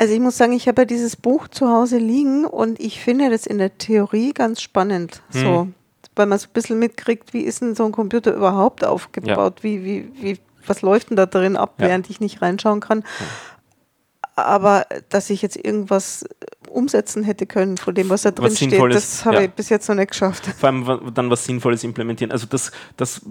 Also 0.00 0.14
ich 0.14 0.20
muss 0.20 0.38
sagen, 0.38 0.52
ich 0.52 0.66
habe 0.66 0.80
ja 0.80 0.86
dieses 0.86 1.14
Buch 1.14 1.46
zu 1.46 1.68
Hause 1.68 1.98
liegen 1.98 2.46
und 2.46 2.80
ich 2.80 3.02
finde 3.02 3.28
das 3.28 3.46
in 3.46 3.58
der 3.58 3.76
Theorie 3.76 4.32
ganz 4.32 4.62
spannend. 4.62 5.20
Hm. 5.32 5.40
So, 5.42 5.68
weil 6.16 6.24
man 6.24 6.38
so 6.38 6.46
ein 6.46 6.54
bisschen 6.54 6.78
mitkriegt, 6.78 7.34
wie 7.34 7.42
ist 7.42 7.60
denn 7.60 7.74
so 7.74 7.84
ein 7.84 7.92
Computer 7.92 8.34
überhaupt 8.34 8.82
aufgebaut? 8.82 9.58
Ja. 9.58 9.62
Wie, 9.62 9.84
wie, 9.84 10.10
wie, 10.14 10.38
was 10.66 10.80
läuft 10.80 11.10
denn 11.10 11.18
da 11.18 11.26
drin 11.26 11.54
ab, 11.54 11.74
ja. 11.76 11.88
während 11.88 12.08
ich 12.08 12.18
nicht 12.18 12.40
reinschauen 12.40 12.80
kann? 12.80 13.04
Ja. 14.36 14.42
Aber 14.42 14.86
dass 15.10 15.28
ich 15.28 15.42
jetzt 15.42 15.62
irgendwas 15.62 16.24
umsetzen 16.70 17.24
hätte 17.24 17.46
können 17.46 17.76
von 17.76 17.94
dem, 17.94 18.08
was 18.08 18.22
da 18.22 18.30
drin 18.30 18.46
was 18.46 18.56
steht, 18.56 18.94
das 18.94 19.24
habe 19.24 19.44
ich 19.44 19.50
bis 19.50 19.68
jetzt 19.68 19.88
noch 19.88 19.96
nicht 19.96 20.10
geschafft. 20.10 20.46
Vor 20.46 20.68
allem 20.68 21.12
dann 21.14 21.30
was 21.30 21.44
Sinnvolles 21.44 21.84
implementieren. 21.84 22.32
Also 22.32 22.46
das, 22.46 22.72
das 22.96 23.22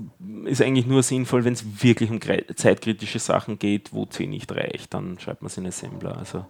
ist 0.45 0.61
eigentlich 0.61 0.85
nur 0.85 1.03
sinnvoll, 1.03 1.45
wenn 1.45 1.53
es 1.53 1.83
wirklich 1.83 2.11
um 2.11 2.19
zeitkritische 2.55 3.19
Sachen 3.19 3.59
geht, 3.59 3.93
wo 3.93 4.05
C 4.05 4.27
nicht 4.27 4.51
reicht, 4.51 4.93
dann 4.93 5.19
schreibt 5.19 5.41
man 5.41 5.47
es 5.47 5.57
in 5.57 5.65
Assembler. 5.65 6.17
Also 6.17 6.45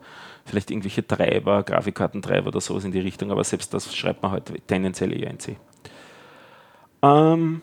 vielleicht 0.45 0.71
irgendwelche 0.71 1.05
Treiber, 1.05 1.63
Grafikkartentreiber 1.63 2.47
oder 2.47 2.61
sowas 2.61 2.83
in 2.83 2.91
die 2.91 2.99
Richtung, 2.99 3.31
aber 3.31 3.43
selbst 3.43 3.73
das 3.73 3.95
schreibt 3.95 4.23
man 4.23 4.31
heute 4.31 4.53
tendenziell 4.67 5.13
eher 5.13 5.29
in 5.29 5.39
C. 5.39 5.57
Ähm, 7.01 7.61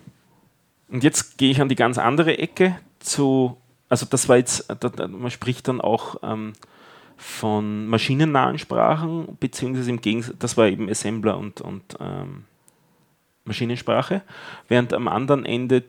und 0.88 1.04
jetzt 1.04 1.36
gehe 1.38 1.50
ich 1.50 1.60
an 1.60 1.68
die 1.68 1.74
ganz 1.74 1.98
andere 1.98 2.38
Ecke 2.38 2.78
zu, 3.00 3.56
also 3.88 4.06
das 4.06 4.28
war 4.28 4.36
jetzt, 4.36 4.66
man 5.08 5.30
spricht 5.30 5.68
dann 5.68 5.80
auch 5.80 6.16
ähm, 6.22 6.52
von 7.16 7.86
maschinennahen 7.86 8.58
Sprachen, 8.58 9.36
beziehungsweise 9.40 9.90
im 9.90 10.00
Gegensatz, 10.00 10.36
das 10.38 10.56
war 10.56 10.66
eben 10.66 10.88
Assembler 10.88 11.38
und, 11.38 11.60
und 11.60 11.96
ähm, 12.00 12.44
Maschinensprache, 13.44 14.22
während 14.68 14.92
am 14.92 15.08
anderen 15.08 15.46
Ende 15.46 15.82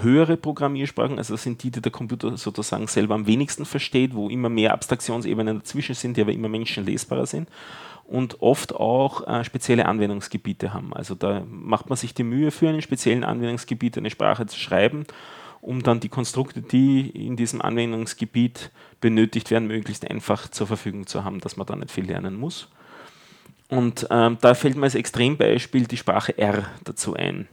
höhere 0.00 0.36
Programmiersprachen, 0.36 1.18
also 1.18 1.34
das 1.34 1.42
sind 1.42 1.62
die, 1.62 1.70
die 1.70 1.82
der 1.82 1.92
Computer 1.92 2.36
sozusagen 2.36 2.86
selber 2.86 3.14
am 3.14 3.26
wenigsten 3.26 3.64
versteht, 3.64 4.14
wo 4.14 4.28
immer 4.28 4.48
mehr 4.48 4.72
Abstraktionsebenen 4.72 5.58
dazwischen 5.58 5.94
sind, 5.94 6.16
die 6.16 6.22
aber 6.22 6.32
immer 6.32 6.48
menschenlesbarer 6.48 7.26
sind 7.26 7.48
und 8.04 8.40
oft 8.40 8.74
auch 8.74 9.26
äh, 9.28 9.44
spezielle 9.44 9.86
Anwendungsgebiete 9.86 10.74
haben. 10.74 10.92
Also 10.94 11.14
da 11.14 11.42
macht 11.48 11.88
man 11.88 11.96
sich 11.96 12.14
die 12.14 12.24
Mühe 12.24 12.50
für 12.50 12.68
einen 12.68 12.82
speziellen 12.82 13.24
Anwendungsgebiet 13.24 13.96
eine 13.98 14.10
Sprache 14.10 14.46
zu 14.46 14.58
schreiben 14.58 15.06
um 15.62 15.82
dann 15.82 16.00
die 16.00 16.08
Konstrukte, 16.08 16.60
die 16.60 17.08
in 17.08 17.36
diesem 17.36 17.62
Anwendungsgebiet 17.62 18.70
benötigt 19.00 19.50
werden, 19.50 19.68
möglichst 19.68 20.08
einfach 20.10 20.48
zur 20.48 20.66
Verfügung 20.66 21.06
zu 21.06 21.24
haben, 21.24 21.40
dass 21.40 21.56
man 21.56 21.66
da 21.66 21.76
nicht 21.76 21.92
viel 21.92 22.04
lernen 22.04 22.36
muss. 22.36 22.68
Und 23.68 24.06
ähm, 24.10 24.36
da 24.40 24.54
fällt 24.54 24.76
mir 24.76 24.82
als 24.82 24.96
Extrembeispiel 24.96 25.86
die 25.86 25.96
Sprache 25.96 26.36
R 26.36 26.66
dazu 26.84 27.14
ein. 27.14 27.48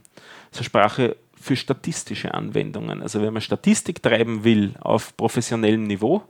Das 0.50 0.54
ist 0.54 0.58
eine 0.58 0.64
Sprache 0.64 1.16
für 1.40 1.56
statistische 1.56 2.34
Anwendungen. 2.34 3.00
Also 3.00 3.22
wenn 3.22 3.32
man 3.32 3.40
Statistik 3.40 4.02
treiben 4.02 4.44
will 4.44 4.74
auf 4.80 5.16
professionellem 5.16 5.84
Niveau, 5.84 6.24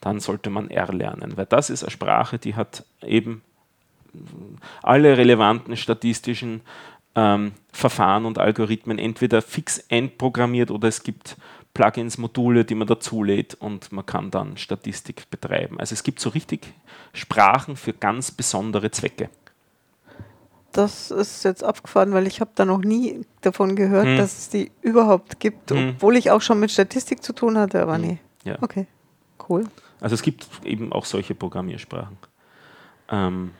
dann 0.00 0.20
sollte 0.20 0.50
man 0.50 0.70
R 0.70 0.92
lernen, 0.92 1.36
weil 1.36 1.46
das 1.46 1.70
ist 1.70 1.82
eine 1.82 1.90
Sprache, 1.90 2.38
die 2.38 2.54
hat 2.54 2.84
eben 3.02 3.42
alle 4.82 5.16
relevanten 5.16 5.76
statistischen 5.76 6.60
ähm, 7.14 7.52
Verfahren 7.72 8.24
und 8.24 8.38
Algorithmen 8.38 8.98
entweder 8.98 9.42
fix 9.42 9.84
einprogrammiert 9.90 10.70
oder 10.70 10.88
es 10.88 11.02
gibt 11.02 11.36
Plugins, 11.74 12.18
Module, 12.18 12.64
die 12.64 12.74
man 12.74 12.86
dazulädt 12.86 13.54
und 13.54 13.92
man 13.92 14.04
kann 14.04 14.30
dann 14.30 14.56
Statistik 14.56 15.30
betreiben. 15.30 15.80
Also 15.80 15.94
es 15.94 16.02
gibt 16.02 16.20
so 16.20 16.30
richtig 16.30 16.72
Sprachen 17.12 17.76
für 17.76 17.92
ganz 17.92 18.30
besondere 18.30 18.90
Zwecke. 18.90 19.30
Das 20.72 21.10
ist 21.10 21.44
jetzt 21.44 21.62
abgefahren, 21.62 22.12
weil 22.12 22.26
ich 22.26 22.40
habe 22.40 22.50
da 22.54 22.64
noch 22.64 22.80
nie 22.80 23.20
davon 23.42 23.76
gehört, 23.76 24.06
hm. 24.06 24.16
dass 24.16 24.38
es 24.38 24.48
die 24.48 24.70
überhaupt 24.80 25.38
gibt, 25.38 25.70
hm. 25.70 25.94
obwohl 25.96 26.16
ich 26.16 26.30
auch 26.30 26.40
schon 26.40 26.60
mit 26.60 26.70
Statistik 26.70 27.22
zu 27.22 27.34
tun 27.34 27.58
hatte, 27.58 27.82
aber 27.82 27.96
hm. 27.96 28.02
nee. 28.02 28.18
Ja. 28.44 28.56
Okay, 28.60 28.86
cool. 29.48 29.64
Also 30.00 30.14
es 30.14 30.22
gibt 30.22 30.46
eben 30.64 30.92
auch 30.92 31.04
solche 31.04 31.34
Programmiersprachen. 31.34 32.16
Ähm, 33.08 33.52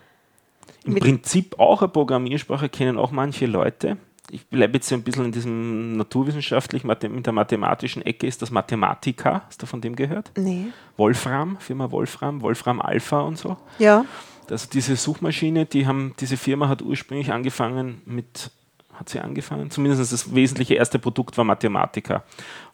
im 0.84 0.94
Prinzip 0.96 1.58
auch 1.58 1.82
eine 1.82 1.88
Programmiersprache 1.88 2.68
kennen 2.68 2.98
auch 2.98 3.10
manche 3.10 3.46
Leute. 3.46 3.96
Ich 4.30 4.46
bleibe 4.46 4.74
jetzt 4.74 4.92
ein 4.92 5.02
bisschen 5.02 5.26
in 5.26 5.32
diesem 5.32 5.96
naturwissenschaftlichen, 5.96 6.88
in 6.90 7.22
der 7.22 7.32
mathematischen 7.32 8.02
Ecke 8.02 8.26
ist 8.26 8.40
das 8.40 8.50
Mathematika. 8.50 9.42
Hast 9.46 9.62
du 9.62 9.66
von 9.66 9.80
dem 9.80 9.96
gehört? 9.96 10.30
Nee. 10.36 10.66
Wolfram, 10.96 11.58
Firma 11.58 11.90
Wolfram, 11.90 12.40
Wolfram 12.40 12.80
Alpha 12.80 13.20
und 13.20 13.36
so. 13.36 13.56
Ja. 13.78 14.04
Also 14.48 14.68
diese 14.72 14.96
Suchmaschine, 14.96 15.66
die 15.66 15.86
haben, 15.86 16.14
diese 16.20 16.36
Firma 16.36 16.68
hat 16.68 16.82
ursprünglich 16.82 17.32
angefangen 17.32 18.02
mit, 18.06 18.50
hat 18.92 19.08
sie 19.08 19.20
angefangen? 19.20 19.70
Zumindest 19.70 20.12
das 20.12 20.34
wesentliche 20.34 20.74
erste 20.74 20.98
Produkt 20.98 21.36
war 21.36 21.44
Mathematika. 21.44 22.22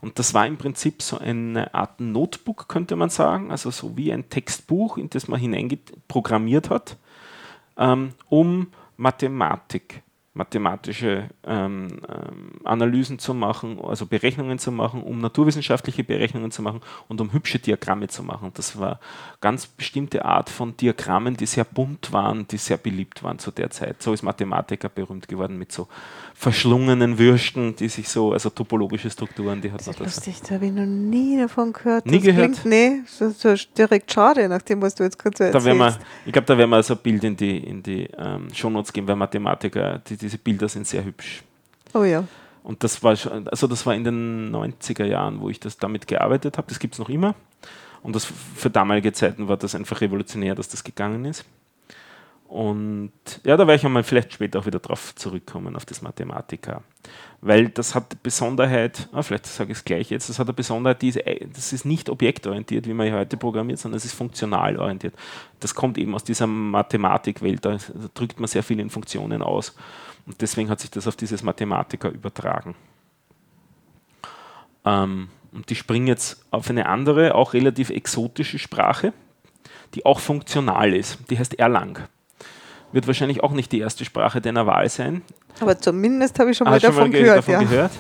Und 0.01 0.19
das 0.19 0.35
war 0.35 0.47
im 0.47 0.59
Prinzip 0.59 1.03
so 1.03 1.19
eine 1.19 1.75
Art 1.75 2.01
Notebook, 2.01 2.69
könnte 2.69 2.97
man 2.97 3.11
sagen, 3.11 3.51
also 3.51 3.71
so 3.71 3.97
wie 3.97 4.13
ein 4.13 4.29
Textbuch, 4.29 4.99
in 4.99 5.11
das 5.11 5.29
man 5.29 5.41
hineinprogrammiert 5.41 6.71
hat 6.71 6.97
um 7.79 8.13
Mathematik, 8.97 10.03
mathematische 10.39 11.29
ähm, 11.45 11.89
ähm, 12.09 12.53
Analysen 12.65 13.19
zu 13.19 13.35
machen, 13.35 13.79
also 13.83 14.07
Berechnungen 14.07 14.59
zu 14.61 14.71
machen, 14.71 15.03
um 15.03 15.21
naturwissenschaftliche 15.21 16.05
Berechnungen 16.05 16.53
zu 16.53 16.63
machen 16.63 16.81
und 17.09 17.21
um 17.21 17.33
hübsche 17.33 17.59
Diagramme 17.59 18.07
zu 18.07 18.23
machen. 18.23 18.53
Das 18.55 18.79
war 18.79 18.89
eine 18.89 18.99
ganz 19.41 19.67
bestimmte 19.67 20.25
Art 20.25 20.49
von 20.49 20.77
Diagrammen, 20.77 21.37
die 21.37 21.47
sehr 21.47 21.65
bunt 21.65 22.13
waren, 22.13 22.47
die 22.47 22.57
sehr 22.57 22.77
beliebt 22.77 23.25
waren 23.25 23.41
zu 23.41 23.51
der 23.51 23.71
Zeit. 23.71 24.01
So 24.01 24.13
ist 24.13 24.23
Mathematiker 24.23 24.89
berühmt 24.89 25.27
geworden 25.27 25.59
mit 25.59 25.73
so 25.73 25.89
verschlungenen 26.35 27.19
Würsten, 27.19 27.75
die 27.75 27.89
sich 27.89 28.09
so, 28.09 28.33
also 28.33 28.49
topologische 28.51 29.11
Strukturen, 29.11 29.61
die 29.61 29.73
hat 29.73 29.81
das. 29.81 29.89
Ist 29.89 29.99
lustig, 29.99 30.41
da 30.43 30.55
habe 30.55 30.67
ich 30.67 30.73
noch 30.73 30.87
nie 30.87 31.37
davon 31.37 31.73
gehört. 31.73 32.07
Nie 32.07 32.19
das 32.19 32.23
gehört? 32.27 32.53
Klingt, 32.53 32.65
nee, 32.65 33.03
das 33.19 33.45
ist 33.45 33.77
direkt 33.77 34.13
schade, 34.13 34.49
nach 34.49 34.63
dem, 34.63 34.81
was 34.81 34.95
du 34.95 35.03
jetzt 35.03 35.19
gerade 35.19 35.37
so 35.37 35.45
erzählst. 35.45 35.67
Da 35.67 35.79
wir, 35.79 35.99
ich 36.27 36.33
glaube, 36.33 36.47
da 36.47 36.57
werden 36.57 36.71
wir 36.71 36.81
so 36.85 36.95
ein 36.95 37.01
Bild 37.01 37.25
in 37.25 37.37
die, 37.37 37.59
in 37.59 37.83
die 37.83 38.09
ähm, 38.17 38.47
Shownotes 38.55 38.93
geben, 38.93 39.09
weil 39.09 39.17
Mathematiker, 39.17 40.01
die, 40.07 40.28
diese 40.29 40.39
Bilder 40.39 40.69
sind 40.69 40.87
sehr 40.87 41.05
hübsch. 41.05 41.43
Oh 41.95 42.05
ja. 42.05 42.25
Und 42.63 42.85
das 42.85 43.03
war 43.03 43.17
schon, 43.17 43.49
also 43.49 43.67
das 43.67 43.87
war 43.87 43.95
in 43.95 44.05
den 44.05 44.55
90er 44.55 45.07
Jahren, 45.07 45.41
wo 45.41 45.49
ich 45.49 45.59
das 45.59 45.79
damit 45.79 46.07
gearbeitet 46.07 46.59
habe. 46.59 46.69
Das 46.69 46.79
gibt 46.79 46.95
es 46.95 47.01
noch 47.01 47.09
immer. 47.09 47.35
Und 48.03 48.15
das 48.15 48.27
für 48.27 48.69
damalige 48.69 49.13
Zeiten 49.13 49.49
war 49.49 49.57
das 49.57 49.75
einfach 49.75 50.01
revolutionär, 50.03 50.55
dass 50.55 50.69
das 50.69 50.85
gegangen 50.85 51.25
ist. 51.25 51.45
Und 52.49 53.13
ja, 53.45 53.59
da 53.59 53.67
werde 53.67 53.75
ich 53.75 53.85
einmal 53.85 54.03
vielleicht 54.03 54.33
später 54.33 54.59
auch 54.59 54.67
wieder 54.67 54.79
drauf 54.79 55.15
zurückkommen, 55.15 55.77
auf 55.77 55.85
das 55.85 56.01
Mathematiker. 56.01 56.83
Weil 57.43 57.69
das 57.69 57.95
hat 57.95 58.11
die 58.11 58.17
Besonderheit, 58.23 59.07
ah, 59.13 59.21
vielleicht 59.23 59.45
sage 59.45 59.73
ich 59.73 59.79
es 59.79 59.85
gleich 59.85 60.09
jetzt, 60.09 60.31
das 60.31 60.39
hat 60.39 60.47
eine 60.47 60.55
Besonderheit, 60.55 61.03
die 61.03 61.09
ist, 61.09 61.17
äh, 61.19 61.47
das 61.47 61.75
ist 61.75 61.85
nicht 61.85 62.09
objektorientiert, 62.09 62.87
wie 62.87 62.95
man 62.95 63.07
ja 63.07 63.19
heute 63.19 63.37
programmiert, 63.37 63.79
sondern 63.79 63.99
es 63.99 64.07
ist 64.07 64.15
funktional 64.15 64.79
orientiert. 64.79 65.15
Das 65.61 65.75
kommt 65.75 65.99
eben 65.99 66.15
aus 66.15 66.25
dieser 66.25 66.47
Mathematikwelt, 66.47 67.67
da, 67.67 67.77
drückt 68.15 68.41
man 68.41 68.49
sehr 68.49 68.63
viel 68.63 68.81
in 68.81 68.89
Funktionen 68.89 69.43
aus. 69.43 69.77
Und 70.25 70.41
deswegen 70.41 70.71
hat 70.71 70.81
sich 70.81 70.91
das 70.91 71.07
auf 71.07 71.17
dieses 71.17 71.43
Mathematiker 71.43 72.09
übertragen. 72.09 72.75
Ähm, 74.87 75.29
und 75.53 75.71
ich 75.71 75.79
springe 75.79 76.07
jetzt 76.07 76.47
auf 76.51 76.71
eine 76.71 76.87
andere, 76.87 77.35
auch 77.35 77.53
relativ 77.53 77.91
exotische 77.91 78.59
Sprache, 78.59 79.13
die 79.95 80.07
auch 80.07 80.19
funktional 80.19 80.95
ist. 80.95 81.19
Die 81.29 81.39
heißt 81.39 81.59
Erlang 81.59 82.09
wird 82.93 83.07
wahrscheinlich 83.07 83.43
auch 83.43 83.53
nicht 83.53 83.73
die 83.73 83.81
erste 83.81 84.05
Sprache 84.05 84.41
deiner 84.41 84.67
Wahl 84.67 84.89
sein. 84.89 85.23
Aber 85.61 85.79
zumindest 85.79 86.39
habe 86.39 86.51
ich 86.51 86.57
schon 86.57 86.67
mal 86.67 86.79
davon, 86.81 87.05
schon 87.05 87.11
mal 87.13 87.19
gehört, 87.19 87.39
davon 87.39 87.55
ja. 87.55 87.61
gehört. 87.61 87.93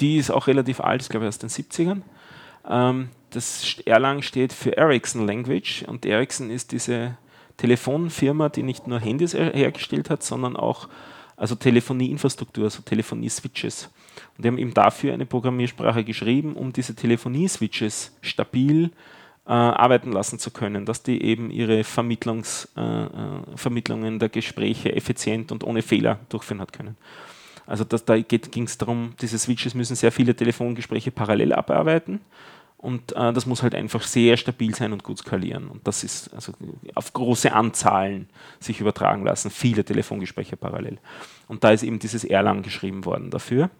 Die 0.00 0.18
ist 0.18 0.30
auch 0.30 0.46
relativ 0.46 0.80
alt, 0.80 1.02
ich 1.02 1.08
glaube 1.08 1.26
aus 1.26 1.38
den 1.38 1.48
70ern. 1.48 2.02
Ähm, 2.68 3.08
das 3.30 3.76
Erlang 3.84 4.22
steht 4.22 4.52
für 4.52 4.76
Ericsson 4.76 5.26
Language 5.26 5.84
und 5.86 6.06
Ericsson 6.06 6.50
ist 6.50 6.72
diese 6.72 7.16
Telefonfirma, 7.56 8.48
die 8.48 8.62
nicht 8.62 8.86
nur 8.86 9.00
Handys 9.00 9.34
hergestellt 9.34 10.10
hat, 10.10 10.22
sondern 10.22 10.56
auch 10.56 10.88
also 11.36 11.54
Telefonieinfrastruktur, 11.54 12.64
also 12.64 12.82
Telefonie-Switches. 12.82 13.90
Und 14.36 14.44
die 14.44 14.48
haben 14.48 14.58
eben 14.58 14.74
dafür 14.74 15.12
eine 15.12 15.26
Programmiersprache 15.26 16.04
geschrieben, 16.04 16.54
um 16.54 16.72
diese 16.72 16.94
Telefonie-Switches 16.94 18.16
stabil 18.22 18.90
äh, 19.46 19.52
arbeiten 19.52 20.12
lassen 20.12 20.38
zu 20.38 20.50
können, 20.50 20.86
dass 20.86 21.02
die 21.02 21.22
eben 21.22 21.50
ihre 21.50 21.84
Vermittlungs, 21.84 22.68
äh, 22.76 22.80
äh, 22.80 23.08
Vermittlungen 23.54 24.18
der 24.18 24.28
Gespräche 24.28 24.94
effizient 24.94 25.52
und 25.52 25.62
ohne 25.62 25.82
Fehler 25.82 26.18
durchführen 26.28 26.60
hat 26.60 26.72
können. 26.72 26.96
Also 27.66 27.84
das, 27.84 28.04
da 28.04 28.18
ging 28.18 28.64
es 28.64 28.78
darum, 28.78 29.14
diese 29.20 29.38
Switches 29.38 29.74
müssen 29.74 29.96
sehr 29.96 30.12
viele 30.12 30.34
Telefongespräche 30.34 31.10
parallel 31.10 31.52
abarbeiten 31.52 32.20
Und 32.76 33.12
äh, 33.16 33.32
das 33.32 33.46
muss 33.46 33.62
halt 33.62 33.74
einfach 33.74 34.02
sehr 34.02 34.36
stabil 34.36 34.74
sein 34.74 34.92
und 34.92 35.02
gut 35.02 35.18
skalieren. 35.18 35.68
Und 35.68 35.86
das 35.86 36.04
ist 36.04 36.32
also 36.34 36.52
auf 36.94 37.12
große 37.12 37.52
Anzahlen 37.52 38.28
sich 38.60 38.80
übertragen 38.80 39.24
lassen, 39.24 39.50
viele 39.50 39.84
Telefongespräche 39.84 40.56
parallel. 40.56 40.98
Und 41.48 41.64
da 41.64 41.70
ist 41.70 41.82
eben 41.82 41.98
dieses 41.98 42.24
Erlang 42.24 42.62
geschrieben 42.62 43.04
worden 43.04 43.30
dafür. 43.30 43.70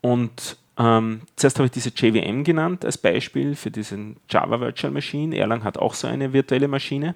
Und 0.00 0.58
ähm, 0.82 1.20
zuerst 1.36 1.58
habe 1.58 1.66
ich 1.66 1.72
diese 1.72 1.90
JVM 1.90 2.42
genannt 2.42 2.84
als 2.84 2.98
Beispiel 2.98 3.54
für 3.54 3.70
diesen 3.70 4.16
Java 4.28 4.60
Virtual 4.60 4.92
Machine. 4.92 5.36
Erlang 5.36 5.62
hat 5.62 5.78
auch 5.78 5.94
so 5.94 6.08
eine 6.08 6.32
virtuelle 6.32 6.66
Maschine, 6.66 7.14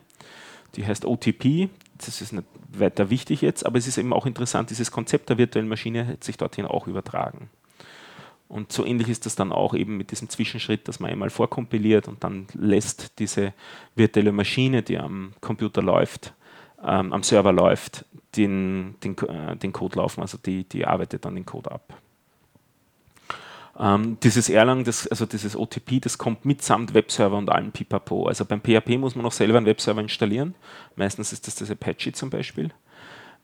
die 0.76 0.86
heißt 0.86 1.04
OTP. 1.04 1.68
Das 1.98 2.20
ist 2.20 2.32
nicht 2.32 2.44
weiter 2.68 3.10
wichtig 3.10 3.40
jetzt, 3.40 3.66
aber 3.66 3.78
es 3.78 3.88
ist 3.88 3.98
eben 3.98 4.12
auch 4.12 4.26
interessant, 4.26 4.70
dieses 4.70 4.90
Konzept 4.92 5.30
der 5.30 5.38
virtuellen 5.38 5.68
Maschine 5.68 6.06
hat 6.06 6.22
sich 6.22 6.36
dorthin 6.36 6.66
auch 6.66 6.86
übertragen. 6.86 7.50
Und 8.48 8.70
so 8.70 8.84
ähnlich 8.84 9.08
ist 9.08 9.26
das 9.26 9.34
dann 9.34 9.50
auch 9.50 9.74
eben 9.74 9.96
mit 9.96 10.12
diesem 10.12 10.28
Zwischenschritt, 10.28 10.86
dass 10.86 11.00
man 11.00 11.10
einmal 11.10 11.30
vorkompiliert 11.30 12.06
und 12.06 12.22
dann 12.22 12.46
lässt 12.54 13.18
diese 13.18 13.52
virtuelle 13.96 14.30
Maschine, 14.30 14.82
die 14.82 14.98
am 14.98 15.32
Computer 15.40 15.82
läuft, 15.82 16.32
ähm, 16.80 17.12
am 17.12 17.24
Server 17.24 17.52
läuft, 17.52 18.04
den, 18.36 18.94
den, 19.02 19.18
äh, 19.18 19.56
den 19.56 19.72
Code 19.72 19.96
laufen. 19.96 20.20
Also 20.20 20.38
die, 20.38 20.62
die 20.62 20.86
arbeitet 20.86 21.24
dann 21.24 21.34
den 21.34 21.46
Code 21.46 21.72
ab. 21.72 22.00
Ähm, 23.78 24.18
dieses 24.22 24.48
Erlang, 24.48 24.84
das, 24.84 25.06
also 25.08 25.26
dieses 25.26 25.54
OTP, 25.56 26.00
das 26.00 26.16
kommt 26.16 26.44
mitsamt 26.44 26.94
Webserver 26.94 27.36
und 27.36 27.50
allen 27.50 27.72
Pipapo. 27.72 28.26
Also 28.26 28.44
beim 28.44 28.60
PHP 28.60 28.98
muss 28.98 29.14
man 29.14 29.24
noch 29.24 29.32
selber 29.32 29.58
einen 29.58 29.66
Webserver 29.66 30.00
installieren. 30.00 30.54
Meistens 30.96 31.32
ist 31.32 31.46
das 31.46 31.56
das 31.56 31.70
Apache 31.70 32.12
zum 32.12 32.30
Beispiel. 32.30 32.70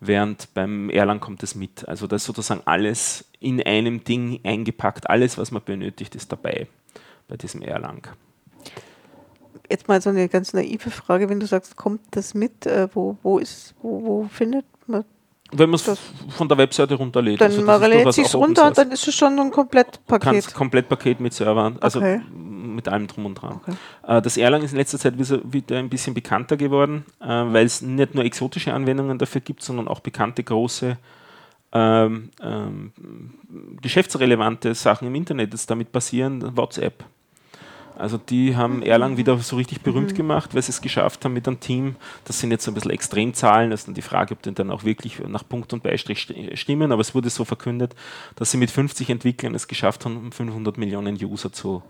Während 0.00 0.52
beim 0.54 0.90
Erlang 0.90 1.20
kommt 1.20 1.42
es 1.42 1.54
mit. 1.54 1.86
Also 1.86 2.06
da 2.06 2.16
ist 2.16 2.24
sozusagen 2.24 2.62
alles 2.64 3.24
in 3.40 3.62
einem 3.62 4.04
Ding 4.04 4.40
eingepackt. 4.42 5.08
Alles, 5.08 5.38
was 5.38 5.50
man 5.50 5.62
benötigt, 5.64 6.14
ist 6.14 6.32
dabei 6.32 6.66
bei 7.28 7.36
diesem 7.36 7.62
Erlang. 7.62 8.08
Jetzt 9.70 9.86
mal 9.86 10.00
so 10.02 10.10
eine 10.10 10.28
ganz 10.28 10.54
naive 10.54 10.90
Frage, 10.90 11.28
wenn 11.28 11.40
du 11.40 11.46
sagst, 11.46 11.76
kommt 11.76 12.00
das 12.10 12.34
mit, 12.34 12.66
äh, 12.66 12.88
wo, 12.94 13.16
wo, 13.22 13.38
ist, 13.38 13.74
wo, 13.80 14.02
wo 14.02 14.28
findet 14.28 14.64
man 14.86 15.04
wenn 15.52 15.70
man 15.70 15.78
es 15.78 15.98
von 16.30 16.48
der 16.48 16.58
Webseite 16.58 16.94
runterlädt. 16.94 17.40
Dann 17.40 17.50
also 17.50 17.62
man 17.62 17.80
lädt 17.82 18.12
sich 18.12 18.34
runter 18.34 18.68
und 18.68 18.78
dann 18.78 18.90
ist 18.90 19.06
es 19.06 19.14
schon 19.14 19.38
ein 19.38 19.50
Komplettpaket. 19.50 20.54
Komplettpaket 20.54 21.20
mit 21.20 21.34
Servern, 21.34 21.76
also 21.80 22.00
okay. 22.00 22.20
mit 22.30 22.88
allem 22.88 23.06
drum 23.06 23.26
und 23.26 23.34
dran. 23.34 23.60
Okay. 23.62 23.72
Äh, 24.06 24.22
das 24.22 24.36
Erlang 24.36 24.62
ist 24.62 24.72
in 24.72 24.78
letzter 24.78 24.98
Zeit 24.98 25.14
wieder 25.18 25.78
ein 25.78 25.88
bisschen 25.88 26.14
bekannter 26.14 26.56
geworden, 26.56 27.04
äh, 27.20 27.26
weil 27.26 27.66
es 27.66 27.82
nicht 27.82 28.14
nur 28.14 28.24
exotische 28.24 28.72
Anwendungen 28.72 29.18
dafür 29.18 29.40
gibt, 29.40 29.62
sondern 29.62 29.88
auch 29.88 30.00
bekannte 30.00 30.42
große 30.42 30.96
ähm, 31.74 32.30
ähm, 32.42 32.92
geschäftsrelevante 33.80 34.74
Sachen 34.74 35.08
im 35.08 35.14
Internet, 35.14 35.52
das 35.54 35.66
damit 35.66 35.92
passieren, 35.92 36.56
WhatsApp. 36.56 37.04
Also 37.98 38.18
die 38.18 38.56
haben 38.56 38.82
Erlang 38.82 39.16
wieder 39.16 39.36
so 39.38 39.56
richtig 39.56 39.82
berühmt 39.82 40.12
mhm. 40.12 40.16
gemacht, 40.16 40.54
weil 40.54 40.62
sie 40.62 40.70
es 40.70 40.80
geschafft 40.80 41.24
haben 41.24 41.34
mit 41.34 41.46
einem 41.46 41.60
Team. 41.60 41.96
Das 42.24 42.40
sind 42.40 42.50
jetzt 42.50 42.64
so 42.64 42.70
ein 42.70 42.74
bisschen 42.74 42.90
Extremzahlen. 42.90 43.70
Das 43.70 43.80
ist 43.80 43.86
dann 43.86 43.94
die 43.94 44.02
Frage, 44.02 44.34
ob 44.34 44.42
die 44.42 44.52
dann 44.52 44.70
auch 44.70 44.84
wirklich 44.84 45.18
nach 45.20 45.48
Punkt 45.48 45.72
und 45.72 45.82
Beistrich 45.82 46.28
stimmen. 46.54 46.92
Aber 46.92 47.00
es 47.00 47.14
wurde 47.14 47.30
so 47.30 47.44
verkündet, 47.44 47.94
dass 48.36 48.50
sie 48.50 48.56
mit 48.56 48.70
50 48.70 49.10
Entwicklern 49.10 49.54
es 49.54 49.68
geschafft 49.68 50.04
haben, 50.04 50.32
500 50.32 50.78
Millionen 50.78 51.16
User 51.22 51.52
zu 51.52 51.82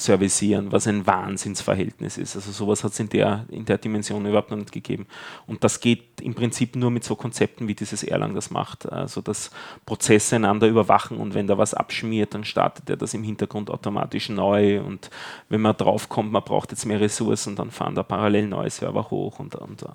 servicieren, 0.00 0.72
was 0.72 0.86
ein 0.86 1.06
Wahnsinnsverhältnis 1.06 2.18
ist. 2.18 2.36
Also 2.36 2.50
sowas 2.52 2.84
hat 2.84 2.92
es 2.92 3.00
in 3.00 3.08
der, 3.08 3.44
in 3.48 3.64
der 3.64 3.78
Dimension 3.78 4.24
überhaupt 4.26 4.50
noch 4.50 4.58
nicht 4.58 4.72
gegeben. 4.72 5.06
Und 5.46 5.64
das 5.64 5.80
geht 5.80 6.20
im 6.20 6.34
Prinzip 6.34 6.76
nur 6.76 6.90
mit 6.90 7.04
so 7.04 7.16
Konzepten, 7.16 7.68
wie 7.68 7.74
dieses 7.74 8.02
Erlang 8.02 8.34
das 8.34 8.50
macht. 8.50 8.90
Also 8.90 9.20
dass 9.20 9.50
Prozesse 9.86 10.36
einander 10.36 10.68
überwachen 10.68 11.18
und 11.18 11.34
wenn 11.34 11.46
da 11.46 11.58
was 11.58 11.74
abschmiert, 11.74 12.34
dann 12.34 12.44
startet 12.44 12.88
er 12.88 12.96
das 12.96 13.14
im 13.14 13.22
Hintergrund 13.22 13.70
automatisch 13.70 14.28
neu 14.28 14.80
und 14.80 15.10
wenn 15.48 15.60
man 15.60 15.76
draufkommt, 15.76 16.32
man 16.32 16.42
braucht 16.42 16.70
jetzt 16.70 16.86
mehr 16.86 17.00
Ressourcen, 17.00 17.56
dann 17.56 17.70
fahren 17.70 17.94
da 17.94 18.02
parallel 18.02 18.48
neue 18.48 18.70
Server 18.70 19.10
hoch 19.10 19.38
und, 19.38 19.54
und 19.54 19.82
uh, 19.82 19.88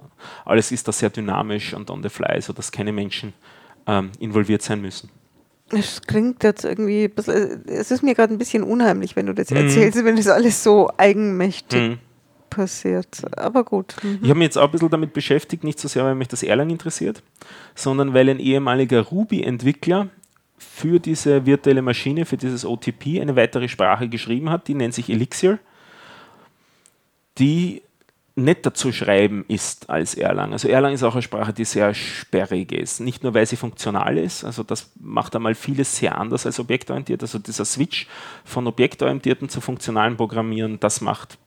alles 0.45 0.71
ist 0.71 0.87
da 0.87 0.91
sehr 0.91 1.09
dynamisch 1.09 1.73
und 1.73 1.89
on 1.89 2.03
the 2.03 2.09
fly, 2.09 2.41
sodass 2.41 2.71
keine 2.71 2.91
Menschen 2.91 3.33
ähm, 3.87 4.11
involviert 4.19 4.61
sein 4.61 4.81
müssen. 4.81 5.09
Es 5.71 6.01
klingt 6.01 6.43
jetzt 6.43 6.65
irgendwie, 6.65 7.09
es 7.15 7.91
ist 7.91 8.03
mir 8.03 8.13
gerade 8.13 8.33
ein 8.33 8.37
bisschen 8.37 8.63
unheimlich, 8.63 9.15
wenn 9.15 9.25
du 9.25 9.33
das 9.33 9.49
mhm. 9.49 9.57
erzählst, 9.57 10.03
wenn 10.03 10.15
das 10.15 10.27
alles 10.27 10.63
so 10.63 10.89
eigenmächtig 10.97 11.81
mhm. 11.81 11.99
passiert. 12.49 13.21
Aber 13.37 13.63
gut. 13.63 13.95
Mhm. 14.03 14.19
Ich 14.21 14.29
habe 14.29 14.39
mich 14.39 14.47
jetzt 14.47 14.57
auch 14.57 14.65
ein 14.65 14.71
bisschen 14.71 14.89
damit 14.89 15.13
beschäftigt, 15.13 15.63
nicht 15.63 15.79
so 15.79 15.87
sehr, 15.87 16.03
weil 16.03 16.15
mich 16.15 16.27
das 16.27 16.43
Erlang 16.43 16.69
interessiert, 16.69 17.23
sondern 17.75 18.13
weil 18.13 18.29
ein 18.29 18.39
ehemaliger 18.39 19.01
Ruby-Entwickler 19.01 20.09
für 20.57 20.99
diese 20.99 21.45
virtuelle 21.45 21.81
Maschine, 21.81 22.25
für 22.25 22.37
dieses 22.37 22.65
OTP, 22.65 23.19
eine 23.21 23.35
weitere 23.35 23.67
Sprache 23.67 24.07
geschrieben 24.09 24.49
hat, 24.49 24.67
die 24.67 24.75
nennt 24.75 24.93
sich 24.93 25.09
Elixir. 25.09 25.59
Die 27.39 27.81
netter 28.35 28.73
zu 28.73 28.91
schreiben 28.91 29.45
ist 29.47 29.89
als 29.89 30.15
Erlang. 30.15 30.53
Also 30.53 30.67
Erlang 30.67 30.93
ist 30.93 31.03
auch 31.03 31.13
eine 31.13 31.21
Sprache, 31.21 31.53
die 31.53 31.65
sehr 31.65 31.93
sperrig 31.93 32.71
ist. 32.71 32.99
Nicht 32.99 33.23
nur, 33.23 33.33
weil 33.33 33.45
sie 33.45 33.57
funktional 33.57 34.17
ist, 34.17 34.43
also 34.43 34.63
das 34.63 34.91
macht 34.99 35.35
einmal 35.35 35.53
vieles 35.53 35.97
sehr 35.97 36.17
anders 36.17 36.45
als 36.45 36.59
objektorientiert. 36.59 37.21
Also 37.21 37.37
dieser 37.37 37.65
Switch 37.65 38.07
von 38.43 38.65
objektorientierten 38.65 39.49
zu 39.49 39.61
funktionalen 39.61 40.17
Programmieren, 40.17 40.79
das 40.79 41.01
macht 41.01 41.37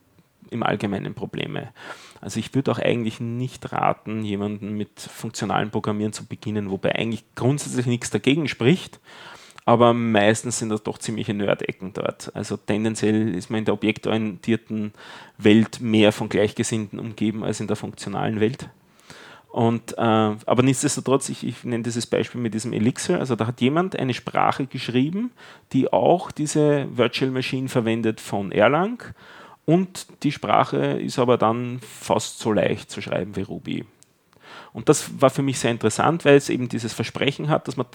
im 0.51 0.63
Allgemeinen 0.63 1.15
Probleme. 1.15 1.71
Also 2.21 2.39
ich 2.39 2.55
würde 2.55 2.71
auch 2.71 2.79
eigentlich 2.79 3.21
nicht 3.21 3.73
raten, 3.73 4.23
jemanden 4.23 4.77
mit 4.77 5.01
funktionalen 5.01 5.71
Programmieren 5.71 6.13
zu 6.13 6.25
beginnen, 6.25 6.71
wobei 6.71 6.95
eigentlich 6.95 7.25
grundsätzlich 7.35 7.87
nichts 7.87 8.11
dagegen 8.11 8.47
spricht 8.47 9.01
aber 9.67 9.93
meistens 9.93 10.61
sind 10.61 10.71
das 10.71 10.85
doch 10.85 10.97
ziemliche 10.97 11.35
Nerd-Ecken 11.35 11.93
dort. 11.93 12.31
Also 12.35 12.57
tendenziell 12.57 13.35
ist 13.35 13.51
man 13.51 13.59
in 13.59 13.65
der 13.65 13.75
objektorientierten 13.75 14.93
Welt 15.39 15.81
mehr 15.81 16.13
von 16.13 16.29
Gleichgesinnten 16.29 17.01
umgeben 17.01 17.43
als 17.43 17.59
in 17.59 17.67
der 17.67 17.77
funktionalen 17.77 18.39
Welt. 18.39 18.71
Und, 19.51 19.93
äh, 19.99 20.01
aber 20.01 20.63
nichtsdestotrotz, 20.63 21.29
ich, 21.31 21.45
ich 21.45 21.65
nenne 21.65 21.83
dieses 21.83 22.07
Beispiel 22.07 22.41
mit 22.41 22.55
diesem 22.55 22.73
Elixir, 22.73 23.19
also 23.19 23.35
da 23.35 23.49
hat 23.49 23.61
jemand 23.61 23.99
eine 23.99 24.15
Sprache 24.15 24.67
geschrieben, 24.67 25.33
die 25.73 25.93
auch 25.93 26.31
diese 26.31 26.87
Virtual 26.97 27.33
Machine 27.33 27.69
verwendet 27.69 28.21
von 28.21 28.53
Erlang 28.53 29.03
und 29.65 30.07
die 30.23 30.31
Sprache 30.31 30.77
ist 30.77 31.19
aber 31.19 31.39
dann 31.39 31.81
fast 31.81 32.39
so 32.39 32.53
leicht 32.53 32.89
zu 32.91 33.03
schreiben 33.03 33.35
wie 33.35 33.43
Ruby. 33.43 33.85
Und 34.77 34.91
das 34.91 35.23
war 35.23 35.31
für 35.31 35.41
mich 35.41 35.59
sehr 35.59 35.71
interessant, 35.71 36.27
weil 36.27 36.37
es 36.37 36.51
eben 36.51 36.69
dieses 36.69 36.93
Versprechen 36.93 37.49
hat, 37.49 37.67
dass 37.67 37.79
man 37.79 37.87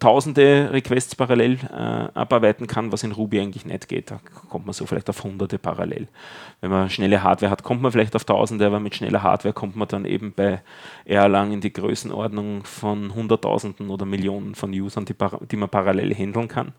tausende 0.00 0.68
Requests 0.70 1.14
parallel 1.14 1.58
äh, 1.72 1.76
abarbeiten 2.12 2.66
kann, 2.66 2.92
was 2.92 3.04
in 3.04 3.12
Ruby 3.12 3.40
eigentlich 3.40 3.64
nicht 3.64 3.88
geht. 3.88 4.10
Da 4.10 4.20
kommt 4.50 4.66
man 4.66 4.74
so 4.74 4.84
vielleicht 4.84 5.08
auf 5.08 5.24
hunderte 5.24 5.58
parallel. 5.58 6.08
Wenn 6.60 6.70
man 6.70 6.90
schnelle 6.90 7.22
Hardware 7.22 7.50
hat, 7.50 7.62
kommt 7.62 7.80
man 7.80 7.90
vielleicht 7.90 8.14
auf 8.16 8.26
tausende, 8.26 8.66
aber 8.66 8.80
mit 8.80 8.94
schneller 8.94 9.22
Hardware 9.22 9.54
kommt 9.54 9.76
man 9.76 9.88
dann 9.88 10.04
eben 10.04 10.34
bei 10.34 10.60
Erlang 11.06 11.52
in 11.52 11.62
die 11.62 11.72
Größenordnung 11.72 12.64
von 12.64 13.14
hunderttausenden 13.14 13.88
oder 13.88 14.04
Millionen 14.04 14.54
von 14.54 14.74
Usern, 14.74 15.06
die, 15.06 15.14
die 15.50 15.56
man 15.56 15.70
parallel 15.70 16.14
handeln 16.14 16.48
kann. 16.48 16.74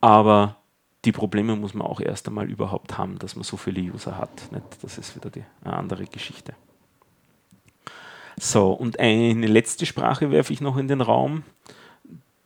Aber 0.00 0.56
die 1.04 1.12
Probleme 1.12 1.54
muss 1.54 1.74
man 1.74 1.86
auch 1.86 2.00
erst 2.00 2.28
einmal 2.28 2.48
überhaupt 2.48 2.96
haben, 2.96 3.18
dass 3.18 3.36
man 3.36 3.44
so 3.44 3.58
viele 3.58 3.82
User 3.82 4.16
hat. 4.16 4.30
Das 4.80 4.96
ist 4.96 5.16
wieder 5.16 5.28
die, 5.28 5.44
andere 5.64 6.06
Geschichte. 6.06 6.54
So, 8.44 8.72
und 8.72 8.98
eine 8.98 9.46
letzte 9.46 9.86
Sprache 9.86 10.32
werfe 10.32 10.52
ich 10.52 10.60
noch 10.60 10.76
in 10.76 10.88
den 10.88 11.00
Raum. 11.00 11.44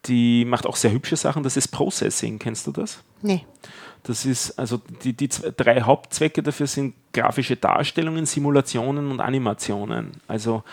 Die 0.05 0.45
macht 0.45 0.67
auch 0.67 0.77
sehr 0.77 0.93
hübsche 0.93 1.17
Sachen. 1.17 1.43
Das 1.43 1.57
ist 1.57 1.69
Processing. 1.69 2.39
Kennst 2.39 2.67
du 2.67 2.73
das? 2.73 3.03
Nee. 3.23 3.47
Das 4.03 4.27
ist, 4.27 4.59
also 4.59 4.79
die, 5.03 5.15
die 5.15 5.31
zwei, 5.31 5.55
drei 5.57 5.81
Hauptzwecke 5.81 6.43
dafür 6.43 6.67
sind 6.67 6.95
grafische 7.15 7.57
Darstellungen, 7.57 8.27
Simulationen 8.27 9.11
und 9.11 9.21
Animationen. 9.21 10.13
Also, 10.29 10.65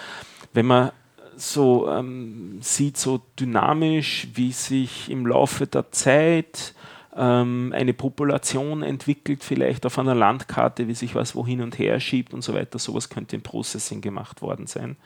wenn 0.52 0.66
man 0.66 0.92
so 1.38 1.90
ähm, 1.90 2.60
sieht, 2.62 2.98
so 2.98 3.22
dynamisch, 3.40 4.28
wie 4.34 4.52
sich 4.52 5.10
im 5.10 5.26
Laufe 5.26 5.68
der 5.68 5.90
Zeit 5.94 6.74
ähm, 7.16 7.72
eine 7.76 7.94
Population 7.94 8.82
entwickelt, 8.82 9.44
vielleicht 9.44 9.86
auf 9.86 10.00
einer 10.00 10.16
Landkarte, 10.16 10.88
wie 10.88 10.96
sich 10.96 11.16
was 11.16 11.36
wohin 11.36 11.62
und 11.62 11.78
her 11.78 12.00
schiebt 12.00 12.34
und 12.34 12.44
so 12.44 12.54
weiter. 12.54 12.80
Sowas 12.80 13.10
könnte 13.10 13.36
im 13.36 13.42
Processing 13.42 14.02
gemacht 14.02 14.42
worden 14.42 14.68
sein. 14.68 14.98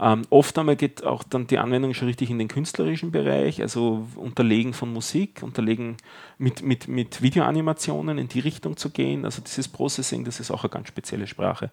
Ähm, 0.00 0.22
oft 0.30 0.56
einmal 0.58 0.76
geht 0.76 1.04
auch 1.04 1.24
dann 1.24 1.48
die 1.48 1.58
Anwendung 1.58 1.92
schon 1.92 2.06
richtig 2.06 2.30
in 2.30 2.38
den 2.38 2.46
künstlerischen 2.46 3.10
Bereich, 3.10 3.60
also 3.60 4.06
Unterlegen 4.14 4.72
von 4.72 4.92
Musik, 4.92 5.42
Unterlegen 5.42 5.96
mit, 6.38 6.62
mit, 6.62 6.86
mit 6.86 7.20
Videoanimationen 7.20 8.16
in 8.18 8.28
die 8.28 8.40
Richtung 8.40 8.76
zu 8.76 8.90
gehen. 8.90 9.24
Also 9.24 9.42
dieses 9.42 9.66
Processing, 9.66 10.24
das 10.24 10.38
ist 10.38 10.52
auch 10.52 10.62
eine 10.62 10.70
ganz 10.70 10.88
spezielle 10.88 11.26
Sprache, 11.26 11.70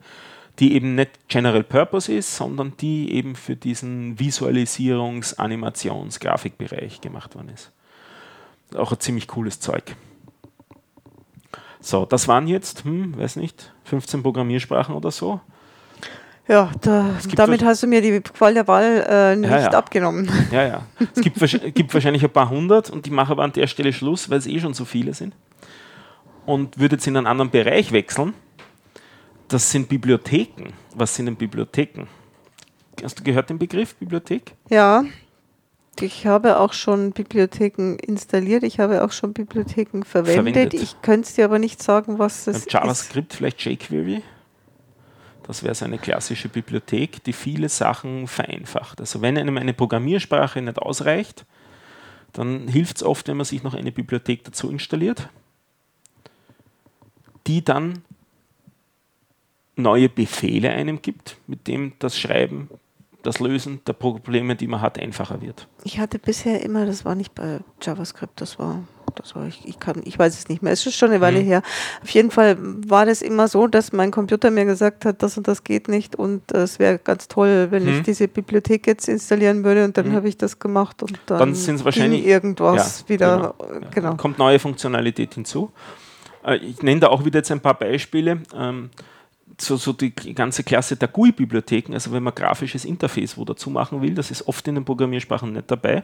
die 0.58 0.74
eben 0.74 0.96
nicht 0.96 1.12
General 1.28 1.64
Purpose 1.64 2.12
ist, 2.12 2.36
sondern 2.36 2.74
die 2.80 3.14
eben 3.14 3.36
für 3.36 3.56
diesen 3.56 4.18
Visualisierungs-, 4.18 5.38
Animations-, 5.38 6.20
Grafikbereich 6.20 7.02
gemacht 7.02 7.36
worden 7.36 7.50
ist 7.50 7.75
auch 8.76 8.92
ein 8.92 9.00
ziemlich 9.00 9.28
cooles 9.28 9.60
Zeug. 9.60 9.96
So, 11.80 12.06
das 12.06 12.28
waren 12.28 12.48
jetzt, 12.48 12.84
hm, 12.84 13.18
weiß 13.18 13.36
nicht, 13.36 13.72
15 13.84 14.24
Programmiersprachen 14.24 14.96
oder 14.96 15.12
so. 15.12 15.40
Ja, 16.48 16.72
da, 16.82 17.16
damit 17.36 17.64
hast 17.64 17.84
du 17.84 17.88
mir 17.88 18.02
die 18.02 18.22
Qual 18.22 18.54
der 18.54 18.68
Wahl 18.68 19.06
äh, 19.08 19.36
nicht 19.36 19.50
ja, 19.50 19.62
ja. 19.62 19.70
abgenommen. 19.70 20.30
Ja, 20.52 20.64
ja. 20.64 20.82
Es 21.16 21.22
gibt, 21.22 21.40
gibt, 21.76 21.94
wahrscheinlich 21.94 22.24
ein 22.24 22.30
paar 22.30 22.50
hundert 22.50 22.90
und 22.90 23.08
ich 23.08 23.14
mache 23.14 23.32
aber 23.32 23.44
an 23.44 23.52
der 23.52 23.66
Stelle 23.68 23.92
Schluss, 23.94 24.30
weil 24.30 24.38
es 24.38 24.48
eh 24.48 24.60
schon 24.60 24.74
so 24.74 24.86
viele 24.86 25.14
sind. 25.14 25.34
und 26.46 26.80
würde 26.80 26.96
jetzt 26.96 27.08
in 27.08 27.18
einen 27.18 27.28
anderen 27.28 27.50
Bereich 27.50 27.92
wechseln. 27.92 28.34
Das 29.48 29.72
sind 29.72 29.90
Bibliotheken. 29.90 30.74
Was 30.96 31.16
sind 31.16 31.26
denn 31.28 31.36
Bibliotheken? 31.36 32.08
Hast 33.04 33.20
du 33.20 33.24
gehört 33.24 33.50
den 33.50 33.60
Begriff 33.60 33.96
Bibliothek? 33.96 34.54
Ja, 34.70 35.04
ich 36.02 36.26
habe 36.26 36.60
auch 36.60 36.74
schon 36.74 37.12
Bibliotheken 37.12 37.98
installiert, 38.02 38.64
ich 38.64 38.80
habe 38.80 39.04
auch 39.04 39.12
schon 39.12 39.34
Bibliotheken 39.34 40.04
verwendet. 40.04 40.54
verwendet. 40.54 40.74
Ich 40.74 41.02
könnte 41.02 41.28
es 41.28 41.36
dir 41.36 41.46
aber 41.46 41.60
nicht 41.60 41.82
sagen, 41.82 42.20
was 42.20 42.48
es 42.48 42.58
ist. 42.58 42.74
JavaScript, 42.74 43.34
vielleicht 43.34 43.64
jQuery? 43.64 44.22
Das 45.44 45.62
wäre 45.62 45.76
so 45.76 45.86
eine 45.86 46.00
klassische 46.00 46.50
Bibliothek, 46.50 47.24
die 47.24 47.34
viele 47.34 47.70
Sachen 47.70 48.28
vereinfacht. 48.28 49.00
Also 49.00 49.22
wenn 49.22 49.38
einem 49.38 49.58
eine 49.58 49.74
Programmiersprache 49.74 50.62
nicht 50.62 50.80
ausreicht, 50.80 51.46
dann 52.34 52.68
hilft 52.68 52.98
es 52.98 53.04
oft, 53.04 53.28
wenn 53.28 53.38
man 53.38 53.46
sich 53.46 53.64
noch 53.64 53.76
eine 53.76 53.92
Bibliothek 53.92 54.44
dazu 54.44 54.70
installiert, 54.70 55.30
die 57.48 57.64
dann 57.64 58.04
neue 59.76 60.10
Befehle 60.10 60.72
einem 60.72 61.02
gibt, 61.02 61.38
mit 61.48 61.68
dem 61.68 61.94
das 62.00 62.18
Schreiben 62.18 62.70
das 63.26 63.40
Lösen 63.40 63.82
der 63.88 63.94
Probleme, 63.94 64.56
die 64.56 64.68
man 64.68 64.82
hat, 64.82 65.00
einfacher 65.00 65.42
wird. 65.42 65.68
Ich 65.84 66.00
hatte 66.00 66.20
bisher 66.20 66.62
immer, 66.64 66.86
das 66.86 67.06
war 67.06 67.16
nicht 67.16 67.34
bei 67.34 67.60
JavaScript, 67.82 68.40
das 68.40 68.60
war, 68.60 68.84
das 69.16 69.36
war 69.36 69.48
ich, 69.48 69.68
ich 69.68 69.80
kann, 69.80 70.02
ich 70.06 70.18
weiß 70.18 70.38
es 70.38 70.48
nicht 70.48 70.62
mehr, 70.62 70.74
es 70.74 70.86
ist 70.86 70.96
schon 70.96 71.10
eine 71.10 71.22
Weile 71.22 71.42
mhm. 71.42 71.46
her. 71.46 71.62
Auf 72.04 72.10
jeden 72.10 72.32
Fall 72.32 72.58
war 72.60 73.06
das 73.06 73.22
immer 73.22 73.48
so, 73.48 73.68
dass 73.68 73.92
mein 73.92 74.12
Computer 74.12 74.52
mir 74.52 74.66
gesagt 74.66 75.06
hat, 75.06 75.24
das 75.24 75.38
und 75.38 75.48
das 75.48 75.64
geht 75.64 75.88
nicht 75.88 76.16
und 76.16 76.52
äh, 76.54 76.60
es 76.60 76.80
wäre 76.80 77.00
ganz 77.00 77.28
toll, 77.28 77.68
wenn 77.72 77.84
mhm. 77.84 77.90
ich 77.90 78.02
diese 78.04 78.28
Bibliothek 78.28 78.88
jetzt 78.88 79.08
installieren 79.08 79.64
würde 79.64 79.86
und 79.86 79.98
dann 79.98 80.10
mhm. 80.10 80.14
habe 80.14 80.30
ich 80.30 80.38
das 80.38 80.60
gemacht 80.60 81.02
und 81.02 81.20
dann, 81.26 81.40
dann 81.40 81.56
sind 81.56 81.76
es 81.76 81.86
wahrscheinlich 81.86 82.26
irgendwas 82.26 83.02
ja, 83.02 83.10
wieder, 83.10 83.56
genau. 83.58 83.90
genau. 83.94 84.16
Kommt 84.16 84.38
neue 84.38 84.60
Funktionalität 84.60 85.34
hinzu. 85.34 85.72
Äh, 86.46 86.58
ich 86.58 86.82
nenne 86.84 87.02
da 87.02 87.08
auch 87.08 87.26
wieder 87.26 87.40
jetzt 87.40 87.52
ein 87.52 87.62
paar 87.62 87.78
Beispiele. 87.78 88.42
So, 89.58 89.78
so 89.78 89.94
die 89.94 90.12
ganze 90.12 90.64
Klasse 90.64 90.98
der 90.98 91.08
GUI-Bibliotheken, 91.08 91.94
also 91.94 92.12
wenn 92.12 92.24
man 92.24 92.36
grafisches 92.36 92.84
Interface 92.84 93.38
wo 93.38 93.46
dazu 93.46 93.70
machen 93.70 94.02
will, 94.02 94.14
das 94.14 94.32
ist 94.32 94.48
oft 94.48 94.68
in 94.68 94.76
den 94.76 94.86
Programmiersprachen 94.86 95.54
nicht 95.54 95.72
dabei. 95.72 96.04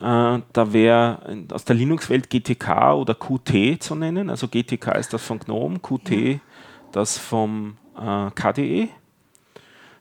Äh, 0.00 0.40
da 0.52 0.72
wäre 0.72 1.46
aus 1.52 1.64
der 1.64 1.76
Linux-Welt 1.76 2.28
GTK 2.30 2.94
oder 2.94 3.14
Qt 3.14 3.82
zu 3.82 3.94
nennen. 3.94 4.30
Also 4.30 4.48
GTK 4.48 4.96
ist 4.96 5.12
das 5.12 5.22
von 5.22 5.38
GNOME, 5.38 5.78
Qt 5.80 6.10
ja. 6.10 6.38
das 6.92 7.18
vom 7.18 7.76
äh, 7.98 8.30
KDE. 8.30 8.88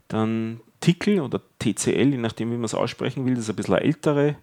Dann 0.08 0.60
Tickle 0.82 1.24
oder 1.24 1.42
TCL, 1.60 2.12
je 2.12 2.18
nachdem, 2.18 2.52
wie 2.52 2.56
man 2.56 2.66
es 2.66 2.76
aussprechen 2.76 3.26
will, 3.26 3.36
das 3.36 3.46
ist 3.46 3.50
ein 3.50 3.56
bisschen 3.56 3.78
ältere. 3.78 4.36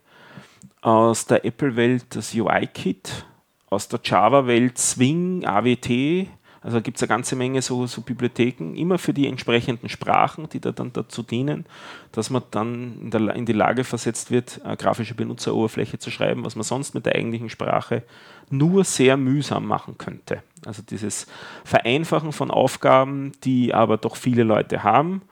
Aus 0.81 1.27
der 1.27 1.45
Apple-Welt 1.45 2.07
das 2.11 2.35
UI-Kit. 2.35 3.27
Aus 3.71 3.89
der 3.89 4.01
Java-Welt 4.03 4.77
Swing, 4.77 5.45
AWT, 5.45 6.27
also 6.63 6.81
gibt 6.81 6.97
es 6.97 7.03
eine 7.03 7.09
ganze 7.09 7.35
Menge 7.35 7.61
so, 7.61 7.87
so, 7.87 8.03
Bibliotheken, 8.03 8.75
immer 8.75 8.99
für 8.99 9.13
die 9.13 9.27
entsprechenden 9.27 9.89
Sprachen, 9.89 10.49
die 10.49 10.61
da 10.61 10.71
dann 10.71 10.93
dazu 10.93 11.23
dienen, 11.23 11.67
dass 12.13 12.31
man 12.31 12.43
dann 12.53 13.01
in, 13.03 13.11
der, 13.11 13.35
in 13.35 13.47
die 13.47 13.53
Lage 13.53 13.83
versetzt 13.83 14.31
wird, 14.31 14.61
eine 14.65 14.77
grafische 14.77 15.15
Benutzeroberfläche 15.15 15.99
zu 15.99 16.11
schreiben, 16.11 16.45
was 16.45 16.55
man 16.55 16.63
sonst 16.63 16.95
mit 16.95 17.05
der 17.05 17.17
eigentlichen 17.17 17.51
Sprache 17.51 18.05
nur 18.51 18.85
sehr 18.85 19.17
mühsam 19.17 19.67
machen 19.67 19.99
könnte. 19.99 20.43
Also 20.65 20.83
dieses 20.83 21.27
Vereinfachen 21.65 22.33
von 22.33 22.51
Aufgaben, 22.51 23.33
die 23.43 23.75
aber 23.75 23.97
doch 23.97 24.15
viele 24.15 24.45
Leute 24.45 24.85
haben, 24.85 25.23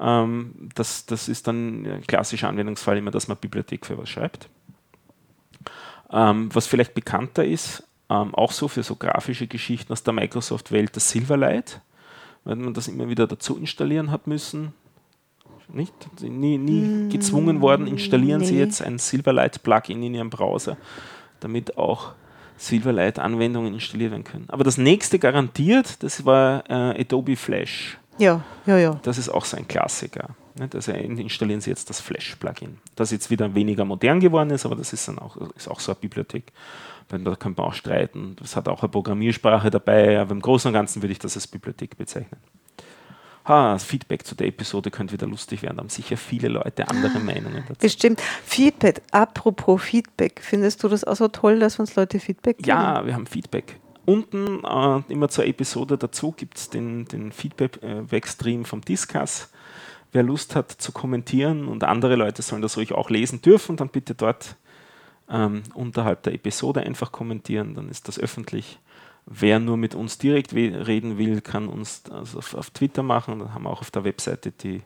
ähm, 0.00 0.70
das, 0.74 1.06
das 1.06 1.28
ist 1.28 1.48
dann 1.48 1.84
ein 1.84 2.06
klassischer 2.06 2.48
Anwendungsfall 2.48 2.96
immer, 2.96 3.10
dass 3.10 3.28
man 3.28 3.36
Bibliothek 3.36 3.84
für 3.84 3.98
was 3.98 4.08
schreibt. 4.08 4.48
Ähm, 6.10 6.48
was 6.54 6.66
vielleicht 6.66 6.94
bekannter 6.94 7.44
ist, 7.44 7.87
ähm, 8.10 8.34
auch 8.34 8.52
so 8.52 8.68
für 8.68 8.82
so 8.82 8.96
grafische 8.96 9.46
Geschichten 9.46 9.92
aus 9.92 10.02
der 10.02 10.14
Microsoft-Welt 10.14 10.96
das 10.96 11.10
Silverlight, 11.10 11.80
weil 12.44 12.56
man 12.56 12.74
das 12.74 12.88
immer 12.88 13.08
wieder 13.08 13.26
dazu 13.26 13.56
installieren 13.56 14.10
hat 14.10 14.26
müssen. 14.26 14.72
Nicht? 15.70 15.92
Nie, 16.22 16.56
nie 16.56 16.80
mm, 16.80 17.10
gezwungen 17.10 17.60
worden, 17.60 17.86
installieren 17.86 18.40
nee. 18.40 18.46
Sie 18.46 18.58
jetzt 18.58 18.80
ein 18.80 18.98
Silverlight-Plugin 18.98 20.02
in 20.02 20.14
Ihrem 20.14 20.30
Browser, 20.30 20.78
damit 21.40 21.76
auch 21.76 22.12
Silverlight-Anwendungen 22.56 23.74
installiert 23.74 24.12
werden 24.12 24.24
können. 24.24 24.46
Aber 24.48 24.64
das 24.64 24.78
nächste 24.78 25.18
garantiert, 25.18 26.02
das 26.02 26.24
war 26.24 26.64
äh, 26.70 27.02
Adobe 27.02 27.36
Flash. 27.36 27.98
Ja, 28.16 28.42
ja, 28.64 28.78
ja. 28.78 28.98
Das 29.02 29.18
ist 29.18 29.28
auch 29.28 29.44
so 29.44 29.58
ein 29.58 29.68
Klassiker. 29.68 30.30
Also 30.72 30.90
installieren 30.92 31.60
Sie 31.60 31.70
jetzt 31.70 31.88
das 31.88 32.00
Flash-Plugin, 32.00 32.78
das 32.96 33.12
jetzt 33.12 33.30
wieder 33.30 33.54
weniger 33.54 33.84
modern 33.84 34.20
geworden 34.20 34.50
ist, 34.50 34.66
aber 34.66 34.74
das 34.74 34.92
ist 34.92 35.06
dann 35.06 35.18
auch, 35.18 35.36
ist 35.54 35.68
auch 35.68 35.78
so 35.78 35.92
eine 35.92 36.00
Bibliothek 36.00 36.52
da 37.08 37.34
könnte 37.36 37.60
man 37.60 37.70
auch 37.70 37.74
streiten. 37.74 38.36
Das 38.38 38.56
hat 38.56 38.68
auch 38.68 38.82
eine 38.82 38.90
Programmiersprache 38.90 39.70
dabei, 39.70 40.20
aber 40.20 40.32
im 40.32 40.40
Großen 40.40 40.68
und 40.68 40.74
Ganzen 40.74 41.02
würde 41.02 41.12
ich 41.12 41.18
das 41.18 41.36
als 41.36 41.46
Bibliothek 41.46 41.96
bezeichnen. 41.96 42.40
Ha, 43.46 43.72
das 43.72 43.84
Feedback 43.84 44.26
zu 44.26 44.34
der 44.34 44.46
Episode 44.46 44.90
könnte 44.90 45.14
wieder 45.14 45.26
lustig 45.26 45.62
werden. 45.62 45.76
Da 45.78 45.80
haben 45.80 45.88
sicher 45.88 46.18
viele 46.18 46.48
Leute 46.48 46.86
andere 46.86 47.18
Meinungen 47.18 47.64
dazu. 47.66 47.80
Bestimmt. 47.80 48.20
Feedback, 48.20 49.00
apropos 49.10 49.82
Feedback, 49.82 50.40
findest 50.42 50.84
du 50.84 50.88
das 50.88 51.04
auch 51.04 51.16
so 51.16 51.28
toll, 51.28 51.58
dass 51.58 51.78
uns 51.78 51.96
Leute 51.96 52.20
Feedback 52.20 52.58
geben? 52.58 52.68
Ja, 52.68 53.06
wir 53.06 53.14
haben 53.14 53.26
Feedback. 53.26 53.80
Unten 54.04 54.64
äh, 54.64 55.12
immer 55.12 55.28
zur 55.28 55.46
Episode 55.46 55.96
dazu 55.96 56.32
gibt 56.32 56.58
es 56.58 56.68
den, 56.68 57.06
den 57.06 57.32
Feedback-Stream 57.32 58.66
vom 58.66 58.82
Discuss. 58.82 59.50
Wer 60.12 60.22
Lust 60.22 60.54
hat 60.54 60.70
zu 60.72 60.92
kommentieren 60.92 61.68
und 61.68 61.84
andere 61.84 62.16
Leute 62.16 62.42
sollen 62.42 62.62
das 62.62 62.76
ruhig 62.76 62.92
auch 62.92 63.10
lesen 63.10 63.42
dürfen, 63.42 63.76
dann 63.76 63.88
bitte 63.88 64.14
dort 64.14 64.56
ähm, 65.30 65.62
unterhalb 65.74 66.22
der 66.22 66.34
Episode 66.34 66.80
einfach 66.80 67.12
kommentieren, 67.12 67.74
dann 67.74 67.88
ist 67.88 68.08
das 68.08 68.18
öffentlich. 68.18 68.78
Wer 69.26 69.58
nur 69.58 69.76
mit 69.76 69.94
uns 69.94 70.16
direkt 70.16 70.54
reden 70.54 71.18
will, 71.18 71.42
kann 71.42 71.68
uns 71.68 72.02
also 72.10 72.38
auf, 72.38 72.54
auf, 72.54 72.70
Twitter 72.70 73.02
machen. 73.02 73.40
Dann 73.40 73.52
haben 73.52 73.64
wir 73.64 73.70
auch 73.70 73.82
auf 73.82 73.90
der 73.90 74.04
Webseite 74.04 74.52
die 74.52 74.82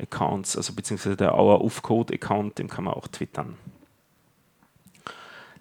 Accounts, 0.00 0.56
also 0.56 0.72
beziehungsweise 0.72 1.16
der 1.16 1.36
Our 1.36 1.68
Code 1.82 2.14
Account, 2.14 2.58
dem 2.58 2.68
kann 2.68 2.84
man 2.84 2.94
auch 2.94 3.08
twittern. 3.08 3.56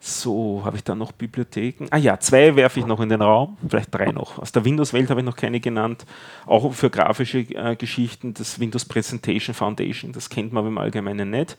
So, 0.04 0.64
habe 0.66 0.78
ich 0.78 0.84
da 0.84 0.96
noch 0.96 1.12
Bibliotheken? 1.12 1.86
Ah 1.92 1.98
ja, 1.98 2.20
zwei 2.20 2.56
werfe 2.56 2.80
ich 2.80 2.88
noch 2.88 3.00
in 3.02 3.10
den 3.10 3.22
Raum, 3.22 3.58
vielleicht 3.68 3.94
drei 3.94 4.12
noch. 4.12 4.40
Aus 4.40 4.52
der 4.52 4.66
Windows-Welt 4.66 5.12
habe 5.12 5.22
ich 5.22 5.26
noch 5.26 5.36
keine 5.36 5.60
genannt. 5.60 6.08
Auch 6.48 6.74
für 6.74 6.90
grafische 6.90 7.40
äh, 7.40 7.76
Geschichten, 7.76 8.34
das 8.34 8.60
Windows 8.60 8.86
Presentation 8.86 9.54
Foundation, 9.54 10.12
das 10.12 10.30
kennt 10.32 10.54
man 10.54 10.66
im 10.66 10.80
Allgemeinen 10.80 11.30
nicht. 11.30 11.56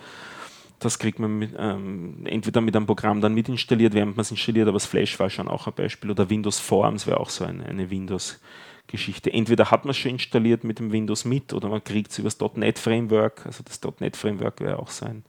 Das 0.83 0.99
kriegt 0.99 1.21
man 1.21 1.39
mit, 1.39 1.55
ähm, 1.57 2.27
entweder 2.27 2.61
mit 2.61 2.75
einem 2.75 2.87
Programm 2.87 3.21
dann 3.21 3.35
mit 3.35 3.49
installiert, 3.49 3.95
während 3.95 4.17
man 4.17 4.23
es 4.23 4.33
installiert, 4.33 4.67
aber 4.67 4.75
das 4.75 4.87
Flash 4.87 5.19
war 5.21 5.31
schon 5.31 5.47
auch 5.47 5.69
ein 5.69 5.75
Beispiel. 5.75 6.11
Oder 6.11 6.29
Windows 6.29 6.59
Forms 6.59 7.07
wäre 7.07 7.21
auch 7.21 7.31
so 7.31 7.45
eine, 7.45 7.65
eine 7.67 7.89
Windows-Geschichte. 7.89 9.33
Entweder 9.33 9.71
hat 9.71 9.85
man 9.85 9.93
es 9.93 9.99
schon 9.99 10.11
installiert 10.11 10.65
mit 10.65 10.81
dem 10.81 10.91
Windows 10.91 11.25
mit 11.25 11.53
oder 11.53 11.69
man 11.69 11.85
kriegt 11.85 12.11
es 12.11 12.19
über 12.19 12.29
das 12.29 12.57
.NET 12.57 12.81
Framework. 12.81 13.47
Also 13.47 13.63
das 13.63 13.81
.NET 14.01 14.17
Framework 14.17 14.61
wäre 14.61 14.81
auch 14.81 14.91
so 14.91 15.07
ein, 15.07 15.25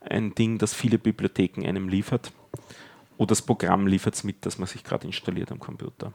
ein 0.00 0.34
Ding, 0.34 0.58
das 0.58 0.74
viele 0.74 0.98
Bibliotheken 0.98 1.64
einem 1.64 1.88
liefert. 1.88 2.32
Oder 3.18 3.28
das 3.28 3.42
Programm 3.42 3.86
liefert 3.86 4.14
es 4.14 4.24
mit, 4.24 4.44
das 4.46 4.58
man 4.58 4.66
sich 4.66 4.82
gerade 4.82 5.06
installiert 5.06 5.52
am 5.52 5.60
Computer. 5.60 6.12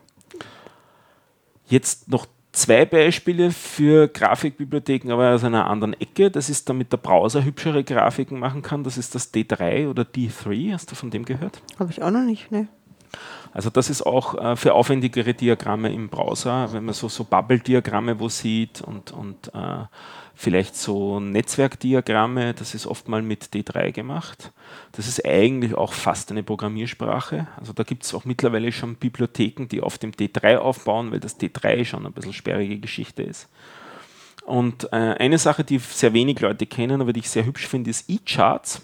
Jetzt 1.68 2.10
noch 2.10 2.28
zwei 2.54 2.86
Beispiele 2.86 3.52
für 3.52 4.08
Grafikbibliotheken, 4.08 5.12
aber 5.12 5.34
aus 5.34 5.44
einer 5.44 5.68
anderen 5.68 5.94
Ecke. 6.00 6.32
Das 6.32 6.50
ist, 6.50 6.70
damit 6.70 6.92
der 6.94 6.98
Browser 6.98 7.44
hübschere 7.44 7.84
Grafiken 7.84 8.40
machen 8.40 8.62
kann. 8.62 8.84
Das 8.84 8.98
ist 8.98 9.14
das 9.16 9.34
D3 9.34 9.90
oder 9.90 10.04
D3. 10.04 10.72
Hast 10.72 10.90
du 10.92 10.96
von 10.96 11.12
dem 11.12 11.26
gehört? 11.26 11.62
Habe 11.78 11.92
ich 11.92 12.02
auch 12.02 12.12
noch 12.12 12.24
nicht, 12.24 12.52
ne. 12.52 12.68
Also 13.52 13.70
das 13.70 13.90
ist 13.90 14.04
auch 14.04 14.36
äh, 14.36 14.56
für 14.56 14.74
aufwendigere 14.74 15.34
Diagramme 15.34 15.94
im 15.94 16.10
Browser, 16.10 16.74
wenn 16.74 16.86
man 16.86 16.96
so, 16.96 17.08
so 17.08 17.24
Bubble-Diagramme 17.24 18.20
wo 18.20 18.28
sieht 18.30 18.82
und, 18.82 19.12
und 19.12 19.54
äh, 19.54 19.84
vielleicht 20.44 20.76
so 20.76 21.22
Netzwerkdiagramme, 21.22 22.54
das 22.54 22.76
ist 22.76 22.86
oft 22.86 23.08
mal 23.08 23.22
mit 23.22 23.46
D3 23.54 23.94
gemacht. 23.94 24.52
Das 24.92 25.08
ist 25.08 25.26
eigentlich 25.26 25.74
auch 25.74 25.94
fast 25.94 26.32
eine 26.32 26.44
Programmiersprache. 26.44 27.48
Also 27.58 27.72
da 27.72 27.84
gibt 27.84 28.04
es 28.04 28.14
auch 28.14 28.26
mittlerweile 28.26 28.74
schon 28.74 28.96
Bibliotheken, 28.96 29.68
die 29.68 29.82
auf 29.82 29.98
dem 29.98 30.12
D3 30.12 30.58
aufbauen, 30.58 31.12
weil 31.12 31.22
das 31.22 31.40
D3 31.40 31.86
schon 31.86 32.06
ein 32.06 32.12
bisschen 32.12 32.34
sperrige 32.34 32.78
Geschichte 32.80 33.24
ist. 33.24 33.48
Und 34.46 34.92
äh, 34.92 34.98
eine 34.98 35.38
Sache, 35.38 35.64
die 35.64 35.80
sehr 35.80 36.12
wenig 36.14 36.42
Leute 36.42 36.66
kennen, 36.66 37.00
aber 37.00 37.14
die 37.14 37.22
ich 37.22 37.30
sehr 37.30 37.46
hübsch 37.46 37.66
finde, 37.66 37.90
ist 37.90 38.10
eCharts. 38.10 38.82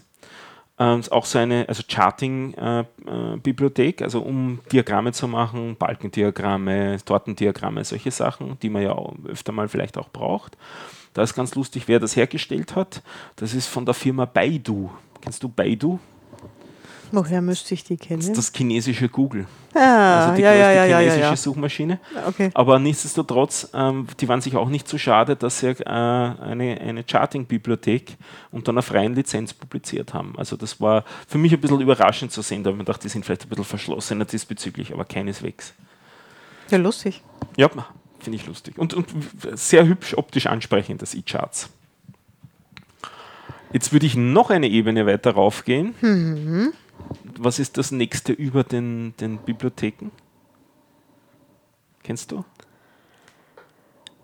Ähm, 0.81 1.01
auch 1.11 1.25
so 1.25 1.39
eine 1.39 1.67
also 1.67 1.83
Charting-Bibliothek, 1.85 3.99
äh, 3.99 4.01
äh, 4.01 4.05
also 4.05 4.21
um 4.21 4.59
Diagramme 4.71 5.11
zu 5.11 5.27
machen, 5.27 5.75
Balkendiagramme, 5.75 6.99
Tortendiagramme, 7.03 7.83
solche 7.83 8.11
Sachen, 8.11 8.57
die 8.61 8.69
man 8.69 8.83
ja 8.83 8.97
öfter 9.27 9.51
mal 9.51 9.67
vielleicht 9.67 9.97
auch 9.97 10.07
braucht. 10.07 10.55
Da 11.19 11.23
ist 11.23 11.35
ganz 11.35 11.53
lustig, 11.53 11.83
wer 11.87 11.99
das 11.99 12.15
hergestellt 12.15 12.77
hat. 12.77 13.03
Das 13.35 13.53
ist 13.53 13.67
von 13.67 13.83
der 13.83 13.93
Firma 13.93 14.23
Baidu. 14.23 14.89
Kennst 15.19 15.43
du 15.43 15.49
Baidu? 15.49 15.99
Woher 17.11 17.41
müsste 17.41 17.73
ich 17.73 17.83
die 17.83 17.97
kennen? 17.97 18.21
Das 18.21 18.29
ist 18.29 18.37
das 18.37 18.53
chinesische 18.55 19.09
Google. 19.09 19.45
Ah, 19.73 20.27
also 20.27 20.37
die 20.37 20.43
ja, 20.43 20.53
ja, 20.53 20.71
ja, 20.71 20.97
chinesische 20.97 21.19
ja, 21.19 21.29
ja. 21.31 21.35
Suchmaschine. 21.35 21.99
Okay. 22.25 22.51
Aber 22.53 22.79
nichtsdestotrotz, 22.79 23.67
ähm, 23.73 24.07
die 24.21 24.29
waren 24.29 24.39
sich 24.39 24.55
auch 24.55 24.69
nicht 24.69 24.87
so 24.87 24.97
schade, 24.97 25.35
dass 25.35 25.59
sie 25.59 25.71
äh, 25.71 25.83
eine, 25.83 26.79
eine 26.79 27.03
Charting-Bibliothek 27.05 28.15
unter 28.51 28.71
einer 28.71 28.81
freien 28.81 29.13
Lizenz 29.13 29.53
publiziert 29.53 30.13
haben. 30.13 30.35
Also 30.37 30.55
das 30.55 30.79
war 30.79 31.03
für 31.27 31.37
mich 31.37 31.51
ein 31.51 31.59
bisschen 31.59 31.81
überraschend 31.81 32.31
zu 32.31 32.41
sehen. 32.41 32.63
Da 32.63 32.69
habe 32.69 32.75
ich 32.75 32.77
mir 32.77 32.85
gedacht, 32.85 33.03
die 33.03 33.09
sind 33.09 33.25
vielleicht 33.25 33.43
ein 33.43 33.49
bisschen 33.49 33.65
verschlossener 33.65 34.23
diesbezüglich, 34.23 34.93
aber 34.93 35.03
keineswegs. 35.03 35.73
Ja, 36.69 36.77
lustig. 36.77 37.21
Ja, 37.57 37.69
finde 38.19 38.37
ich 38.37 38.45
lustig. 38.45 38.77
Und, 38.77 38.93
und 38.93 39.07
sehr 39.53 39.85
hübsch 39.87 40.13
optisch 40.15 40.47
ansprechend, 40.47 41.01
das 41.01 41.13
E-Charts. 41.13 41.69
Jetzt 43.71 43.93
würde 43.93 44.05
ich 44.05 44.15
noch 44.15 44.49
eine 44.49 44.67
Ebene 44.67 45.05
weiter 45.05 45.31
raufgehen. 45.31 45.93
Mhm. 46.01 46.73
Was 47.37 47.59
ist 47.59 47.77
das 47.77 47.91
nächste 47.91 48.33
über 48.33 48.63
den, 48.63 49.13
den 49.17 49.37
Bibliotheken? 49.37 50.11
Kennst 52.03 52.31
du? 52.31 52.43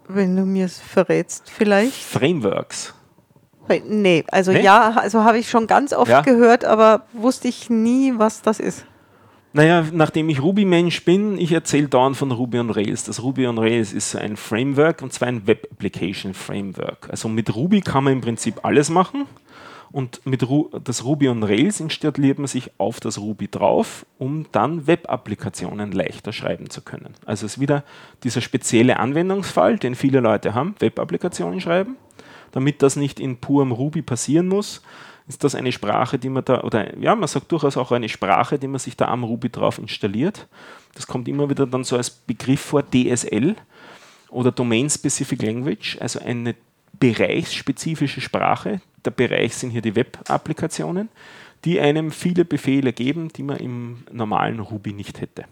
Wenn 0.08 0.36
du 0.36 0.46
mir 0.46 0.66
es 0.66 0.80
verrätst, 0.80 1.50
vielleicht. 1.50 1.94
Frameworks. 1.94 2.94
Nee, 3.88 4.24
also 4.30 4.52
nee? 4.52 4.62
ja, 4.62 4.92
also 4.92 5.24
habe 5.24 5.40
ich 5.40 5.50
schon 5.50 5.66
ganz 5.66 5.92
oft 5.92 6.12
ja? 6.12 6.22
gehört, 6.22 6.66
aber 6.66 7.06
wusste 7.14 7.48
ich 7.48 7.70
nie, 7.70 8.14
was 8.16 8.42
das 8.42 8.60
ist. 8.60 8.86
Naja, 9.56 9.86
nachdem 9.94 10.28
ich 10.28 10.42
Ruby-Mensch 10.42 11.06
bin, 11.06 11.38
ich 11.38 11.54
erzähle 11.54 11.88
dauernd 11.88 12.18
von 12.18 12.30
Ruby 12.30 12.60
on 12.60 12.70
Rails. 12.70 13.06
Das 13.06 13.24
Ruby 13.24 13.48
on 13.48 13.58
Rails 13.58 13.94
ist 13.94 14.14
ein 14.14 14.36
Framework 14.36 15.02
und 15.02 15.14
zwar 15.14 15.30
ein 15.30 15.48
Web 15.48 15.70
Application 15.72 16.34
Framework. 16.34 17.08
Also 17.10 17.30
mit 17.30 17.56
Ruby 17.56 17.80
kann 17.80 18.04
man 18.04 18.12
im 18.12 18.20
Prinzip 18.20 18.66
alles 18.66 18.90
machen 18.90 19.28
und 19.94 20.26
mit 20.26 20.46
Ru 20.46 20.70
das 20.84 21.06
Ruby 21.06 21.30
on 21.30 21.42
Rails 21.42 21.80
installiert 21.80 22.38
man 22.38 22.48
sich 22.48 22.70
auf 22.80 23.00
das 23.00 23.18
Ruby 23.18 23.48
drauf, 23.48 24.06
um 24.18 24.46
dann 24.52 24.88
Web-Applikationen 24.88 25.94
leichter 25.94 26.34
schreiben 26.34 26.70
zu 26.70 26.82
können. 26.82 27.14
Also 27.26 27.46
es 27.46 27.54
ist 27.54 27.62
wieder 27.62 27.86
dieser 28.24 28.42
spezielle 28.42 29.00
Anwendungsfall, 29.00 29.78
den 29.78 29.96
viele 29.96 30.20
Leute 30.20 30.54
haben, 30.54 30.76
Web-Applikationen 30.80 31.62
schreiben. 31.62 31.96
Damit 32.52 32.82
das 32.82 32.98
nicht 32.98 33.22
in 33.22 33.38
purem 33.38 33.72
Ruby 33.72 34.02
passieren 34.02 34.50
muss, 34.50 34.82
ist 35.28 35.44
das 35.44 35.56
eine 35.56 35.72
Sprache, 35.72 36.20
die 36.20 36.30
man 36.30 36.46
da, 36.46 36.62
oder 36.62 36.98
ja, 36.98 37.16
man 37.16 37.28
sagt 37.28 37.52
durchaus 37.52 37.78
auch 37.78 37.92
eine 37.92 38.10
Sprache, 38.10 38.60
die 38.60 38.68
man 38.68 38.80
sich 38.80 38.96
da 38.96 39.08
am 39.08 39.24
Ruby 39.24 39.50
drauf 39.50 39.80
installiert. 39.80 40.48
Das 40.94 41.08
kommt 41.08 41.28
immer 41.28 41.50
wieder 41.50 41.66
dann 41.66 41.84
so 41.84 41.98
als 41.98 42.10
Begriff 42.10 42.62
vor, 42.62 42.84
DSL 42.84 43.56
oder 44.30 44.52
Domain 44.52 44.90
Specific 44.90 45.42
Language, 45.42 45.98
also 46.00 46.20
eine 46.20 46.56
bereichsspezifische 47.00 48.22
Sprache. 48.22 48.82
Der 49.04 49.12
Bereich 49.12 49.56
sind 49.56 49.72
hier 49.72 49.82
die 49.82 49.96
Web-Applikationen, 49.96 51.10
die 51.64 51.80
einem 51.80 52.12
viele 52.12 52.46
Befehle 52.46 52.94
geben, 52.94 53.30
die 53.30 53.44
man 53.44 53.58
im 53.58 54.04
normalen 54.12 54.60
Ruby 54.60 54.94
nicht 54.94 55.22
hätte. 55.22 55.46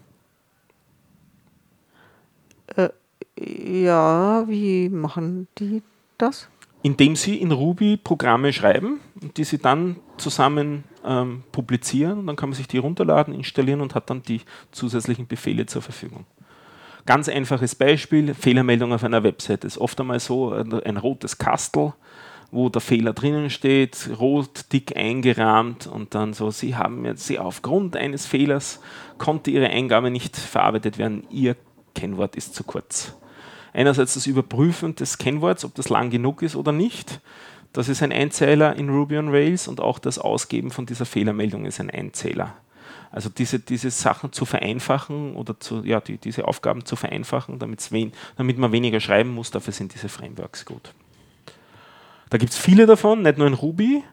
Äh, 2.76 2.90
ja, 3.36 4.48
wie 4.48 4.90
machen 4.90 5.48
die 5.58 5.82
das? 6.18 6.48
Indem 6.84 7.16
sie 7.16 7.38
in 7.38 7.52
Ruby 7.52 7.98
Programme 7.98 8.52
schreiben, 8.54 9.00
die 9.38 9.46
sie 9.46 9.58
dann 9.58 9.96
zusammen 10.18 10.84
ähm, 11.06 11.44
publizieren. 11.52 12.28
Dann 12.28 12.36
kann 12.36 12.50
man 12.50 12.58
sich 12.58 12.68
die 12.68 12.78
runterladen, 12.78 13.34
installieren 13.34 13.82
und 13.82 13.96
hat 13.96 14.10
dann 14.10 14.22
die 14.22 14.42
zusätzlichen 14.72 15.26
Befehle 15.26 15.66
zur 15.66 15.82
Verfügung. 15.82 16.26
Ganz 17.06 17.30
einfaches 17.30 17.76
Beispiel, 17.76 18.34
Fehlermeldung 18.34 18.94
auf 18.94 19.04
einer 19.04 19.24
Webseite. 19.24 19.66
ist 19.66 19.78
oft 19.78 20.00
einmal 20.00 20.20
so 20.20 20.52
ein, 20.52 20.74
ein 20.84 20.98
rotes 20.98 21.38
Kastel, 21.38 21.94
wo 22.52 22.70
der 22.70 22.82
Fehler 22.82 23.14
drinnen 23.14 23.50
steht, 23.50 24.10
rot, 24.20 24.72
dick 24.72 24.96
eingerahmt 24.96 25.88
und 25.88 26.14
dann 26.16 26.34
so, 26.34 26.52
Sie 26.52 26.76
haben 26.76 27.04
jetzt, 27.06 27.26
Sie 27.26 27.40
aufgrund 27.40 27.96
eines 27.96 28.26
Fehlers 28.26 28.80
konnte 29.18 29.52
Ihre 29.52 29.70
Eingabe 29.70 30.12
nicht 30.12 30.38
verarbeitet 30.38 30.98
werden, 30.98 31.26
Ihr 31.30 31.56
Kennwort 31.96 32.36
ist 32.36 32.56
zu 32.56 32.64
kurz. 32.64 33.16
Einerseits 33.74 34.14
das 34.14 34.28
Überprüfen 34.28 34.96
des 34.96 35.18
Kennworts, 35.18 35.66
ob 35.66 35.74
das 35.76 35.90
lang 35.90 36.10
genug 36.10 36.42
ist 36.42 36.56
oder 36.56 36.72
nicht. 36.72 37.20
Das 37.74 37.90
ist 37.90 38.04
ein 38.04 38.12
Einzähler 38.12 38.76
in 38.76 38.90
Ruby 38.90 39.18
on 39.18 39.30
Rails 39.30 39.68
und 39.68 39.82
auch 39.82 39.98
das 39.98 40.20
Ausgeben 40.20 40.70
von 40.70 40.86
dieser 40.86 41.06
Fehlermeldung 41.06 41.66
ist 41.66 41.80
ein 41.80 41.90
Einzähler. 41.90 42.54
Also 43.12 43.30
diese, 43.30 43.60
diese 43.60 43.92
Sachen 43.92 44.32
zu 44.32 44.46
vereinfachen 44.46 45.36
oder 45.36 45.60
zu, 45.60 45.84
ja, 45.84 46.00
die, 46.00 46.18
diese 46.18 46.48
Aufgaben 46.48 46.86
zu 46.86 46.96
vereinfachen, 46.96 47.60
wen, 47.92 48.12
damit 48.38 48.58
man 48.58 48.72
weniger 48.72 49.00
schreiben 49.00 49.32
muss, 49.32 49.52
dafür 49.52 49.74
sind 49.74 49.94
diese 49.94 50.10
Frameworks 50.10 50.66
gut. 50.66 50.94
Da 52.30 52.40
gibt 52.40 52.54
es 52.54 52.58
viele 52.58 52.88
davon, 52.88 53.22
nicht 53.22 53.38
nur 53.38 53.46
in 53.46 53.54
Ruby. 53.54 54.04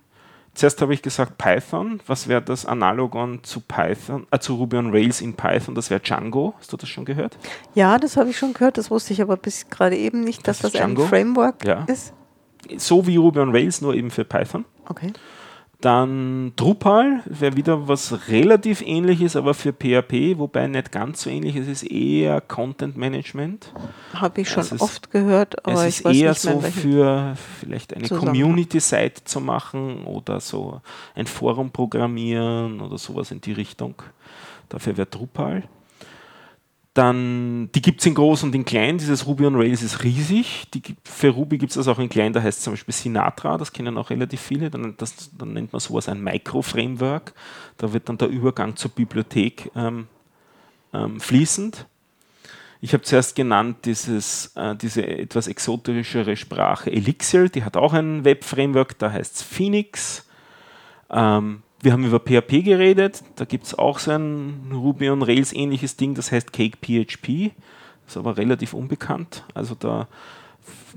Zuerst 0.55 0.82
habe 0.82 0.92
ich 0.92 1.03
gesagt 1.03 1.38
Python. 1.38 2.01
Was 2.07 2.28
wäre 2.28 2.42
das 2.42 2.66
Analogon 2.66 3.42
zu 3.44 3.61
Python, 3.61 4.26
äh, 4.30 4.38
zu 4.38 4.55
Ruby 4.57 4.76
on 4.76 4.90
Rails 4.90 5.20
in 5.20 5.34
Python? 5.34 5.74
Das 5.74 5.90
wäre 5.90 6.01
Django. 6.01 6.55
Hast 6.59 6.72
du 6.72 6.76
das 6.76 6.88
schon 6.88 7.05
gehört? 7.05 7.38
Ja, 7.74 7.98
das 7.98 8.16
habe 8.16 8.30
ich 8.30 8.38
schon 8.38 8.53
gehört. 8.53 8.76
Das 8.76 8.90
wusste 8.90 9.12
ich 9.12 9.22
aber 9.22 9.36
bis 9.36 9.70
gerade 9.70 9.96
eben 9.96 10.22
nicht, 10.22 10.46
dass 10.48 10.59
das, 10.59 10.72
das 10.72 10.82
ein 10.82 10.96
Framework 10.96 11.64
ja. 11.64 11.84
ist. 11.84 12.12
So 12.76 13.07
wie 13.07 13.16
Ruby 13.16 13.40
on 13.40 13.51
Rails, 13.53 13.80
nur 13.80 13.94
eben 13.94 14.11
für 14.11 14.24
Python. 14.24 14.64
Okay. 14.88 15.12
Dann 15.80 16.52
Drupal 16.56 17.22
wäre 17.24 17.56
wieder 17.56 17.88
was 17.88 18.28
relativ 18.28 18.82
ähnliches, 18.82 19.34
aber 19.34 19.54
für 19.54 19.72
PHP, 19.72 20.38
wobei 20.38 20.66
nicht 20.66 20.92
ganz 20.92 21.22
so 21.22 21.30
ähnlich. 21.30 21.56
Es 21.56 21.68
ist 21.68 21.84
eher 21.84 22.42
Content 22.42 22.98
Management. 22.98 23.72
Habe 24.12 24.42
ich 24.42 24.50
schon 24.50 24.58
also 24.58 24.76
oft 24.78 25.10
gehört, 25.10 25.64
aber 25.66 25.86
es 25.86 26.00
ist 26.00 26.14
eher 26.14 26.34
so 26.34 26.60
für 26.60 27.34
vielleicht 27.60 27.94
eine 27.94 28.08
Community-Seite 28.08 29.24
zu 29.24 29.40
machen 29.40 30.04
oder 30.04 30.40
so 30.40 30.82
ein 31.14 31.26
Forum 31.26 31.70
programmieren 31.70 32.80
oder 32.82 32.98
sowas 32.98 33.30
in 33.30 33.40
die 33.40 33.52
Richtung. 33.52 33.94
Dafür 34.68 34.98
wäre 34.98 35.06
Drupal. 35.06 35.62
Dann, 36.93 37.70
die 37.72 37.82
gibt 37.82 38.01
es 38.01 38.07
in 38.07 38.14
groß 38.14 38.43
und 38.43 38.55
in 38.55 38.64
klein. 38.64 38.99
Dieses 38.99 39.26
Ruby 39.26 39.47
on 39.47 39.55
Rails 39.55 39.82
ist 39.82 40.03
riesig. 40.03 40.66
Die, 40.74 40.82
für 41.05 41.28
Ruby 41.28 41.57
gibt 41.59 41.70
es 41.70 41.76
das 41.76 41.86
auch 41.86 42.01
in 42.01 42.09
klein, 42.09 42.32
da 42.32 42.43
heißt 42.43 42.59
es 42.59 42.64
zum 42.64 42.72
Beispiel 42.72 42.95
Sinatra, 42.95 43.59
das 43.59 43.72
kennen 43.72 43.97
auch 43.97 44.11
relativ 44.11 44.41
viele. 44.41 44.70
Dann, 44.70 44.95
das, 44.97 45.30
dann 45.38 45.53
nennt 45.53 45.72
man 45.72 45.78
sowas 45.78 46.09
ein 46.09 46.22
Micro-Framework. 46.22 47.32
Da 47.76 47.93
wird 47.93 48.09
dann 48.09 48.18
der 48.18 48.28
Übergang 48.28 48.74
zur 48.74 48.91
Bibliothek 48.91 49.70
ähm, 49.76 50.09
ähm, 50.93 51.20
fließend. 51.20 51.86
Ich 52.80 52.93
habe 52.95 53.05
zuerst 53.05 53.36
genannt 53.36 53.84
dieses, 53.84 54.53
äh, 54.57 54.74
diese 54.74 55.07
etwas 55.07 55.47
exoterischere 55.47 56.36
Sprache 56.36 56.91
Elixir, 56.91 57.49
die 57.51 57.62
hat 57.62 57.76
auch 57.76 57.93
ein 57.93 58.24
Web-Framework, 58.24 58.99
da 58.99 59.12
heißt 59.12 59.36
es 59.36 59.43
Phoenix. 59.43 60.26
Ähm, 61.11 61.62
wir 61.82 61.92
haben 61.92 62.04
über 62.04 62.20
PHP 62.20 62.62
geredet, 62.62 63.22
da 63.36 63.44
gibt 63.44 63.64
es 63.64 63.78
auch 63.78 63.98
so 63.98 64.10
ein 64.10 64.70
Ruby 64.72 65.10
on 65.10 65.22
Rails 65.22 65.52
ähnliches 65.52 65.96
Ding, 65.96 66.14
das 66.14 66.30
heißt 66.30 66.52
Cake 66.52 66.78
PHP, 66.78 67.52
ist 68.06 68.16
aber 68.16 68.36
relativ 68.36 68.74
unbekannt. 68.74 69.44
Also 69.54 69.74
da 69.74 70.08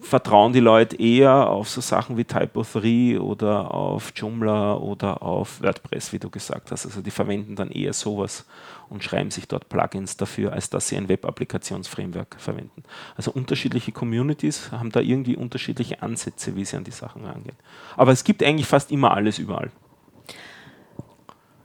vertrauen 0.01 0.51
die 0.51 0.59
Leute 0.59 0.99
eher 0.99 1.49
auf 1.49 1.69
so 1.69 1.79
Sachen 1.79 2.17
wie 2.17 2.23
Typo3 2.23 3.19
oder 3.19 3.73
auf 3.73 4.11
Joomla 4.15 4.75
oder 4.75 5.21
auf 5.21 5.61
WordPress, 5.61 6.11
wie 6.11 6.19
du 6.19 6.29
gesagt 6.29 6.71
hast. 6.71 6.85
Also 6.85 7.01
die 7.01 7.11
verwenden 7.11 7.55
dann 7.55 7.71
eher 7.71 7.93
sowas 7.93 8.45
und 8.89 9.03
schreiben 9.03 9.31
sich 9.31 9.47
dort 9.47 9.69
Plugins 9.69 10.17
dafür, 10.17 10.51
als 10.53 10.69
dass 10.69 10.89
sie 10.89 10.97
ein 10.97 11.07
Web-Applikationsframework 11.07 12.35
verwenden. 12.37 12.83
Also 13.15 13.31
unterschiedliche 13.31 13.91
Communities 13.91 14.71
haben 14.71 14.91
da 14.91 14.99
irgendwie 14.99 15.37
unterschiedliche 15.37 16.01
Ansätze, 16.01 16.55
wie 16.55 16.65
sie 16.65 16.75
an 16.75 16.83
die 16.83 16.91
Sachen 16.91 17.25
rangehen. 17.25 17.55
Aber 17.95 18.11
es 18.11 18.23
gibt 18.23 18.43
eigentlich 18.43 18.67
fast 18.67 18.91
immer 18.91 19.13
alles 19.13 19.39
überall. 19.39 19.71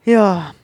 Ja, 0.08 0.54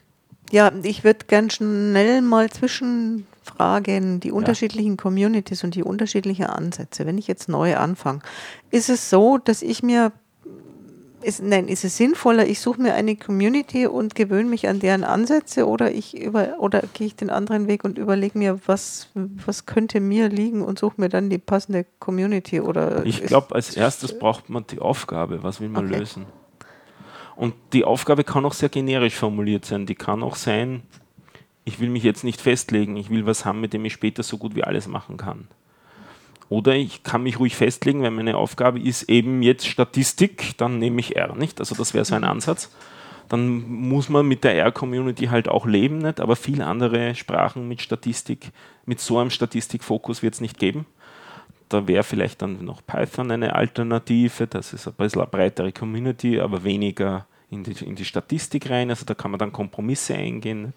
ja, 0.51 0.71
ich 0.83 1.03
würde 1.03 1.25
ganz 1.27 1.55
schnell 1.55 2.21
mal 2.21 2.49
zwischenfragen, 2.49 4.19
die 4.19 4.31
unterschiedlichen 4.31 4.91
ja. 4.91 4.97
Communities 4.97 5.63
und 5.63 5.75
die 5.75 5.83
unterschiedlichen 5.83 6.45
Ansätze. 6.45 7.05
Wenn 7.05 7.17
ich 7.17 7.27
jetzt 7.27 7.49
neu 7.49 7.77
anfange, 7.77 8.21
ist 8.71 8.89
es 8.89 9.09
so, 9.09 9.37
dass 9.37 9.61
ich 9.61 9.83
mir, 9.83 10.11
ist, 11.21 11.43
nein, 11.43 11.67
ist 11.67 11.83
es 11.83 11.97
sinnvoller, 11.97 12.47
ich 12.47 12.59
suche 12.59 12.81
mir 12.81 12.93
eine 12.93 13.15
Community 13.15 13.85
und 13.85 14.15
gewöhne 14.15 14.49
mich 14.49 14.67
an 14.67 14.79
deren 14.79 15.03
Ansätze 15.03 15.67
oder 15.67 15.91
ich 15.91 16.17
über, 16.17 16.59
oder 16.59 16.83
gehe 16.93 17.07
ich 17.07 17.15
den 17.15 17.29
anderen 17.29 17.67
Weg 17.67 17.83
und 17.83 17.97
überlege 17.97 18.37
mir, 18.37 18.59
was, 18.67 19.09
was 19.13 19.65
könnte 19.65 19.99
mir 19.99 20.29
liegen 20.29 20.63
und 20.63 20.79
suche 20.79 21.01
mir 21.01 21.09
dann 21.09 21.29
die 21.29 21.37
passende 21.37 21.85
Community 21.99 22.61
oder 22.61 23.05
Ich 23.05 23.23
glaube, 23.23 23.53
als 23.53 23.75
erstes 23.75 24.17
braucht 24.17 24.49
man 24.49 24.65
die 24.67 24.79
Aufgabe, 24.79 25.43
was 25.43 25.59
will 25.59 25.69
man 25.69 25.85
okay. 25.85 25.99
lösen? 25.99 26.25
Und 27.35 27.53
die 27.73 27.83
Aufgabe 27.83 28.23
kann 28.23 28.45
auch 28.45 28.53
sehr 28.53 28.69
generisch 28.69 29.15
formuliert 29.15 29.65
sein. 29.65 29.85
Die 29.85 29.95
kann 29.95 30.23
auch 30.23 30.35
sein, 30.35 30.83
ich 31.65 31.79
will 31.79 31.89
mich 31.89 32.03
jetzt 32.03 32.23
nicht 32.23 32.39
festlegen, 32.39 32.95
ich 32.95 33.09
will 33.09 33.25
was 33.25 33.43
haben, 33.43 33.59
mit 33.59 33.73
dem 33.73 33.83
ich 33.85 33.93
später 33.93 34.23
so 34.23 34.37
gut 34.37 34.55
wie 34.55 34.63
alles 34.63 34.87
machen 34.87 35.17
kann. 35.17 35.47
Oder 36.47 36.75
ich 36.75 37.03
kann 37.03 37.23
mich 37.23 37.39
ruhig 37.39 37.55
festlegen, 37.55 38.03
wenn 38.03 38.13
meine 38.13 38.37
Aufgabe 38.37 38.79
ist 38.79 39.09
eben 39.09 39.41
jetzt 39.41 39.67
Statistik, 39.67 40.57
dann 40.57 40.77
nehme 40.77 40.99
ich 40.99 41.15
R, 41.15 41.35
nicht? 41.35 41.59
Also 41.59 41.75
das 41.75 41.93
wäre 41.93 42.05
so 42.05 42.15
ein 42.15 42.21
mhm. 42.21 42.29
Ansatz. 42.29 42.71
Dann 43.27 43.67
muss 43.67 44.09
man 44.09 44.27
mit 44.27 44.43
der 44.43 44.55
R-Community 44.55 45.25
halt 45.25 45.47
auch 45.47 45.65
leben, 45.65 45.97
nicht? 45.97 46.19
Aber 46.19 46.35
viele 46.35 46.67
andere 46.67 47.15
Sprachen 47.15 47.67
mit 47.67 47.81
Statistik, 47.81 48.51
mit 48.85 48.99
so 48.99 49.17
einem 49.17 49.31
Statistikfokus 49.31 50.21
wird 50.21 50.35
es 50.35 50.41
nicht 50.41 50.59
geben. 50.59 50.85
Da 51.69 51.87
wäre 51.87 52.03
vielleicht 52.03 52.41
dann 52.41 52.63
noch 52.63 52.81
Python 52.85 53.31
eine 53.31 53.55
Alternative, 53.55 54.47
das 54.47 54.73
ist 54.73 54.87
ein 54.87 54.93
bisschen 54.93 55.21
eine 55.21 55.29
breitere 55.29 55.71
Community, 55.71 56.39
aber 56.39 56.63
weniger 56.63 57.25
in 57.49 57.63
die, 57.63 57.83
in 57.83 57.95
die 57.95 58.05
Statistik 58.05 58.69
rein, 58.69 58.89
also 58.89 59.05
da 59.05 59.13
kann 59.13 59.31
man 59.31 59.39
dann 59.39 59.51
Kompromisse 59.51 60.15
eingehen. 60.15 60.73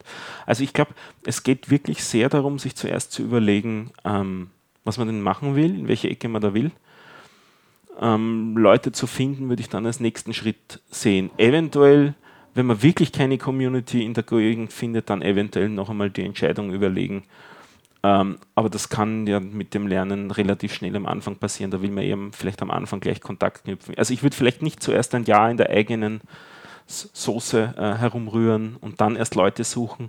Also 0.46 0.64
ich 0.64 0.72
glaube, 0.72 0.92
es 1.24 1.42
geht 1.42 1.70
wirklich 1.70 2.02
sehr 2.02 2.28
darum, 2.28 2.58
sich 2.58 2.74
zuerst 2.74 3.12
zu 3.12 3.22
überlegen, 3.22 3.90
ähm, 4.04 4.50
was 4.84 4.98
man 4.98 5.08
denn 5.08 5.20
machen 5.20 5.54
will, 5.56 5.78
in 5.78 5.88
welche 5.88 6.08
Ecke 6.08 6.28
man 6.28 6.42
da 6.42 6.54
will. 6.54 6.70
Ähm, 8.00 8.56
Leute 8.56 8.92
zu 8.92 9.06
finden, 9.06 9.48
würde 9.48 9.60
ich 9.60 9.68
dann 9.68 9.86
als 9.86 10.00
nächsten 10.00 10.32
Schritt 10.32 10.80
sehen. 10.90 11.30
Eventuell, 11.36 12.14
wenn 12.54 12.66
man 12.66 12.82
wirklich 12.82 13.12
keine 13.12 13.38
Community 13.38 14.04
in 14.04 14.14
der 14.14 14.22
Gegend 14.22 14.72
findet, 14.72 15.10
dann 15.10 15.22
eventuell 15.22 15.68
noch 15.68 15.90
einmal 15.90 16.10
die 16.10 16.22
Entscheidung 16.24 16.72
überlegen. 16.72 17.24
Ähm, 18.08 18.38
aber 18.54 18.70
das 18.70 18.88
kann 18.88 19.26
ja 19.26 19.38
mit 19.38 19.74
dem 19.74 19.86
Lernen 19.86 20.30
relativ 20.30 20.72
schnell 20.72 20.96
am 20.96 21.04
Anfang 21.04 21.36
passieren. 21.36 21.70
Da 21.70 21.82
will 21.82 21.90
man 21.90 22.04
eben 22.04 22.32
vielleicht 22.32 22.62
am 22.62 22.70
Anfang 22.70 23.00
gleich 23.00 23.20
Kontakt 23.20 23.64
knüpfen. 23.64 23.94
Also 23.98 24.14
ich 24.14 24.22
würde 24.22 24.34
vielleicht 24.34 24.62
nicht 24.62 24.82
zuerst 24.82 25.14
ein 25.14 25.24
Jahr 25.24 25.50
in 25.50 25.58
der 25.58 25.68
eigenen 25.68 26.22
Soße 26.86 27.74
äh, 27.76 27.98
herumrühren 27.98 28.76
und 28.80 29.02
dann 29.02 29.14
erst 29.14 29.34
Leute 29.34 29.62
suchen, 29.62 30.08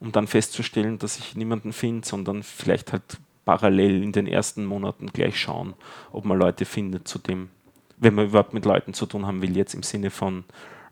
um 0.00 0.10
dann 0.10 0.26
festzustellen, 0.26 0.98
dass 0.98 1.18
ich 1.18 1.36
niemanden 1.36 1.72
finde, 1.72 2.04
sondern 2.04 2.42
vielleicht 2.42 2.92
halt 2.92 3.18
parallel 3.44 4.02
in 4.02 4.10
den 4.10 4.26
ersten 4.26 4.64
Monaten 4.64 5.06
gleich 5.06 5.38
schauen, 5.38 5.74
ob 6.10 6.24
man 6.24 6.36
Leute 6.36 6.64
findet, 6.64 7.06
zu 7.06 7.20
dem, 7.20 7.50
wenn 7.98 8.14
man 8.14 8.26
überhaupt 8.26 8.54
mit 8.54 8.64
Leuten 8.64 8.92
zu 8.92 9.06
tun 9.06 9.24
haben 9.24 9.40
will, 9.40 9.56
jetzt 9.56 9.74
im 9.74 9.84
Sinne 9.84 10.10
von 10.10 10.42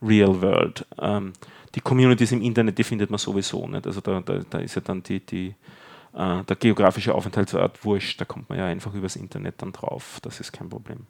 Real 0.00 0.40
World. 0.40 0.86
Ähm, 1.00 1.32
die 1.74 1.80
Communities 1.80 2.30
im 2.30 2.42
Internet, 2.42 2.78
die 2.78 2.84
findet 2.84 3.10
man 3.10 3.18
sowieso 3.18 3.66
nicht. 3.66 3.88
Also 3.88 4.00
da, 4.00 4.20
da, 4.20 4.38
da 4.48 4.58
ist 4.58 4.76
ja 4.76 4.82
dann 4.82 5.02
die, 5.02 5.18
die 5.18 5.56
äh, 6.16 6.44
der 6.44 6.56
geografische 6.56 7.14
Aufenthaltsort 7.14 7.84
wurscht, 7.84 8.20
da 8.20 8.24
kommt 8.24 8.48
man 8.48 8.58
ja 8.58 8.66
einfach 8.66 8.94
übers 8.94 9.16
Internet 9.16 9.56
dann 9.58 9.72
drauf, 9.72 10.20
das 10.22 10.38
ist 10.38 10.52
kein 10.52 10.68
Problem. 10.68 11.00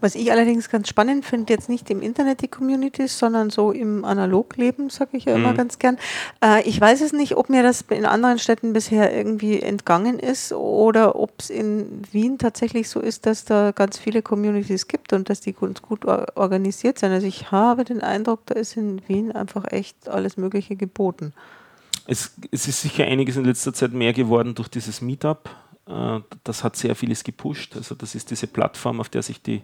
Was 0.00 0.14
ich 0.14 0.30
allerdings 0.30 0.68
ganz 0.68 0.88
spannend 0.88 1.24
finde, 1.24 1.52
jetzt 1.52 1.68
nicht 1.68 1.90
im 1.90 2.02
Internet 2.02 2.42
die 2.42 2.48
Communities, 2.48 3.18
sondern 3.18 3.50
so 3.50 3.72
im 3.72 4.04
Analogleben, 4.04 4.90
sage 4.90 5.16
ich 5.16 5.24
ja 5.24 5.34
immer 5.34 5.52
mhm. 5.52 5.56
ganz 5.56 5.80
gern. 5.80 5.98
Äh, 6.44 6.62
ich 6.68 6.80
weiß 6.80 7.00
es 7.00 7.12
nicht, 7.12 7.36
ob 7.36 7.48
mir 7.48 7.64
das 7.64 7.82
in 7.88 8.06
anderen 8.06 8.38
Städten 8.38 8.72
bisher 8.72 9.12
irgendwie 9.12 9.60
entgangen 9.60 10.20
ist 10.20 10.52
oder 10.52 11.16
ob 11.16 11.32
es 11.40 11.50
in 11.50 12.02
Wien 12.12 12.38
tatsächlich 12.38 12.88
so 12.88 13.00
ist, 13.00 13.26
dass 13.26 13.44
da 13.44 13.72
ganz 13.72 13.98
viele 13.98 14.22
Communities 14.22 14.86
gibt 14.86 15.12
und 15.12 15.30
dass 15.30 15.40
die 15.40 15.52
ganz 15.52 15.82
gut 15.82 16.04
organisiert 16.04 17.00
sind. 17.00 17.10
Also 17.10 17.26
ich 17.26 17.50
habe 17.50 17.82
den 17.82 18.02
Eindruck, 18.02 18.46
da 18.46 18.54
ist 18.54 18.76
in 18.76 19.02
Wien 19.08 19.32
einfach 19.32 19.64
echt 19.72 20.08
alles 20.08 20.36
Mögliche 20.36 20.76
geboten. 20.76 21.32
Es, 22.10 22.34
es, 22.50 22.66
ist 22.66 22.80
sicher 22.80 23.04
einiges 23.04 23.36
in 23.36 23.44
letzter 23.44 23.74
Zeit 23.74 23.92
mehr 23.92 24.14
geworden 24.14 24.54
durch 24.54 24.68
dieses 24.68 25.02
Meetup. 25.02 25.50
Äh, 25.86 26.20
das 26.42 26.64
hat 26.64 26.74
sehr 26.74 26.94
vieles 26.94 27.22
gepusht. 27.22 27.76
Also 27.76 27.94
das 27.94 28.14
ist 28.14 28.30
diese 28.30 28.46
Plattform, 28.46 28.98
auf 28.98 29.10
der 29.10 29.22
sich 29.22 29.42
die 29.42 29.62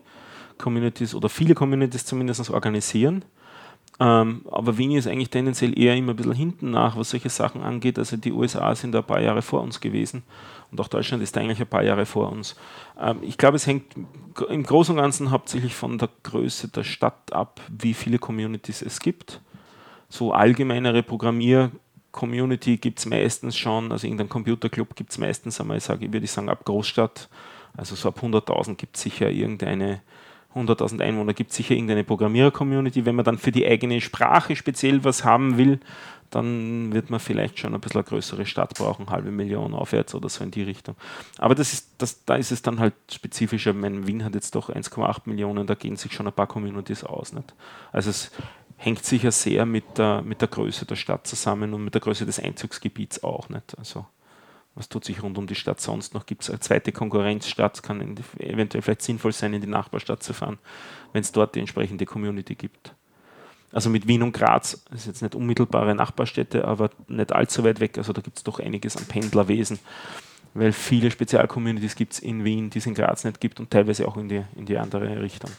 Communities 0.59 1.15
oder 1.15 1.31
viele 1.31 1.55
Communities 1.55 2.05
zumindest 2.05 2.51
organisieren. 2.51 3.25
Ähm, 3.99 4.43
aber 4.51 4.77
Wien 4.77 4.91
ist 4.93 5.07
eigentlich 5.07 5.31
tendenziell 5.31 5.79
eher 5.79 5.97
immer 5.97 6.13
ein 6.13 6.17
bisschen 6.17 6.35
hinten 6.35 6.71
nach, 6.71 6.99
was 6.99 7.11
solche 7.11 7.31
Sachen 7.31 7.63
angeht. 7.63 7.99
Also 7.99 8.19
die 8.19 8.33
USA 8.33 8.75
sind 8.75 8.95
ein 8.95 9.05
paar 9.05 9.23
Jahre 9.23 9.41
vor 9.41 9.63
uns 9.63 9.81
gewesen 9.81 10.23
und 10.71 10.79
auch 10.83 10.89
Deutschland 10.89 11.23
ist 11.23 11.39
eigentlich 11.39 11.61
ein 11.61 11.67
paar 11.67 11.83
Jahre 11.83 12.05
vor 12.05 12.31
uns. 12.31 12.57
Ähm, 13.01 13.21
ich 13.23 13.39
glaube, 13.39 13.57
es 13.57 13.67
hängt 13.67 13.95
im 14.51 14.65
Großen 14.65 14.95
und 14.95 15.01
Ganzen 15.01 15.31
hauptsächlich 15.31 15.75
von 15.75 15.97
der 15.97 16.11
Größe 16.25 16.69
der 16.69 16.85
Stadt 16.85 17.33
ab, 17.33 17.63
wie 17.69 17.95
viele 17.95 18.19
Communities 18.19 18.83
es 18.83 19.01
gibt. 19.01 19.41
So 20.11 20.35
allgemeinere 20.35 21.03
Programmier- 21.03 21.71
Community 22.15 22.77
gibt 22.77 23.01
es 23.01 23.07
meistens 23.07 23.59
schon, 23.59 23.91
also 23.91 24.07
irgendein 24.07 24.29
Computerclub 24.29 24.95
gibt 24.95 25.11
es 25.11 25.19
meistens 25.19 25.61
einmal, 25.61 25.81
sage, 25.81 26.12
würde 26.12 26.25
ich 26.25 26.31
sagen, 26.31 26.49
ab 26.49 26.65
Großstadt, 26.65 27.29
also 27.77 27.97
so 27.97 28.09
ab 28.09 28.21
100.000 28.23 28.77
gibt 28.77 28.97
es 28.97 29.03
sicher 29.03 29.31
irgendeine, 29.31 30.01
100.000 30.55 31.01
Einwohner 31.01 31.35
gibt 31.35 31.51
es 31.51 31.57
sicher 31.57 31.75
irgendeine 31.75 32.05
Programmierer-Community. 32.05 33.05
Wenn 33.05 33.17
man 33.17 33.25
dann 33.25 33.39
für 33.39 33.51
die 33.51 33.67
eigene 33.67 34.01
Sprache 34.01 34.55
speziell 34.55 35.03
was 35.03 35.25
haben 35.25 35.59
will, 35.59 35.81
dann 36.31 36.93
wird 36.93 37.11
man 37.11 37.19
vielleicht 37.19 37.59
schon 37.59 37.75
ein 37.75 37.81
bisschen 37.81 38.01
eine 38.01 38.09
größere 38.09 38.47
Stadt 38.47 38.75
brauchen, 38.75 39.11
halbe 39.11 39.33
Million 39.33 39.75
aufwärts 39.75 40.15
oder 40.15 40.29
so 40.29 40.45
in 40.45 40.53
die 40.53 40.62
Richtung. 40.62 40.95
Aber 41.39 41.57
das 41.57 41.73
ist, 41.73 41.91
das, 41.99 42.25
da 42.25 42.37
ist 42.37 42.53
es 42.53 42.62
dann 42.62 42.79
halt 42.79 42.95
spezifischer. 43.12 43.73
Mein 43.73 44.07
Wien 44.07 44.25
hat 44.25 44.37
jetzt 44.37 44.55
doch 44.55 44.71
1,8 44.71 45.23
Millionen, 45.25 45.67
da 45.67 45.75
gehen 45.75 45.97
sich 45.97 46.12
schon 46.12 46.29
ein 46.29 46.33
paar 46.33 46.47
Communities 46.47 47.03
aus. 47.03 47.33
Nicht? 47.33 47.55
Also 47.93 48.11
es 48.11 48.31
hängt 48.85 49.05
sicher 49.05 49.32
sehr 49.32 49.64
mit 49.64 49.97
der, 49.97 50.20
mit 50.22 50.43
der 50.43 50.49
Größe 50.49 50.85
der 50.85 50.97
Stadt 50.97 51.26
zusammen 51.26 51.72
und 51.72 51.85
mit 51.85 51.95
der 51.95 52.03
Größe 52.03 52.26
des 52.26 52.39
Einzugsgebiets 52.39 53.24
auch. 53.24 53.49
Nicht? 53.49 53.76
Also, 53.78 54.05
was 54.74 54.89
tut 54.89 55.05
sich 55.05 55.22
rund 55.22 55.39
um 55.39 55.47
die 55.47 55.55
Stadt 55.55 55.80
sonst 55.80 56.12
noch? 56.12 56.26
Gibt 56.26 56.43
es 56.43 56.51
eine 56.51 56.61
zweite 56.61 56.93
Konkurrenzstadt? 56.93 57.82
Kann 57.82 58.16
eventuell 58.39 58.82
vielleicht 58.82 59.03
sinnvoll 59.03 59.32
sein, 59.32 59.55
in 59.55 59.62
die 59.62 59.68
Nachbarstadt 59.68 60.22
zu 60.22 60.35
fahren, 60.35 60.59
wenn 61.12 61.22
es 61.22 61.32
dort 61.32 61.55
die 61.55 61.61
entsprechende 61.61 62.05
Community 62.05 62.55
gibt. 62.55 62.95
Also 63.72 63.89
mit 63.89 64.07
Wien 64.07 64.22
und 64.22 64.32
Graz, 64.32 64.85
das 64.91 65.01
ist 65.01 65.07
jetzt 65.07 65.22
nicht 65.22 65.35
unmittelbare 65.35 65.95
Nachbarstädte, 65.95 66.64
aber 66.66 66.91
nicht 67.09 67.32
allzu 67.32 67.64
weit 67.64 67.80
weg. 67.80 67.97
Also 67.97 68.12
da 68.12 68.20
gibt 68.20 68.37
es 68.37 68.45
doch 68.45 68.61
einiges 68.61 68.97
an 68.97 69.07
Pendlerwesen, 69.07 69.78
weil 70.53 70.72
viele 70.72 71.11
Spezialcommunities 71.11 71.97
gibt 71.97 72.12
es 72.12 72.18
in 72.18 72.45
Wien, 72.45 72.70
die 72.70 72.78
es 72.78 72.87
in 72.87 72.95
Graz 72.95 73.24
nicht 73.24 73.41
gibt 73.41 73.61
und 73.61 73.70
teilweise 73.70 74.07
auch 74.07 74.16
in 74.16 74.28
die, 74.28 74.43
in 74.57 74.66
die 74.66 74.76
andere 74.76 75.22
Richtung. 75.22 75.51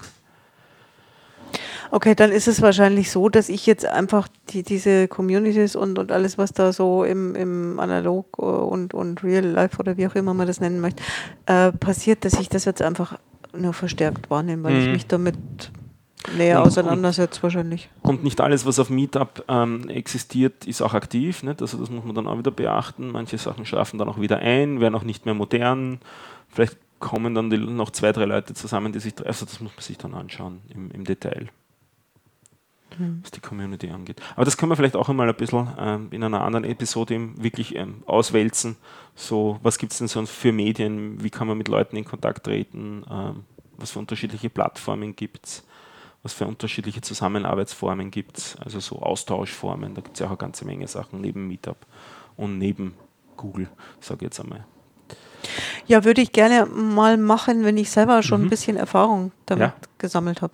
Okay, 1.96 2.14
dann 2.14 2.34
ist 2.34 2.50
es 2.50 2.62
wahrscheinlich 2.62 3.10
so, 3.10 3.30
dass 3.30 3.48
ich 3.48 3.66
jetzt 3.66 3.86
einfach 3.86 4.28
die, 4.50 4.64
diese 4.64 5.08
Communities 5.08 5.78
und, 5.78 5.98
und 5.98 6.12
alles, 6.12 6.38
was 6.38 6.52
da 6.52 6.74
so 6.74 7.06
im, 7.06 7.36
im 7.36 7.80
Analog 7.80 8.38
und, 8.38 8.94
und 8.94 9.24
Real 9.24 9.46
Life 9.46 9.80
oder 9.80 9.96
wie 9.96 10.06
auch 10.06 10.16
immer 10.16 10.34
man 10.34 10.46
das 10.46 10.60
nennen 10.60 10.82
möchte, 10.82 11.02
äh, 11.46 11.72
passiert, 11.72 12.26
dass 12.26 12.34
ich 12.34 12.50
das 12.50 12.66
jetzt 12.66 12.82
einfach 12.82 13.18
nur 13.58 13.72
verstärkt 13.72 14.30
wahrnehme, 14.30 14.64
weil 14.66 14.74
mhm. 14.74 14.80
ich 14.82 14.88
mich 14.90 15.08
damit 15.08 15.38
näher 16.36 16.60
und, 16.60 16.68
auseinandersetze 16.68 17.42
wahrscheinlich. 17.42 17.90
Und 18.02 18.26
nicht 18.26 18.42
alles, 18.42 18.66
was 18.66 18.78
auf 18.78 18.90
Meetup 18.90 19.46
ähm, 19.48 19.88
existiert, 19.88 20.66
ist 20.66 20.82
auch 20.82 20.96
aktiv. 20.96 21.44
Nicht? 21.44 21.62
Also 21.62 21.78
das 21.78 21.90
muss 21.90 22.04
man 22.04 22.14
dann 22.14 22.28
auch 22.28 22.38
wieder 22.38 22.52
beachten. 22.52 23.10
Manche 23.10 23.38
Sachen 23.38 23.66
schlafen 23.66 24.00
dann 24.00 24.10
auch 24.10 24.20
wieder 24.20 24.40
ein, 24.40 24.82
werden 24.82 24.96
auch 24.96 25.04
nicht 25.04 25.26
mehr 25.26 25.34
modern. 25.34 26.02
Vielleicht 26.50 26.78
kommen 27.00 27.34
dann 27.36 27.50
die, 27.50 27.58
noch 27.58 27.92
zwei, 27.92 28.12
drei 28.12 28.26
Leute 28.26 28.54
zusammen, 28.54 28.92
die 28.92 29.00
sich. 29.00 29.14
Also 29.26 29.46
das 29.46 29.62
muss 29.62 29.72
man 29.74 29.82
sich 29.82 29.98
dann 29.98 30.14
anschauen 30.14 30.60
im, 30.74 30.92
im 30.92 31.06
Detail 31.06 31.48
mhm. 32.98 33.20
was 33.22 33.32
die 33.32 33.40
Community 33.40 33.90
angeht. 33.90 34.22
Aber 34.36 34.46
das 34.46 34.58
können 34.58 34.72
wir 34.72 34.76
vielleicht 34.76 34.96
auch 34.96 35.10
einmal 35.10 35.30
ein 35.30 35.36
bisschen 35.36 35.68
ähm, 35.78 36.08
in 36.12 36.24
einer 36.24 36.42
anderen 36.42 36.66
Episode 36.66 37.30
wirklich 37.38 37.76
ähm, 37.76 38.04
auswälzen. 38.06 38.78
So, 39.16 39.60
was 39.64 39.78
gibt 39.78 39.92
es 39.94 40.00
denn 40.00 40.08
sonst 40.08 40.32
für 40.32 40.52
Medien? 40.52 41.24
Wie 41.24 41.30
kann 41.30 41.48
man 41.48 41.58
mit 41.58 41.68
Leuten 41.68 41.96
in 41.96 42.06
Kontakt 42.06 42.46
treten? 42.46 43.04
Ähm, 43.10 43.44
was 43.78 43.92
für 43.92 44.00
unterschiedliche 44.00 44.50
Plattformen 44.50 45.16
gibt 45.16 45.46
es? 45.46 45.64
Was 46.24 46.34
für 46.34 46.48
unterschiedliche 46.48 47.02
Zusammenarbeitsformen 47.02 48.10
gibt 48.10 48.38
es? 48.38 48.56
Also 48.58 48.80
so 48.80 49.00
Austauschformen, 49.00 49.94
da 49.94 50.02
gibt 50.02 50.16
es 50.16 50.20
ja 50.20 50.26
auch 50.26 50.32
eine 50.32 50.38
ganze 50.38 50.66
Menge 50.66 50.88
Sachen 50.88 51.22
neben 51.22 51.48
Meetup 51.48 51.78
und 52.36 52.58
neben 52.58 52.96
Google, 53.38 53.70
sage 54.00 54.20
ich 54.20 54.24
jetzt 54.24 54.40
einmal. 54.40 54.66
Ja, 55.86 56.04
würde 56.04 56.22
ich 56.22 56.32
gerne 56.32 56.66
mal 56.66 57.18
machen, 57.18 57.64
wenn 57.64 57.78
ich 57.78 57.92
selber 57.92 58.24
schon 58.24 58.42
mhm. 58.42 58.48
ein 58.48 58.50
bisschen 58.50 58.78
Erfahrung 58.78 59.32
damit 59.46 59.68
ja. 59.68 59.76
gesammelt 59.98 60.42
habe. 60.42 60.54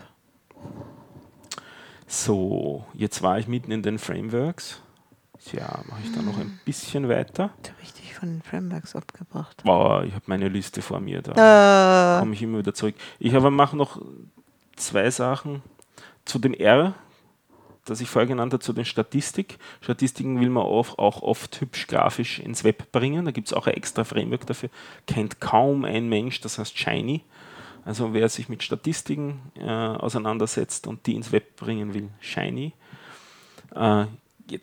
So, 2.14 2.84
jetzt 2.93 3.22
war 3.22 3.39
ich 3.39 3.47
mitten 3.47 3.72
in 3.72 3.84
den 3.84 3.97
Frameworks. 3.97 4.82
Tja, 5.45 5.82
mache 5.88 6.01
ich 6.03 6.14
da 6.14 6.22
noch 6.22 6.38
ein 6.38 6.59
bisschen 6.66 7.07
weiter. 7.07 7.51
Richtig 7.82 8.14
von 8.16 8.28
den 8.28 8.41
Frameworks 8.41 8.97
abgebracht. 8.97 9.62
Wow, 9.64 10.03
ich 10.03 10.12
habe 10.12 10.26
meine 10.28 10.49
Liste 10.49 10.82
vor 10.82 10.99
mir, 10.99 11.22
da 11.22 12.18
äh. 12.18 12.20
komme 12.20 12.34
ich 12.34 12.41
immer 12.41 12.57
wieder 12.57 12.74
zurück. 12.74 12.95
Ich 13.18 13.34
aber 13.34 13.49
mache 13.49 13.78
noch 13.78 14.01
zwei 14.76 15.09
Sachen 15.09 15.62
zu 16.26 16.38
dem 16.38 16.53
R, 16.53 16.95
das 17.86 18.01
ich 18.01 18.09
vorher 18.09 18.28
genannt 18.28 18.51
habe, 18.51 18.62
zu 18.62 18.74
den 18.74 18.84
Statistik. 18.84 19.57
Statistiken 19.80 20.41
will 20.41 20.49
man 20.49 20.64
auch, 20.64 20.97
auch 20.97 21.22
oft 21.22 21.62
hübsch 21.62 21.88
grafisch 21.88 22.39
ins 22.39 22.66
Web 22.66 22.91
bringen. 22.91 23.24
Da 23.24 23.32
gibt 23.32 23.47
es 23.47 23.53
auch 23.53 23.68
ein 23.68 23.74
extra 23.76 24.03
Framework 24.03 24.45
dafür. 24.45 24.70
Kennt 25.07 25.39
kaum 25.39 25.86
ein 25.86 26.09
Mensch, 26.09 26.41
das 26.41 26.57
heißt 26.59 26.78
Shiny. 26.78 27.24
Also 27.86 28.14
wer 28.14 28.30
sich 28.30 28.48
mit 28.48 28.64
Statistiken 28.64 29.42
äh, 29.56 29.68
auseinandersetzt 29.68 30.88
und 30.88 31.06
die 31.08 31.16
ins 31.16 31.32
Web 31.32 31.56
bringen 31.56 31.94
will, 31.94 32.10
Shiny. 32.20 32.74
Äh, 33.76 34.06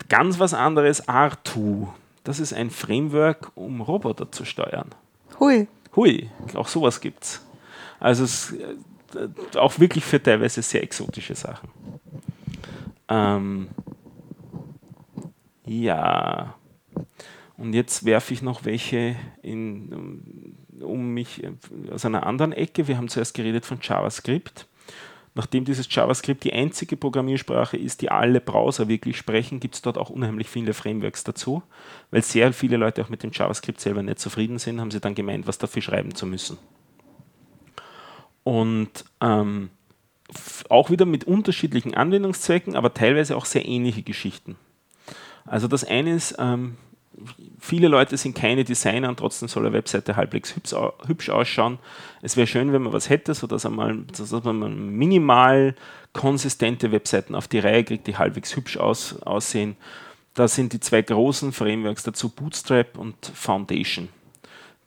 ganz 0.09 0.39
was 0.39 0.55
anderes, 0.55 1.09
R2. 1.09 1.89
Das 2.25 2.41
ist 2.41 2.53
ein 2.53 2.71
Framework, 2.71 3.51
um 3.55 3.81
Roboter 3.81 4.31
zu 4.31 4.45
steuern. 4.45 4.89
Hui. 5.41 5.67
Hui, 5.97 6.31
auch 6.55 6.69
sowas 6.69 7.01
gibt 7.01 7.25
es. 7.25 7.45
Also 7.99 8.25
es, 8.25 8.53
äh, 8.53 9.59
auch 9.59 9.79
wirklich 9.79 10.05
für 10.05 10.23
teilweise 10.23 10.63
sehr 10.63 10.83
exotische 10.83 11.35
Sachen. 11.35 11.69
Ähm, 13.09 13.69
ja. 15.65 16.55
Und 17.57 17.73
jetzt 17.73 18.05
werfe 18.05 18.33
ich 18.35 18.43
noch 18.43 18.65
welche 18.65 19.17
in, 19.43 20.57
um 20.83 21.15
mich 21.15 21.43
äh, 21.43 21.53
aus 21.93 22.05
einer 22.05 22.27
anderen 22.27 22.53
Ecke. 22.53 22.89
Wir 22.89 22.97
haben 22.97 23.09
zuerst 23.09 23.35
geredet 23.35 23.67
von 23.67 23.79
JavaScript. 23.81 24.67
Nachdem 25.35 25.65
dieses 25.65 25.87
JavaScript 25.89 26.43
die 26.43 26.53
einzige 26.53 26.97
Programmiersprache 26.97 27.77
ist, 27.77 28.03
die 28.03 28.11
alle 28.11 28.41
Browser 28.41 28.89
wirklich 28.89 29.17
sprechen, 29.17 29.61
gibt 29.61 29.77
es 29.77 29.83
dort 29.83 29.97
auch 29.97 30.11
unheimlich 30.11 30.49
viele 30.49 30.75
Frameworks 30.75 31.23
dazu. 31.23 31.63
Weil 32.11 32.23
sehr 32.23 32.53
viele 32.53 32.77
Leute 32.77 33.03
auch 33.03 33.09
mit 33.09 33.23
dem 33.23 33.31
JavaScript 33.33 33.81
selber 33.81 34.03
nicht 34.03 34.19
zufrieden 34.19 34.59
sind, 34.59 34.81
haben 34.81 34.91
sie 34.91 35.01
dann 35.01 35.15
gemeint, 35.15 35.47
was 35.47 35.59
dafür 35.59 35.83
schreiben 35.83 36.15
zu 36.15 36.27
müssen. 36.27 36.59
Und 38.43 39.05
ähm, 39.21 39.71
auch 40.69 40.91
wieder 40.91 41.07
mit 41.07 41.25
unterschiedlichen 41.25 41.95
Anwendungszwecken, 41.95 42.77
aber 42.77 42.95
teilweise 42.95 43.37
auch 43.37 43.45
sehr 43.45 43.67
ähnliche 43.67 44.03
Geschichten. 44.03 44.57
Also 45.45 45.69
das 45.69 45.85
eine 45.85 46.15
ist, 46.15 46.35
ähm, 46.39 46.77
viele 47.59 47.89
Leute 47.89 48.17
sind 48.17 48.35
keine 48.35 48.65
Designer 48.65 49.09
und 49.09 49.19
trotzdem 49.19 49.49
soll 49.49 49.67
eine 49.67 49.75
Webseite 49.75 50.17
halbwegs 50.17 50.55
hübsch, 50.55 51.31
ausschauen. 51.31 51.79
Es 52.23 52.37
wäre 52.37 52.47
schön, 52.47 52.73
wenn 52.73 52.83
man 52.83 52.93
was 52.93 53.09
hätte, 53.09 53.35
sodass 53.35 53.69
man, 53.69 54.07
dass 54.17 54.31
man 54.45 54.91
minimal 54.91 55.75
konsistente 56.13 56.93
Webseiten 56.93 57.35
auf 57.35 57.49
die 57.49 57.59
Reihe 57.59 57.85
kriegt, 57.85 58.07
die 58.07 58.17
halbwegs 58.17 58.57
hübsch 58.57 58.77
aus, 58.77 59.21
aussehen. 59.23 59.77
Da 60.35 60.49
sind 60.49 60.73
die 60.73 60.81
zwei 60.81 61.03
großen 61.03 61.53
Frameworks 61.53 62.05
dazu 62.05 62.29
Bootstrap 62.29 62.99
und 62.99 63.17
Foundation 63.35 64.09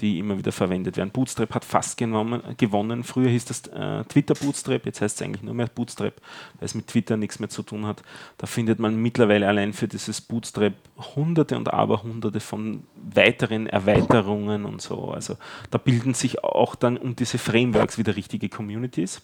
die 0.01 0.19
immer 0.19 0.37
wieder 0.37 0.51
verwendet 0.51 0.97
werden. 0.97 1.11
Bootstrap 1.11 1.53
hat 1.53 1.65
fast 1.65 1.97
genommen, 1.97 2.41
gewonnen. 2.57 3.03
Früher 3.03 3.29
hieß 3.29 3.45
das 3.45 3.67
äh, 3.67 4.03
Twitter 4.05 4.33
Bootstrap, 4.33 4.85
jetzt 4.85 5.01
heißt 5.01 5.21
es 5.21 5.25
eigentlich 5.25 5.43
nur 5.43 5.53
mehr 5.53 5.67
Bootstrap, 5.67 6.15
weil 6.59 6.65
es 6.65 6.75
mit 6.75 6.87
Twitter 6.87 7.17
nichts 7.17 7.39
mehr 7.39 7.49
zu 7.49 7.63
tun 7.63 7.85
hat. 7.85 8.01
Da 8.37 8.47
findet 8.47 8.79
man 8.79 8.95
mittlerweile 8.95 9.47
allein 9.47 9.73
für 9.73 9.87
dieses 9.87 10.21
Bootstrap 10.21 10.73
hunderte 11.15 11.57
und 11.57 11.71
aber 11.73 12.03
hunderte 12.03 12.39
von 12.39 12.83
weiteren 12.95 13.67
Erweiterungen 13.67 14.65
und 14.65 14.81
so. 14.81 15.11
Also 15.11 15.37
da 15.69 15.77
bilden 15.77 16.13
sich 16.13 16.43
auch 16.43 16.75
dann 16.75 16.97
um 16.97 17.15
diese 17.15 17.37
Frameworks 17.37 17.97
wieder 17.97 18.15
richtige 18.15 18.49
Communities 18.49 19.21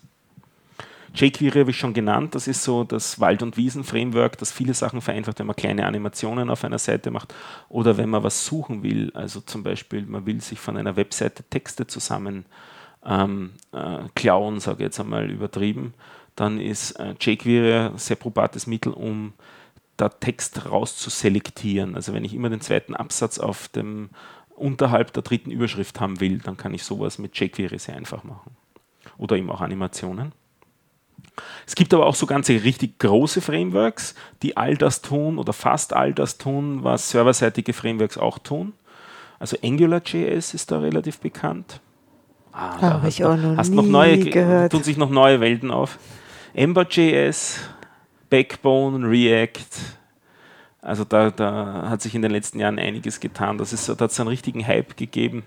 jQuery 1.14 1.60
habe 1.60 1.72
ich 1.72 1.78
schon 1.78 1.94
genannt, 1.94 2.36
das 2.36 2.48
ist 2.48 2.64
so 2.64 2.84
das 2.84 3.20
Wald- 3.20 3.44
und 3.44 3.58
Wiesen-Framework, 3.58 4.38
das 4.38 4.52
viele 4.52 4.74
Sachen 4.74 5.02
vereinfacht, 5.02 5.40
wenn 5.40 5.48
man 5.48 5.56
kleine 5.56 5.86
Animationen 5.86 6.50
auf 6.50 6.64
einer 6.64 6.80
Seite 6.80 7.12
macht 7.12 7.34
oder 7.70 7.98
wenn 7.98 8.10
man 8.10 8.24
was 8.24 8.46
suchen 8.46 8.84
will. 8.84 9.12
Also 9.14 9.42
zum 9.42 9.64
Beispiel, 9.64 10.06
man 10.06 10.26
will 10.26 10.42
sich 10.42 10.60
von 10.60 10.78
einer 10.78 10.96
Webseite 10.96 11.44
Texte 11.44 11.88
zusammen 11.88 12.46
ähm, 13.06 13.52
äh, 13.72 14.00
klauen, 14.16 14.60
sage 14.60 14.78
ich 14.80 14.88
jetzt 14.88 15.00
einmal 15.00 15.30
übertrieben, 15.30 15.94
dann 16.36 16.60
ist 16.60 16.92
äh, 16.94 17.16
jQuery 17.20 17.90
ein 17.90 17.98
sehr 17.98 18.16
probates 18.16 18.68
Mittel, 18.68 18.94
um 18.94 19.34
da 19.98 20.10
Text 20.10 20.70
rauszuselektieren. 20.70 21.96
Also 21.96 22.14
wenn 22.14 22.24
ich 22.24 22.34
immer 22.34 22.50
den 22.50 22.62
zweiten 22.62 22.96
Absatz 22.96 23.40
auf 23.40 23.68
dem 23.68 24.10
unterhalb 24.56 25.14
der 25.14 25.24
dritten 25.24 25.52
Überschrift 25.52 26.00
haben 26.00 26.20
will, 26.20 26.40
dann 26.40 26.58
kann 26.58 26.74
ich 26.74 26.84
sowas 26.84 27.18
mit 27.18 27.38
jQuery 27.38 27.78
sehr 27.80 27.96
einfach 27.96 28.24
machen. 28.24 28.56
Oder 29.18 29.38
eben 29.38 29.50
auch 29.50 29.62
Animationen. 29.62 30.34
Es 31.66 31.76
gibt 31.76 31.94
aber 31.94 32.06
auch 32.06 32.16
so 32.16 32.26
ganze 32.26 32.64
richtig 32.64 33.00
große 33.00 33.42
Frameworks, 33.42 34.16
die 34.42 34.58
all 34.58 34.76
das 34.76 35.02
tun 35.02 35.38
oder 35.38 35.54
fast 35.54 35.94
all 35.94 36.14
das 36.14 36.38
tun, 36.38 36.84
was 36.84 37.10
serverseitige 37.10 37.74
Frameworks 37.74 38.18
auch 38.18 38.40
tun. 38.40 38.74
Also 39.40 39.58
AngularJS 39.64 40.54
ist 40.54 40.72
da 40.72 40.80
relativ 40.80 41.20
bekannt. 41.20 41.80
Ah, 42.52 42.78
da 42.80 42.94
Habe 42.94 43.08
ich 43.08 43.24
auch 43.24 43.36
noch 43.38 43.58
hast 43.58 43.70
nie 43.70 43.76
noch 43.76 43.86
neue, 43.86 44.18
gehört. 44.20 44.72
tun 44.72 44.82
sich 44.82 44.98
noch 44.98 45.12
neue 45.12 45.40
Welten 45.40 45.70
auf. 45.70 46.00
Ember.js, 46.54 47.60
Backbone, 48.32 49.08
React. 49.08 49.60
Also 50.82 51.04
da, 51.04 51.30
da 51.30 51.90
hat 51.90 52.02
sich 52.02 52.16
in 52.16 52.24
den 52.24 52.32
letzten 52.32 52.60
Jahren 52.60 52.80
einiges 52.80 53.20
getan. 53.20 53.60
Das 53.60 53.74
ist, 53.74 53.90
da 53.90 53.94
hat 54.00 54.12
es 54.12 54.20
einen 54.20 54.30
richtigen 54.30 54.66
Hype 54.66 54.98
gegeben, 54.98 55.44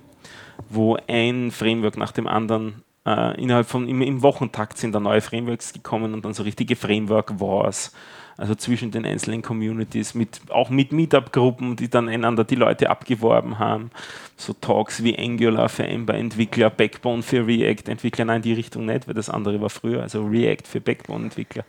wo 0.69 0.99
ein 1.09 1.51
Framework 1.51 1.97
nach 1.97 2.13
dem 2.13 2.29
anderen 2.29 2.85
äh, 3.07 3.41
innerhalb 3.41 3.67
von 3.67 3.89
im, 3.89 4.03
im, 4.03 4.23
Wochentakt 4.23 4.79
sind 4.79 4.95
da 4.95 5.01
neue 5.01 5.21
Frameworks 5.21 5.73
gekommen 5.73 6.15
und 6.15 6.25
dann 6.25 6.35
so 6.35 6.43
richtige 6.43 6.77
Framework 6.77 7.41
Wars. 7.41 7.93
Also 8.37 8.55
zwischen 8.55 8.91
den 8.91 9.05
einzelnen 9.05 9.43
Communities, 9.43 10.15
mit, 10.15 10.41
auch 10.49 10.71
mit 10.71 10.93
Meetup-Gruppen, 10.93 11.77
die 11.77 11.91
dann 11.91 12.09
einander 12.09 12.45
die 12.45 12.55
Leute 12.55 12.89
abgeworben 12.89 13.59
haben. 13.59 13.91
So 14.37 14.55
Talks 14.55 15.03
wie 15.03 15.19
Angular 15.19 15.69
für 15.69 15.87
Ember-Entwickler, 15.87 16.71
Backbone 16.71 17.23
für 17.23 17.47
React-Entwickler. 17.47 18.25
Nein, 18.25 18.41
die 18.41 18.55
Richtung 18.55 18.87
nicht, 18.87 19.07
weil 19.07 19.15
das 19.15 19.29
andere 19.29 19.61
war 19.61 19.69
früher. 19.69 20.01
Also 20.01 20.25
React 20.25 20.67
für 20.67 20.81
Backbone-Entwickler. 20.81 21.65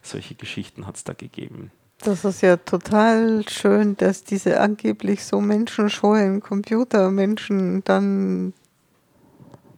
Solche 0.00 0.34
Geschichten 0.36 0.86
hat 0.86 0.96
es 0.96 1.04
da 1.04 1.12
gegeben. 1.12 1.70
Das 2.02 2.24
ist 2.24 2.42
ja 2.42 2.56
total 2.56 3.44
schön, 3.48 3.96
dass 3.96 4.24
diese 4.24 4.60
angeblich 4.60 5.24
so 5.24 5.40
menschenscheuen 5.40 6.40
Computermenschen 6.40 7.82
dann 7.84 8.52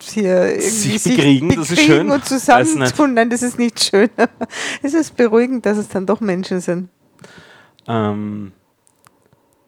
hier 0.02 0.50
irgendwie 0.50 0.98
sich 0.98 1.16
bekriegen, 1.16 1.50
sich 1.50 1.58
das 1.58 1.70
ist 1.70 1.80
schön. 1.80 2.10
und 2.10 2.24
zusammentun. 2.24 3.14
Nein, 3.14 3.30
das 3.30 3.42
ist 3.42 3.58
nicht 3.58 3.82
schön. 3.82 4.10
es 4.82 4.94
ist 4.94 5.16
beruhigend, 5.16 5.66
dass 5.66 5.78
es 5.78 5.88
dann 5.88 6.06
doch 6.06 6.20
Menschen 6.20 6.60
sind. 6.60 6.88
Ähm, 7.86 8.52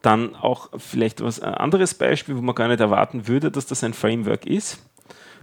dann 0.02 0.34
auch 0.34 0.70
vielleicht 0.78 1.22
was 1.22 1.40
ein 1.40 1.54
anderes 1.54 1.94
Beispiel, 1.94 2.36
wo 2.36 2.40
man 2.40 2.54
gar 2.54 2.68
nicht 2.68 2.80
erwarten 2.80 3.28
würde, 3.28 3.50
dass 3.50 3.66
das 3.66 3.84
ein 3.84 3.94
Framework 3.94 4.46
ist. 4.46 4.78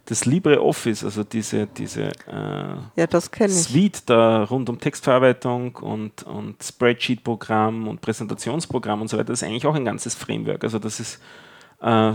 Das 0.05 0.25
LibreOffice, 0.25 1.03
also 1.03 1.23
diese, 1.25 1.67
diese 1.67 2.11
äh, 2.27 2.75
ja, 2.95 3.47
Suite 3.49 4.03
da 4.09 4.43
rund 4.45 4.69
um 4.69 4.79
Textverarbeitung 4.79 5.75
und, 5.75 6.23
und 6.23 6.63
Spreadsheet-Programm 6.63 7.89
und 7.89 7.99
Präsentationsprogramm 7.99 9.01
und 9.01 9.09
so 9.09 9.17
weiter, 9.17 9.33
das 9.33 9.41
ist 9.41 9.47
eigentlich 9.47 9.65
auch 9.65 9.75
ein 9.75 9.83
ganzes 9.83 10.15
Framework. 10.15 10.63
Also 10.63 10.79
das 10.79 11.01
ist 11.01 11.19
äh, 11.81 12.13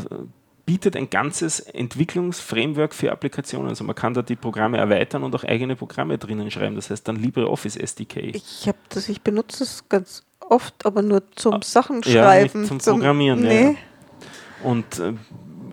bietet 0.64 0.96
ein 0.96 1.10
ganzes 1.10 1.60
Entwicklungsframework 1.60 2.94
für 2.94 3.12
Applikationen. 3.12 3.68
Also 3.68 3.84
man 3.84 3.94
kann 3.94 4.14
da 4.14 4.22
die 4.22 4.36
Programme 4.36 4.78
erweitern 4.78 5.22
und 5.24 5.34
auch 5.34 5.44
eigene 5.44 5.76
Programme 5.76 6.18
drinnen 6.18 6.50
schreiben. 6.50 6.76
Das 6.76 6.90
heißt 6.90 7.06
dann 7.06 7.16
LibreOffice 7.16 7.76
SDK. 7.76 8.34
Ich 8.34 8.68
habe 8.68 8.78
das, 8.88 9.08
ich 9.08 9.22
benutze 9.22 9.64
es 9.64 9.88
ganz 9.88 10.24
oft, 10.40 10.86
aber 10.86 11.02
nur 11.02 11.22
zum 11.34 11.54
ah, 11.54 11.60
Sachen 11.62 12.02
schreiben. 12.02 12.62
Ja, 12.62 12.68
zum, 12.68 12.80
zum 12.80 12.98
Programmieren. 12.98 13.40
Nee. 13.40 13.62
Ja. 13.62 13.74
Und 14.62 14.98
äh, 15.00 15.14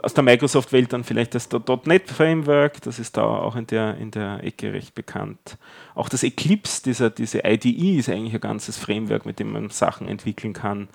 aus 0.01 0.13
der 0.13 0.23
Microsoft-Welt 0.23 0.93
dann 0.93 1.03
vielleicht 1.03 1.35
das 1.35 1.49
.NET-Framework, 1.51 2.81
das 2.81 2.99
ist 2.99 3.17
da 3.17 3.23
auch 3.23 3.55
in 3.55 3.67
der, 3.67 3.97
in 3.97 4.11
der 4.11 4.43
Ecke 4.43 4.73
recht 4.73 4.95
bekannt. 4.95 5.57
Auch 5.95 6.09
das 6.09 6.23
Eclipse, 6.23 6.83
dieser, 6.83 7.09
diese 7.09 7.41
IDE, 7.45 7.97
ist 7.97 8.09
eigentlich 8.09 8.33
ein 8.33 8.41
ganzes 8.41 8.77
Framework, 8.77 9.25
mit 9.25 9.39
dem 9.39 9.51
man 9.51 9.69
Sachen 9.69 10.07
entwickeln 10.07 10.53
kann. 10.53 10.87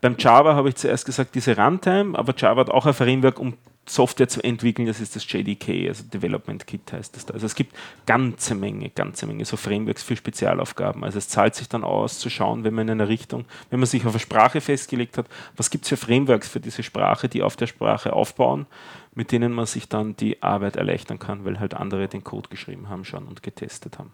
Beim 0.00 0.16
Java 0.18 0.54
habe 0.54 0.68
ich 0.68 0.76
zuerst 0.76 1.06
gesagt, 1.06 1.34
diese 1.34 1.56
Runtime, 1.56 2.18
aber 2.18 2.34
Java 2.36 2.60
hat 2.60 2.70
auch 2.70 2.86
ein 2.86 2.94
Framework, 2.94 3.38
um 3.38 3.54
Software 3.88 4.28
zu 4.28 4.42
entwickeln, 4.42 4.86
das 4.86 5.00
ist 5.00 5.14
das 5.14 5.30
JDK, 5.30 5.88
also 5.88 6.04
Development 6.04 6.66
Kit 6.66 6.92
heißt 6.92 7.14
das 7.14 7.26
da. 7.26 7.34
Also 7.34 7.46
es 7.46 7.54
gibt 7.54 7.74
ganze 8.04 8.54
Menge, 8.54 8.90
ganze 8.90 9.26
Menge 9.26 9.44
so 9.44 9.56
Frameworks 9.56 10.02
für 10.02 10.16
Spezialaufgaben. 10.16 11.04
Also 11.04 11.18
es 11.18 11.28
zahlt 11.28 11.54
sich 11.54 11.68
dann 11.68 11.84
aus 11.84 12.18
zu 12.18 12.28
schauen, 12.28 12.64
wenn 12.64 12.74
man 12.74 12.88
in 12.88 13.00
einer 13.00 13.08
Richtung, 13.08 13.44
wenn 13.70 13.78
man 13.78 13.86
sich 13.86 14.04
auf 14.04 14.12
eine 14.12 14.20
Sprache 14.20 14.60
festgelegt 14.60 15.18
hat, 15.18 15.26
was 15.56 15.70
gibt 15.70 15.84
es 15.84 15.88
für 15.90 15.96
Frameworks 15.96 16.48
für 16.48 16.60
diese 16.60 16.82
Sprache, 16.82 17.28
die 17.28 17.42
auf 17.42 17.56
der 17.56 17.68
Sprache 17.68 18.12
aufbauen, 18.12 18.66
mit 19.14 19.30
denen 19.30 19.52
man 19.52 19.66
sich 19.66 19.88
dann 19.88 20.16
die 20.16 20.42
Arbeit 20.42 20.76
erleichtern 20.76 21.18
kann, 21.18 21.44
weil 21.44 21.60
halt 21.60 21.74
andere 21.74 22.08
den 22.08 22.24
Code 22.24 22.48
geschrieben 22.48 22.88
haben 22.88 23.04
schon 23.04 23.26
und 23.26 23.42
getestet 23.42 23.98
haben. 23.98 24.12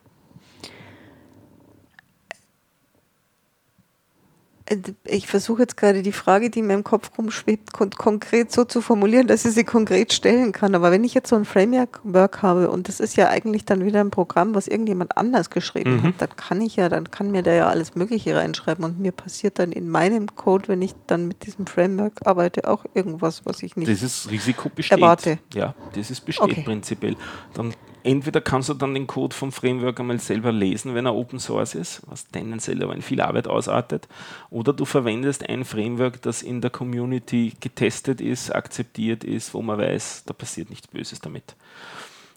Ich 5.04 5.26
versuche 5.26 5.62
jetzt 5.62 5.76
gerade 5.76 6.02
die 6.02 6.12
Frage, 6.12 6.50
die 6.50 6.62
mir 6.62 6.74
im 6.74 6.84
Kopf 6.84 7.10
rumschwebt, 7.16 7.72
kon 7.72 7.90
konkret 7.90 8.52
so 8.52 8.64
zu 8.64 8.80
formulieren, 8.80 9.26
dass 9.26 9.44
ich 9.44 9.52
sie 9.52 9.64
konkret 9.64 10.12
stellen 10.12 10.52
kann. 10.52 10.74
Aber 10.74 10.90
wenn 10.90 11.04
ich 11.04 11.14
jetzt 11.14 11.28
so 11.28 11.36
ein 11.36 11.44
Framework 11.44 12.42
habe 12.42 12.70
und 12.70 12.88
das 12.88 13.00
ist 13.00 13.16
ja 13.16 13.28
eigentlich 13.28 13.64
dann 13.64 13.84
wieder 13.84 14.00
ein 14.00 14.10
Programm, 14.10 14.54
was 14.54 14.68
irgendjemand 14.68 15.16
anders 15.16 15.50
geschrieben 15.50 15.96
mhm. 15.96 16.02
hat, 16.04 16.14
dann 16.18 16.36
kann 16.36 16.60
ich 16.60 16.76
ja, 16.76 16.88
dann 16.88 17.10
kann 17.10 17.30
mir 17.30 17.42
da 17.42 17.52
ja 17.52 17.68
alles 17.68 17.94
Mögliche 17.94 18.36
reinschreiben 18.36 18.84
und 18.84 19.00
mir 19.00 19.12
passiert 19.12 19.58
dann 19.58 19.72
in 19.72 19.88
meinem 19.88 20.34
Code, 20.34 20.68
wenn 20.68 20.82
ich 20.82 20.94
dann 21.06 21.28
mit 21.28 21.46
diesem 21.46 21.66
Framework 21.66 22.26
arbeite, 22.26 22.68
auch 22.68 22.84
irgendwas, 22.94 23.42
was 23.44 23.62
ich 23.62 23.76
nicht 23.76 23.88
Dieses 23.88 24.30
Risiko 24.30 24.68
besteht. 24.68 24.98
erwarte. 24.98 25.38
Ja, 25.54 25.74
dieses 25.94 26.20
besteht 26.20 26.44
okay. 26.44 26.62
prinzipiell. 26.62 27.16
Dann 27.54 27.74
entweder 28.04 28.40
kannst 28.40 28.68
du 28.68 28.74
dann 28.74 28.94
den 28.94 29.06
Code 29.06 29.34
vom 29.34 29.52
Framework 29.52 30.00
einmal 30.00 30.18
selber 30.18 30.52
lesen, 30.52 30.94
wenn 30.94 31.06
er 31.06 31.14
Open 31.14 31.38
Source 31.38 31.74
ist, 31.74 32.02
was 32.06 32.26
tendenziell 32.28 32.82
aber 32.82 32.94
in 32.94 33.02
viel 33.02 33.20
Arbeit 33.20 33.48
ausartet, 33.48 34.08
oder 34.50 34.72
du 34.72 34.84
verwendest 34.84 35.48
ein 35.48 35.64
Framework, 35.64 36.22
das 36.22 36.42
in 36.42 36.60
der 36.60 36.70
Community 36.70 37.52
getestet 37.60 38.20
ist, 38.20 38.54
akzeptiert 38.54 39.24
ist, 39.24 39.54
wo 39.54 39.62
man 39.62 39.78
weiß, 39.78 40.24
da 40.26 40.32
passiert 40.32 40.70
nichts 40.70 40.88
Böses 40.88 41.20
damit. 41.20 41.56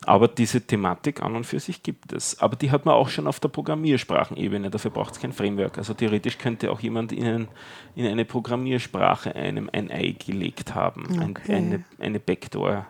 Aber 0.06 0.28
diese 0.28 0.62
Thematik 0.62 1.24
an 1.24 1.36
und 1.36 1.46
für 1.46 1.60
sich 1.60 1.82
gibt 1.82 2.14
es. 2.14 2.40
Aber 2.40 2.56
die 2.56 2.70
hat 2.70 2.86
man 2.86 2.94
auch 2.94 3.10
schon 3.10 3.26
auf 3.26 3.40
der 3.40 3.48
Programmiersprachenebene. 3.48 4.70
Dafür 4.70 4.92
braucht 4.92 5.14
es 5.14 5.20
kein 5.20 5.34
Framework. 5.34 5.80
Also 5.80 5.96
theoretisch 5.96 6.38
könnte 6.38 6.72
auch 6.72 6.80
jemand 6.80 7.12
in, 7.12 7.48
in 7.96 8.06
eine 8.06 8.26
Programmiersprache 8.26 9.36
einem 9.36 9.68
ein 9.74 9.90
Ei 9.90 10.12
gelegt 10.12 10.76
haben, 10.76 11.06
okay. 11.06 11.54
ein, 11.54 11.56
eine, 11.56 11.84
eine 11.98 12.20
Backdoor 12.20 12.86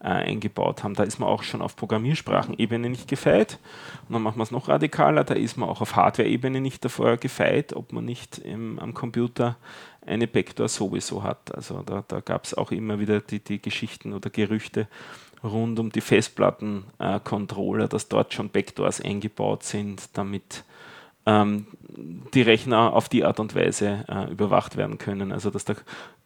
äh, 0.00 0.08
eingebaut 0.08 0.84
haben. 0.84 0.94
Da 0.94 1.02
ist 1.02 1.18
man 1.18 1.28
auch 1.28 1.42
schon 1.42 1.62
auf 1.62 1.76
Programmiersprachenebene 1.76 2.88
nicht 2.88 3.08
gefeit. 3.08 3.58
Und 4.08 4.14
dann 4.14 4.22
machen 4.22 4.38
wir 4.38 4.44
es 4.44 4.50
noch 4.50 4.68
radikaler, 4.68 5.24
da 5.24 5.34
ist 5.34 5.56
man 5.56 5.68
auch 5.68 5.80
auf 5.80 5.96
Hardware-Ebene 5.96 6.60
nicht 6.60 6.84
davor 6.84 7.16
gefeit, 7.16 7.74
ob 7.74 7.92
man 7.92 8.04
nicht 8.04 8.38
im, 8.38 8.78
am 8.78 8.94
Computer 8.94 9.56
eine 10.06 10.26
Backdoor 10.26 10.68
sowieso 10.68 11.22
hat. 11.22 11.54
Also 11.54 11.82
da, 11.82 12.04
da 12.06 12.20
gab 12.20 12.44
es 12.44 12.54
auch 12.54 12.70
immer 12.70 12.98
wieder 12.98 13.20
die, 13.20 13.40
die 13.40 13.60
Geschichten 13.60 14.12
oder 14.12 14.30
Gerüchte 14.30 14.88
rund 15.44 15.78
um 15.78 15.90
die 15.90 16.00
Festplattencontroller, 16.00 17.84
äh, 17.84 17.88
dass 17.88 18.08
dort 18.08 18.34
schon 18.34 18.50
Backdoors 18.50 19.00
eingebaut 19.00 19.62
sind, 19.62 20.16
damit 20.16 20.64
die 22.32 22.42
Rechner 22.42 22.92
auf 22.92 23.08
die 23.08 23.24
Art 23.24 23.40
und 23.40 23.54
Weise 23.54 24.04
äh, 24.08 24.30
überwacht 24.30 24.76
werden 24.76 24.98
können. 24.98 25.32
Also 25.32 25.50
dass 25.50 25.64
der 25.64 25.76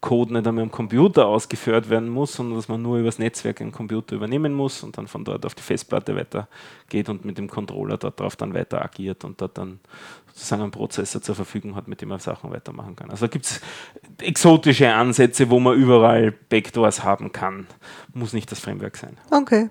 Code 0.00 0.34
nicht 0.34 0.46
einmal 0.46 0.64
am 0.64 0.70
Computer 0.70 1.26
ausgeführt 1.26 1.88
werden 1.88 2.08
muss, 2.08 2.34
sondern 2.34 2.56
dass 2.56 2.68
man 2.68 2.82
nur 2.82 2.98
übers 2.98 3.18
Netzwerk 3.18 3.60
einen 3.60 3.72
Computer 3.72 4.16
übernehmen 4.16 4.52
muss 4.52 4.82
und 4.82 4.98
dann 4.98 5.06
von 5.06 5.24
dort 5.24 5.46
auf 5.46 5.54
die 5.54 5.62
Festplatte 5.62 6.16
weitergeht 6.16 7.08
und 7.08 7.24
mit 7.24 7.38
dem 7.38 7.48
Controller 7.48 7.96
dort 7.96 8.20
drauf 8.20 8.36
dann 8.36 8.52
weiter 8.52 8.82
agiert 8.82 9.24
und 9.24 9.40
dort 9.40 9.56
dann 9.56 9.80
sozusagen 10.26 10.62
einen 10.62 10.70
Prozessor 10.72 11.22
zur 11.22 11.34
Verfügung 11.34 11.74
hat, 11.76 11.88
mit 11.88 12.00
dem 12.00 12.08
man 12.08 12.18
Sachen 12.18 12.50
weitermachen 12.50 12.96
kann. 12.96 13.10
Also 13.10 13.26
da 13.26 13.30
gibt 13.30 13.46
es 13.46 13.60
exotische 14.18 14.92
Ansätze, 14.92 15.50
wo 15.50 15.60
man 15.60 15.76
überall 15.76 16.32
Backdoors 16.32 17.04
haben 17.04 17.32
kann. 17.32 17.66
Muss 18.12 18.32
nicht 18.32 18.50
das 18.50 18.60
Framework 18.60 18.96
sein. 18.96 19.16
Okay. 19.30 19.70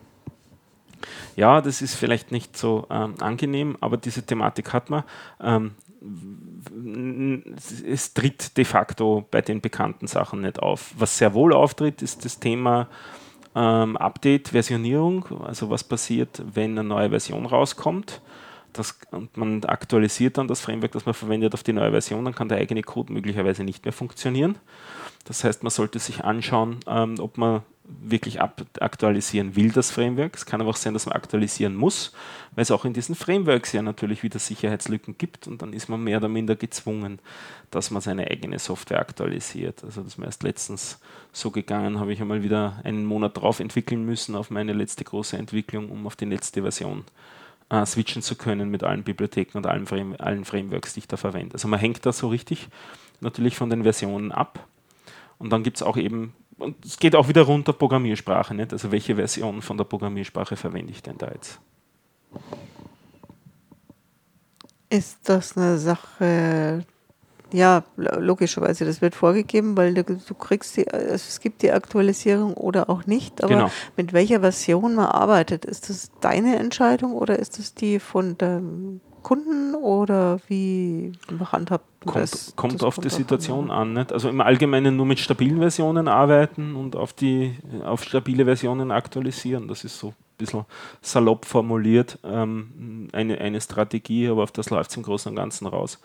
Ja, 1.36 1.62
das 1.62 1.82
ist 1.82 1.96
vielleicht 1.96 2.32
nicht 2.32 2.58
so 2.58 2.88
ähm, 2.90 3.16
angenehm, 3.20 3.78
aber 3.82 3.98
diese 3.98 4.24
Thematik 4.24 4.74
hat 4.74 4.90
man. 4.90 5.04
Ähm, 5.40 5.72
es 7.86 8.14
tritt 8.14 8.58
de 8.58 8.66
facto 8.66 9.28
bei 9.30 9.42
den 9.42 9.62
bekannten 9.62 10.08
Sachen 10.08 10.42
nicht 10.42 10.60
auf. 10.60 10.94
Was 10.98 11.18
sehr 11.18 11.34
wohl 11.34 11.54
auftritt, 11.54 12.02
ist 12.02 12.26
das 12.26 12.40
Thema 12.40 12.88
ähm, 13.56 13.98
Update, 13.98 14.50
Versionierung, 14.50 15.26
also 15.44 15.70
was 15.70 15.84
passiert, 15.84 16.42
wenn 16.54 16.72
eine 16.72 16.84
neue 16.84 17.10
Version 17.10 17.46
rauskommt. 17.46 18.22
Das, 18.74 18.98
und 19.12 19.36
man 19.36 19.64
aktualisiert 19.66 20.38
dann 20.38 20.48
das 20.48 20.62
Framework, 20.62 20.94
das 20.94 21.06
man 21.06 21.14
verwendet, 21.14 21.54
auf 21.54 21.62
die 21.62 21.74
neue 21.74 21.92
Version, 21.92 22.24
dann 22.24 22.34
kann 22.34 22.48
der 22.48 22.58
eigene 22.58 22.82
Code 22.82 23.12
möglicherweise 23.12 23.64
nicht 23.66 23.84
mehr 23.84 23.92
funktionieren. 23.92 24.58
Das 25.26 25.44
heißt, 25.44 25.62
man 25.64 25.72
sollte 25.72 26.00
sich 26.00 26.24
anschauen, 26.24 26.80
ähm, 26.88 27.16
ob 27.20 27.38
man 27.38 27.64
wirklich 28.02 28.42
aktualisieren 28.42 29.56
will, 29.56 29.72
das 29.72 29.92
Framework. 29.92 30.36
Es 30.36 30.46
kann 30.46 30.62
aber 30.62 30.70
auch 30.70 30.76
sein, 30.76 30.94
dass 30.94 31.06
man 31.06 31.16
aktualisieren 31.16 31.76
muss, 31.76 32.14
weil 32.56 32.64
es 32.64 32.72
auch 32.72 32.86
in 32.86 32.94
diesen 32.94 33.16
Frameworks 33.16 33.74
ja 33.74 33.82
natürlich 33.82 34.24
wieder 34.24 34.40
Sicherheitslücken 34.40 35.18
gibt 35.18 35.48
und 35.48 35.62
dann 35.62 35.74
ist 35.74 35.90
man 35.90 36.04
mehr 36.04 36.18
oder 36.18 36.28
minder 36.28 36.56
gezwungen, 36.56 37.20
dass 37.70 37.92
man 37.92 38.02
seine 38.02 38.30
eigene 38.30 38.60
Software 38.60 39.00
aktualisiert. 39.00 39.84
Also 39.84 40.02
das 40.02 40.14
ist 40.14 40.18
mir 40.18 40.26
erst 40.26 40.44
letztens 40.44 41.00
so 41.32 41.52
gegangen, 41.52 42.00
habe 42.00 42.14
ich 42.14 42.22
einmal 42.22 42.44
wieder 42.44 42.80
einen 42.84 43.06
Monat 43.06 43.38
drauf 43.38 43.60
entwickeln 43.60 44.06
müssen 44.06 44.36
auf 44.36 44.50
meine 44.50 44.74
letzte 44.74 45.04
große 45.04 45.38
Entwicklung, 45.38 45.90
um 45.90 46.08
auf 46.08 46.16
die 46.16 46.26
letzte 46.26 46.62
Version 46.62 47.04
äh, 47.70 47.86
switchen 47.86 48.22
zu 48.22 48.36
können 48.36 48.70
mit 48.70 48.84
allen 48.84 49.04
Bibliotheken 49.04 49.58
und 49.58 49.68
allen, 49.68 49.88
Frame 49.88 50.16
allen 50.20 50.46
Frameworks, 50.46 50.94
die 50.94 51.00
ich 51.00 51.08
da 51.08 51.18
verwende. 51.18 51.54
Also 51.54 51.68
man 51.68 51.80
hängt 51.80 52.06
da 52.06 52.12
so 52.12 52.28
richtig 52.28 52.68
natürlich 53.22 53.56
von 53.56 53.70
den 53.70 53.84
Versionen 53.84 54.32
ab. 54.32 54.68
Und 55.38 55.52
dann 55.52 55.64
gibt 55.64 55.78
es 55.78 55.84
auch 55.84 55.98
eben 55.98 56.34
und 56.62 56.86
es 56.86 56.98
geht 56.98 57.16
auch 57.16 57.28
wieder 57.28 57.42
runter 57.42 57.74
Programmiersprache, 57.74 58.54
nicht? 58.54 58.72
Also 58.72 58.92
welche 58.92 59.16
Version 59.16 59.62
von 59.62 59.78
der 59.78 59.84
Programmiersprache 59.84 60.56
verwende 60.56 60.92
ich 60.92 61.02
denn 61.02 61.18
da 61.18 61.28
jetzt? 61.28 61.60
Ist 64.90 65.20
das 65.24 65.58
eine 65.58 65.78
Sache, 65.78 66.86
ja, 67.52 67.84
logischerweise, 67.96 68.86
das 68.86 69.02
wird 69.02 69.16
vorgegeben, 69.16 69.76
weil 69.76 69.94
du, 69.94 70.04
du 70.04 70.34
kriegst 70.36 70.78
die, 70.78 70.90
also 70.92 71.14
es 71.14 71.40
gibt 71.40 71.62
die 71.62 71.72
Aktualisierung 71.72 72.54
oder 72.54 72.90
auch 72.90 73.06
nicht, 73.06 73.44
aber 73.44 73.54
genau. 73.54 73.72
mit 73.98 74.14
welcher 74.14 74.42
Version 74.42 74.96
man 74.96 75.08
arbeitet, 75.08 75.66
ist 75.66 75.90
das 75.90 76.12
deine 76.22 76.58
Entscheidung 76.58 77.14
oder 77.14 77.40
ist 77.40 77.58
das 77.58 77.74
die 77.74 78.00
von 78.00 78.38
dem 78.38 79.02
Kunden 79.24 79.76
oder 79.76 80.40
wie 80.48 81.14
handhabt 81.52 81.86
kommt, 82.06 82.16
das? 82.16 82.54
Kommt 82.56 82.76
das 82.76 82.84
auf 82.84 82.96
kommt 82.96 83.06
die 83.06 83.10
Situation 83.10 83.72
an. 83.72 83.94
Nicht? 83.94 84.12
Also 84.12 84.30
im 84.30 84.42
Allgemeinen 84.42 84.96
nur 84.96 85.06
mit 85.06 85.20
stabilen 85.20 85.60
Versionen 85.60 86.08
arbeiten 86.08 86.76
und 86.76 86.96
auf, 86.96 87.14
die, 87.14 87.56
auf 87.84 88.04
stabile 88.04 88.46
Versionen 88.46 88.92
aktualisieren. 88.92 89.68
Das 89.68 89.84
ist 89.84 90.00
so 90.00 90.10
ein 90.10 90.16
bisschen 90.38 90.66
salopp 91.02 91.46
formuliert 91.46 92.20
ähm, 92.24 93.10
eine, 93.14 93.40
eine 93.40 93.62
Strategie, 93.62 94.28
aber 94.28 94.44
auf 94.44 94.52
das 94.52 94.70
läuft 94.70 94.92
es 94.92 94.98
im 94.98 95.04
Großen 95.04 95.30
und 95.30 95.36
Ganzen 95.36 95.68
raus. 95.68 96.00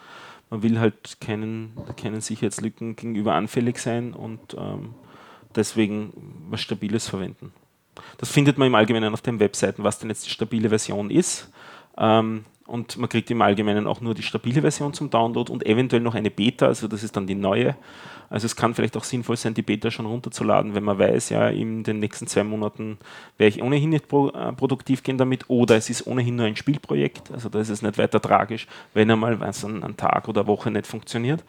Man 0.51 0.63
will 0.63 0.79
halt 0.79 1.21
keinen, 1.21 1.73
keinen 1.97 2.21
Sicherheitslücken 2.21 2.97
gegenüber 2.97 3.35
anfällig 3.35 3.79
sein 3.79 4.13
und 4.13 4.55
ähm, 4.59 4.95
deswegen 5.57 6.13
was 6.51 6.61
Stabiles 6.61 7.09
verwenden. 7.09 7.53
Das 8.19 8.31
findet 8.31 8.59
man 8.59 8.69
im 8.69 8.75
Allgemeinen 8.75 9.13
auf 9.13 9.23
den 9.23 9.41
Webseiten, 9.41 9.83
was 9.83 9.99
denn 9.99 10.11
jetzt 10.11 10.27
die 10.27 10.31
stabile 10.31 10.69
Version 10.69 11.11
ist. 11.11 11.51
Ähm, 11.99 12.45
und 12.67 12.97
man 12.97 13.09
kriegt 13.09 13.31
im 13.31 13.43
Allgemeinen 13.43 13.87
auch 13.87 14.01
nur 14.01 14.15
die 14.15 14.23
stabile 14.23 14.61
Version 14.61 14.93
zum 14.93 15.11
Download 15.11 15.53
und 15.53 15.65
eventuell 15.67 16.03
noch 16.03 16.15
eine 16.15 16.31
Beta, 16.31 16.67
also 16.67 16.89
das 16.89 17.03
ist 17.03 17.17
dann 17.17 17.27
die 17.27 17.35
neue. 17.35 17.77
Also 18.29 18.47
es 18.47 18.57
kann 18.57 18.75
vielleicht 18.75 18.97
auch 18.97 19.05
sinnvoll 19.05 19.37
sein, 19.37 19.55
die 19.55 19.63
Beta 19.63 19.91
schon 19.91 20.07
runterzuladen, 20.07 20.75
wenn 20.75 20.83
man 20.83 20.99
weiß, 20.99 21.31
ja, 21.31 21.49
in 21.49 21.85
den 21.85 22.01
nächsten 22.01 22.27
zwei 22.27 22.43
Monaten 22.43 22.99
werde 23.39 23.57
ich 23.57 23.63
ohnehin 23.63 23.91
nicht 23.91 24.09
pro, 24.09 24.31
äh, 24.31 24.53
produktiv 24.53 25.03
gehen 25.05 25.17
damit 25.17 25.45
oder 25.49 25.77
es 25.77 25.91
ist 25.91 26.07
ohnehin 26.07 26.37
nur 26.37 26.47
ein 26.47 26.57
Spielprojekt, 26.57 27.31
also 27.31 27.49
da 27.49 27.61
ist 27.61 27.69
es 27.69 27.83
nicht 27.83 27.99
weiter 27.99 28.21
tragisch, 28.21 28.67
wenn 28.95 29.11
einmal 29.11 29.39
was 29.39 29.65
an 29.65 29.83
einem 29.83 29.97
Tag 29.97 30.29
oder 30.29 30.47
Woche 30.47 30.71
nicht 30.71 30.87
funktioniert. 30.87 31.45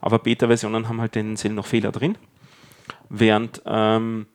Aber 0.00 0.18
Beta-Versionen 0.18 0.88
haben 0.88 1.00
halt 1.00 1.12
tendenziell 1.12 1.52
noch 1.52 1.66
Fehler 1.66 1.92
drin, 1.92 2.16
während 3.08 3.62
ähm, 3.66 4.26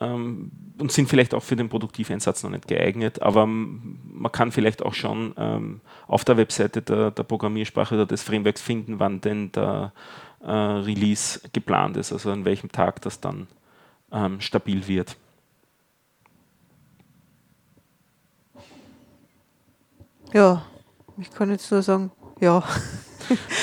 ähm, 0.00 0.50
und 0.78 0.90
sind 0.90 1.08
vielleicht 1.08 1.34
auch 1.34 1.42
für 1.42 1.56
den 1.56 1.68
Produktiveinsatz 1.68 2.42
noch 2.42 2.50
nicht 2.50 2.66
geeignet, 2.66 3.22
aber 3.22 3.46
man 3.46 4.32
kann 4.32 4.50
vielleicht 4.50 4.82
auch 4.82 4.94
schon 4.94 5.34
ähm, 5.36 5.80
auf 6.06 6.24
der 6.24 6.36
Webseite 6.36 6.82
der, 6.82 7.10
der, 7.10 7.22
Programmiersprache 7.22 7.94
oder 7.94 8.06
des 8.06 8.22
Frameworks 8.22 8.60
finden, 8.60 8.98
wann 8.98 9.20
denn 9.20 9.52
der 9.52 9.92
äh, 10.42 10.50
Release 10.50 11.40
geplant 11.52 11.96
ist, 11.96 12.12
also 12.12 12.30
an 12.30 12.44
welchem 12.44 12.72
Tag 12.72 13.02
das 13.02 13.20
dann 13.20 13.46
ähm, 14.10 14.40
stabil 14.40 14.86
wird. 14.88 15.16
Ja, 20.32 20.64
ich 21.18 21.30
kann 21.30 21.50
jetzt 21.50 21.70
nur 21.70 21.82
sagen, 21.82 22.10
ja. 22.40 22.64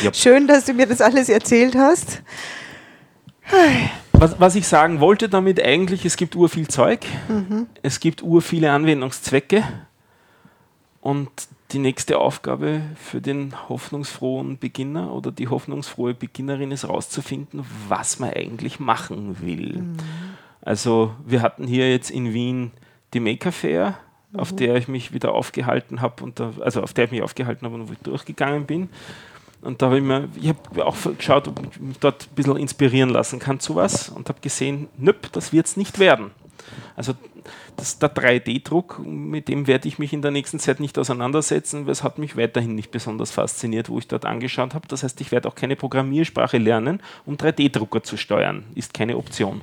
ja. 0.02 0.14
Schön, 0.14 0.48
dass 0.48 0.64
du 0.64 0.74
mir 0.74 0.88
das 0.88 1.02
alles 1.02 1.28
erzählt 1.28 1.76
hast 1.76 2.22
was, 4.22 4.40
was 4.40 4.56
ich 4.56 4.68
sagen 4.68 5.00
wollte 5.00 5.30
damit 5.30 5.62
eigentlich, 5.62 6.06
es 6.06 6.16
gibt 6.16 6.36
ur 6.36 6.48
viel 6.48 6.68
Zeug, 6.68 7.06
mhm. 7.28 7.66
es 7.82 8.00
gibt 8.00 8.22
ur 8.22 8.42
viele 8.42 8.72
Anwendungszwecke 8.72 9.64
und 11.02 11.30
die 11.72 11.80
nächste 11.80 12.20
Aufgabe 12.20 12.82
für 12.96 13.20
den 13.20 13.56
hoffnungsfrohen 13.68 14.60
Beginner 14.60 15.12
oder 15.12 15.32
die 15.32 15.48
hoffnungsfrohe 15.48 16.14
Beginnerin 16.14 16.72
ist 16.72 16.84
herauszufinden, 16.84 17.66
was 17.88 18.20
man 18.20 18.30
eigentlich 18.32 18.80
machen 18.80 19.42
will. 19.42 19.78
Mhm. 19.80 19.98
Also 20.62 21.16
wir 21.26 21.42
hatten 21.42 21.66
hier 21.66 21.90
jetzt 21.90 22.12
in 22.12 22.34
Wien 22.34 22.72
die 23.16 23.20
Maker 23.20 23.52
Fair, 23.52 23.98
mhm. 24.32 24.40
auf 24.40 24.56
der 24.56 24.76
ich 24.76 24.88
mich 24.88 25.14
wieder 25.14 25.34
aufgehalten 25.34 26.02
habe 26.02 26.24
und 26.24 26.40
da, 26.40 26.54
also 26.60 26.84
auf 26.84 26.94
der 26.94 27.06
ich 27.06 27.12
mich 27.12 27.24
aufgehalten 27.24 27.66
habe 27.66 27.74
und 27.74 27.90
wo 27.90 27.94
ich 27.94 28.00
durchgegangen 28.00 28.68
bin. 28.68 28.90
Und 29.62 29.82
da 29.82 29.88
habe 29.88 29.97
ich 29.97 30.03
mir, 30.03 30.28
ich 30.41 30.49
habe 30.49 30.86
auch 30.86 30.95
geschaut, 31.18 31.47
ob 31.47 31.62
ich 31.72 31.80
mich 31.80 31.99
dort 31.99 32.28
ein 32.30 32.36
bisschen 32.36 32.57
inspirieren 32.57 33.09
lassen 33.09 33.39
kann 33.39 33.59
zu 33.59 33.76
was 33.76 34.09
und 34.09 34.28
habe 34.30 34.39
gesehen, 34.41 34.88
nöpp, 34.97 35.32
das 35.32 35.53
wird 35.53 35.68
es 35.68 35.78
nicht 35.78 35.99
werden. 35.99 36.32
Also 36.95 37.14
das, 37.78 37.99
der 37.99 38.14
3D-Druck, 38.14 38.99
mit 39.05 39.47
dem 39.47 39.68
werde 39.68 39.88
ich 39.88 39.99
mich 39.99 40.14
in 40.14 40.22
der 40.22 40.32
nächsten 40.32 40.59
Zeit 40.59 40.80
nicht 40.80 40.97
auseinandersetzen, 40.97 41.86
weil 41.86 41.93
es 41.93 42.03
hat 42.03 42.18
mich 42.18 42.38
weiterhin 42.38 42.76
nicht 42.76 42.91
besonders 42.91 43.32
fasziniert, 43.32 43.89
wo 43.89 43.97
ich 43.97 44.07
dort 44.07 44.26
angeschaut 44.26 44.74
habe. 44.74 44.88
Das 44.88 45.03
heißt, 45.03 45.20
ich 45.22 45.32
werde 45.32 45.47
auch 45.47 45.55
keine 45.55 45.76
Programmiersprache 45.76 46.57
lernen, 46.57 47.01
um 47.26 47.36
3D-Drucker 47.36 48.03
zu 48.03 48.18
steuern. 48.18 48.66
Ist 48.76 48.93
keine 48.93 49.18
Option. 49.18 49.62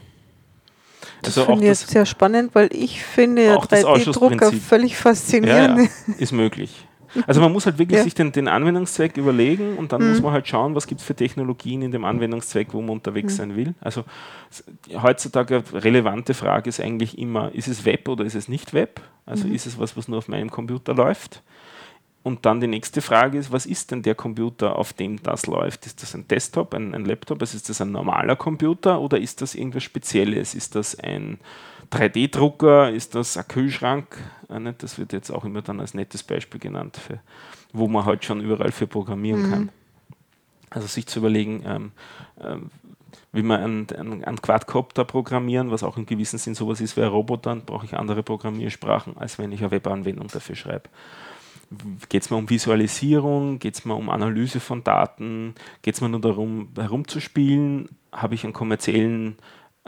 Also 1.24 1.40
das 1.40 1.46
finde 1.46 1.62
ich 1.64 1.68
jetzt 1.68 1.88
sehr 1.88 2.07
spannend, 2.07 2.55
weil 2.55 2.68
ich 2.72 3.03
finde 3.03 3.44
ja 3.44 3.57
3D-Drucker 3.57 4.53
völlig 4.53 4.96
faszinierend. 4.96 5.78
Ja, 5.78 5.84
ja, 6.07 6.14
ist 6.18 6.32
möglich. 6.32 6.88
Also 7.27 7.41
man 7.41 7.53
muss 7.53 7.67
halt 7.67 7.79
wirklich 7.79 7.99
ja. 7.99 8.05
sich 8.05 8.15
den, 8.15 8.33
den, 8.33 8.49
Anwendungszweck 8.49 9.17
überlegen 9.17 9.77
und 9.77 9.93
dann 9.93 10.03
mhm. 10.03 10.11
muss 10.11 10.23
man 10.23 10.33
halt 10.33 10.49
schauen, 10.49 10.75
was 10.75 10.87
gibt 10.87 11.01
es 11.01 11.07
für 11.07 11.15
Technologien 11.15 11.83
in 11.83 11.91
dem 11.91 12.05
Anwendungszweck, 12.05 12.73
wo 12.73 12.81
man 12.81 12.91
unterwegs 12.91 13.35
mhm. 13.35 13.37
sein 13.37 13.57
will. 13.57 13.75
Also 13.81 14.05
heutzutage 14.95 15.63
relevante 15.73 16.35
Frage 16.35 16.69
ist 16.69 16.81
eigentlich 16.81 17.19
immer, 17.19 17.55
ist 17.55 17.69
es 17.69 17.85
Web 17.85 18.09
oder 18.09 18.25
ist 18.25 18.35
es 18.35 18.49
nicht 18.49 18.75
Web? 18.75 19.01
Also 19.27 19.47
mhm. 19.47 19.55
ist 19.55 19.67
es 19.67 19.79
was, 19.79 19.97
was 19.97 20.09
nur 20.09 20.19
auf 20.19 20.29
meinem 20.29 20.51
Computer 20.51 20.95
läuft? 20.95 21.43
Und 22.23 22.45
dann 22.45 22.61
die 22.61 22.67
nächste 22.67 23.01
Frage 23.01 23.39
ist, 23.39 23.53
was 23.53 23.65
ist 23.65 23.91
denn 23.91 24.03
der 24.03 24.15
Computer, 24.15 24.77
auf 24.77 24.93
dem 24.93 25.23
das 25.23 25.47
läuft? 25.47 25.87
Ist 25.87 26.03
das 26.03 26.15
ein 26.15 26.29
Desktop, 26.29 26.75
ein, 26.75 26.95
ein 26.95 27.05
Laptop? 27.05 27.41
Also 27.41 27.57
ist 27.57 27.69
das 27.69 27.81
ein 27.81 27.93
normaler 27.93 28.37
Computer 28.37 29.01
oder 29.01 29.19
ist 29.19 29.41
das 29.41 29.55
irgendwas 29.55 29.85
Spezielles? 29.85 30.55
Ist 30.55 30.75
das 30.75 30.99
ein 30.99 31.39
3D-Drucker, 31.91 32.91
ist 32.91 33.14
das 33.14 33.36
ein 33.36 33.49
Kühlschrank. 33.49 34.16
Äh, 34.49 34.72
das 34.78 34.99
wird 34.99 35.12
jetzt 35.12 35.30
auch 35.30 35.45
immer 35.45 35.62
dann 35.62 35.80
als 35.80 35.95
nettes 35.95 36.22
Beispiel 36.22 36.61
genannt, 36.61 36.97
für, 36.97 37.20
wo 37.72 37.89
man 37.89 38.05
halt 38.05 38.24
schon 38.24 38.41
überall 38.41 38.72
für 38.72 38.86
programmieren 38.86 39.47
mhm. 39.47 39.51
kann. 39.51 39.68
Also 40.70 40.86
sich 40.86 41.07
zu 41.07 41.20
überlegen, 41.20 41.62
ähm, 41.66 41.93
ähm, 42.41 42.70
will 43.32 43.43
man 43.43 43.61
einen, 43.61 43.86
einen, 43.91 44.24
einen, 44.24 44.43
Quadcopter 44.43 45.05
programmieren, 45.05 45.70
was 45.70 45.82
auch 45.82 45.97
im 45.97 46.07
gewissen 46.07 46.39
Sinn 46.39 46.55
sowas 46.55 46.80
ist 46.80 46.97
wie 46.97 47.03
ein 47.03 47.09
Roboter, 47.09 47.51
dann 47.51 47.64
brauche 47.64 47.86
ich 47.86 47.95
andere 47.95 48.22
Programmiersprachen, 48.22 49.16
als 49.16 49.39
wenn 49.39 49.53
ich 49.53 49.61
eine 49.61 49.70
Webanwendung 49.70 50.28
dafür 50.28 50.57
schreibe. 50.57 50.89
Geht 52.09 52.22
es 52.22 52.30
mir 52.30 52.36
um 52.36 52.49
Visualisierung? 52.49 53.59
Geht 53.59 53.74
es 53.74 53.84
mir 53.84 53.95
um 53.95 54.09
Analyse 54.09 54.59
von 54.59 54.82
Daten? 54.84 55.55
Geht 55.82 55.95
es 55.95 56.01
mir 56.01 56.09
nur 56.09 56.20
darum, 56.20 56.68
herumzuspielen? 56.76 57.91
Habe 58.11 58.34
ich 58.34 58.45
einen 58.45 58.55
kommerziellen 58.55 59.36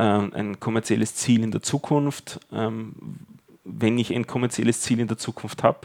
ein 0.02 0.60
kommerzielles 0.60 1.14
Ziel 1.14 1.42
in 1.42 1.50
der 1.50 1.62
Zukunft, 1.62 2.40
ähm, 2.52 2.94
wenn 3.64 3.98
ich 3.98 4.14
ein 4.14 4.26
kommerzielles 4.26 4.80
Ziel 4.80 5.00
in 5.00 5.08
der 5.08 5.18
Zukunft 5.18 5.62
habe, 5.62 5.80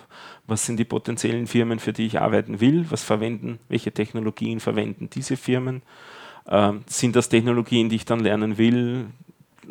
was 0.48 0.66
sind 0.66 0.78
die 0.78 0.86
potenziellen 0.86 1.48
Firmen, 1.48 1.80
für 1.80 1.94
die 1.94 2.06
ich 2.06 2.20
arbeiten 2.20 2.60
will, 2.60 2.86
was 2.90 3.04
verwenden, 3.04 3.60
welche 3.68 3.92
Technologien 3.92 4.60
verwenden 4.60 5.10
diese 5.10 5.38
Firmen, 5.38 5.82
ähm, 6.48 6.84
sind 6.88 7.16
das 7.16 7.30
Technologien, 7.30 7.90
die 7.90 7.98
ich 7.98 8.06
dann 8.06 8.20
lernen 8.20 8.58
will, 8.58 9.08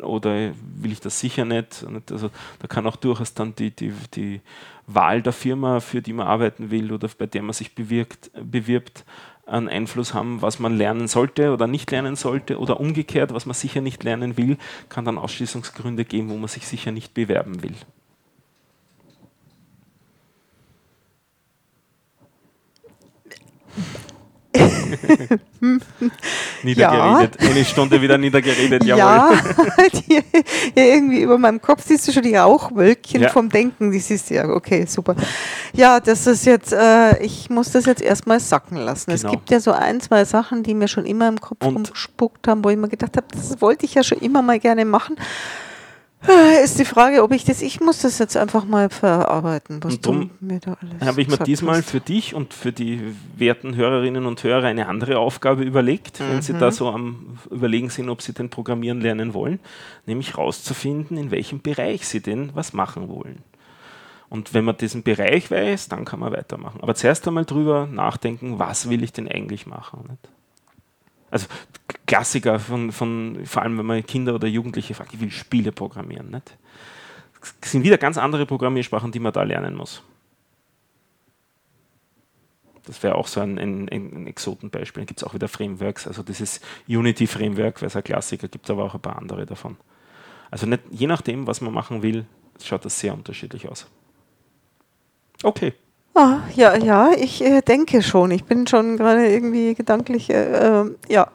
oder 0.01 0.51
will 0.61 0.91
ich 0.91 0.99
das 0.99 1.19
sicher 1.19 1.45
nicht? 1.45 1.85
Also 2.11 2.29
da 2.59 2.67
kann 2.67 2.85
auch 2.85 2.97
durchaus 2.97 3.33
dann 3.33 3.55
die, 3.55 3.71
die, 3.71 3.93
die 4.13 4.41
Wahl 4.87 5.21
der 5.21 5.33
Firma, 5.33 5.79
für 5.79 6.01
die 6.01 6.13
man 6.13 6.27
arbeiten 6.27 6.69
will 6.71 6.91
oder 6.91 7.09
bei 7.17 7.25
der 7.25 7.41
man 7.41 7.53
sich 7.53 7.73
bewirkt, 7.73 8.31
bewirbt, 8.43 9.05
einen 9.45 9.69
Einfluss 9.69 10.13
haben, 10.13 10.41
was 10.41 10.59
man 10.59 10.75
lernen 10.75 11.07
sollte 11.07 11.51
oder 11.51 11.67
nicht 11.67 11.91
lernen 11.91 12.15
sollte 12.15 12.57
oder 12.59 12.79
umgekehrt, 12.79 13.33
was 13.33 13.45
man 13.45 13.53
sicher 13.53 13.81
nicht 13.81 14.03
lernen 14.03 14.37
will, 14.37 14.57
kann 14.89 15.05
dann 15.05 15.17
Ausschließungsgründe 15.17 16.05
geben, 16.05 16.29
wo 16.29 16.37
man 16.37 16.47
sich 16.47 16.67
sicher 16.67 16.91
nicht 16.91 17.13
bewerben 17.13 17.61
will. 17.61 17.75
niedergeredet. 26.63 27.41
Ja. 27.41 27.49
Eine 27.49 27.65
Stunde 27.65 28.01
wieder 28.01 28.17
niedergeredet, 28.17 28.83
jawohl. 28.83 28.97
Ja, 28.97 29.43
die, 29.93 30.15
ja, 30.15 30.21
irgendwie 30.75 31.21
über 31.21 31.37
meinem 31.37 31.61
Kopf 31.61 31.83
siehst 31.85 32.07
du 32.07 32.11
schon 32.11 32.23
die 32.23 32.35
Rauchwölkchen 32.35 33.21
ja. 33.21 33.29
vom 33.29 33.49
Denken. 33.49 33.91
Die 33.91 33.99
siehst 33.99 34.29
du 34.29 34.35
ja, 34.35 34.49
okay, 34.49 34.85
super. 34.87 35.15
Ja, 35.73 35.99
das 35.99 36.27
ist 36.27 36.45
jetzt, 36.45 36.73
äh, 36.73 37.17
ich 37.23 37.49
muss 37.49 37.71
das 37.71 37.85
jetzt 37.85 38.01
erstmal 38.01 38.39
sacken 38.39 38.77
lassen. 38.77 39.11
Genau. 39.11 39.25
Es 39.27 39.31
gibt 39.31 39.49
ja 39.49 39.59
so 39.59 39.71
ein, 39.71 40.01
zwei 40.01 40.25
Sachen, 40.25 40.63
die 40.63 40.73
mir 40.73 40.87
schon 40.87 41.05
immer 41.05 41.27
im 41.27 41.39
Kopf 41.39 41.65
Und 41.65 41.75
rumgespuckt 41.75 42.47
haben, 42.47 42.63
wo 42.63 42.69
ich 42.69 42.77
mir 42.77 42.89
gedacht 42.89 43.17
habe, 43.17 43.27
das 43.33 43.61
wollte 43.61 43.85
ich 43.85 43.93
ja 43.93 44.03
schon 44.03 44.19
immer 44.19 44.41
mal 44.41 44.59
gerne 44.59 44.85
machen. 44.85 45.15
Äh, 46.27 46.63
ist 46.63 46.79
die 46.79 46.85
Frage, 46.85 47.23
ob 47.23 47.31
ich 47.31 47.43
das, 47.45 47.61
ich 47.61 47.79
muss 47.79 48.01
das 48.01 48.19
jetzt 48.19 48.37
einfach 48.37 48.65
mal 48.65 48.89
verarbeiten, 48.89 49.83
was 49.83 49.95
und 49.95 50.05
du 50.05 50.29
mir 50.39 50.59
da 50.59 50.77
alles 50.81 51.07
habe 51.07 51.21
ich 51.21 51.27
mir 51.27 51.37
diesmal 51.37 51.77
hast. 51.77 51.89
für 51.89 51.99
dich 51.99 52.33
und 52.33 52.53
für 52.53 52.71
die 52.71 53.01
werten 53.37 53.75
Hörerinnen 53.75 54.25
und 54.25 54.43
Hörer 54.43 54.67
eine 54.67 54.87
andere 54.87 55.19
Aufgabe 55.19 55.63
überlegt, 55.63 56.19
mhm. 56.19 56.23
wenn 56.29 56.41
sie 56.41 56.53
da 56.53 56.67
mhm. 56.67 56.71
so 56.71 56.89
am 56.89 57.37
Überlegen 57.51 57.89
sind, 57.89 58.09
ob 58.09 58.21
sie 58.21 58.33
denn 58.33 58.49
Programmieren 58.49 59.01
lernen 59.01 59.33
wollen, 59.33 59.59
nämlich 60.05 60.37
rauszufinden, 60.37 61.17
in 61.17 61.31
welchem 61.31 61.61
Bereich 61.61 62.07
sie 62.07 62.21
denn 62.21 62.51
was 62.53 62.73
machen 62.73 63.07
wollen. 63.09 63.43
Und 64.29 64.53
wenn 64.53 64.65
man 64.65 64.77
diesen 64.77 65.03
Bereich 65.03 65.51
weiß, 65.51 65.87
dann 65.89 66.05
kann 66.05 66.19
man 66.19 66.33
weitermachen. 66.33 66.79
Aber 66.81 66.95
zuerst 66.95 67.27
einmal 67.27 67.45
drüber 67.45 67.87
nachdenken, 67.87 68.59
was 68.59 68.89
will 68.89 69.03
ich 69.03 69.13
denn 69.13 69.27
eigentlich 69.27 69.67
machen? 69.67 70.05
Nicht? 70.09 70.34
Also 71.31 71.47
Klassiker 72.05 72.59
von, 72.59 72.91
von, 72.91 73.45
vor 73.45 73.63
allem 73.63 73.77
wenn 73.77 73.85
man 73.85 74.05
Kinder 74.05 74.35
oder 74.35 74.47
Jugendliche 74.47 74.93
fragt, 74.93 75.13
ich 75.13 75.19
will 75.19 75.31
Spiele 75.31 75.71
programmieren. 75.71 76.29
Nicht? 76.29 76.57
Das 77.61 77.71
sind 77.71 77.83
wieder 77.83 77.97
ganz 77.97 78.17
andere 78.17 78.45
Programmiersprachen, 78.45 79.11
die 79.11 79.19
man 79.19 79.33
da 79.33 79.43
lernen 79.43 79.75
muss. 79.75 80.03
Das 82.85 83.01
wäre 83.01 83.15
auch 83.15 83.27
so 83.27 83.39
ein, 83.39 83.57
ein, 83.57 83.89
ein 83.89 84.27
Exotenbeispiel. 84.27 85.01
Da 85.01 85.05
gibt 85.05 85.19
es 85.19 85.23
auch 85.23 85.33
wieder 85.33 85.47
Frameworks. 85.47 86.07
Also 86.07 86.21
dieses 86.21 86.61
Unity-Framework 86.87 87.81
wäre 87.81 87.89
so 87.89 87.99
ein 87.99 88.03
Klassiker, 88.03 88.47
gibt 88.47 88.65
es 88.65 88.71
aber 88.71 88.83
auch 88.83 88.93
ein 88.93 89.01
paar 89.01 89.17
andere 89.17 89.45
davon. 89.45 89.77
Also 90.51 90.67
nicht, 90.67 90.83
je 90.91 91.07
nachdem, 91.07 91.47
was 91.47 91.61
man 91.61 91.73
machen 91.73 92.03
will, 92.03 92.25
schaut 92.63 92.85
das 92.85 92.99
sehr 92.99 93.13
unterschiedlich 93.13 93.67
aus. 93.67 93.87
Okay. 95.43 95.73
Ah, 96.17 96.39
ja, 96.55 96.77
ja, 96.77 97.11
ich 97.11 97.43
äh, 97.43 97.61
denke 97.61 98.01
schon. 98.01 98.31
Ich 98.31 98.45
bin 98.45 98.65
schon 98.67 98.95
gerade 98.95 99.27
irgendwie 99.27 99.75
gedanklich, 99.75 100.29
äh, 100.29 100.83
äh, 100.83 100.95
ja. 101.09 101.27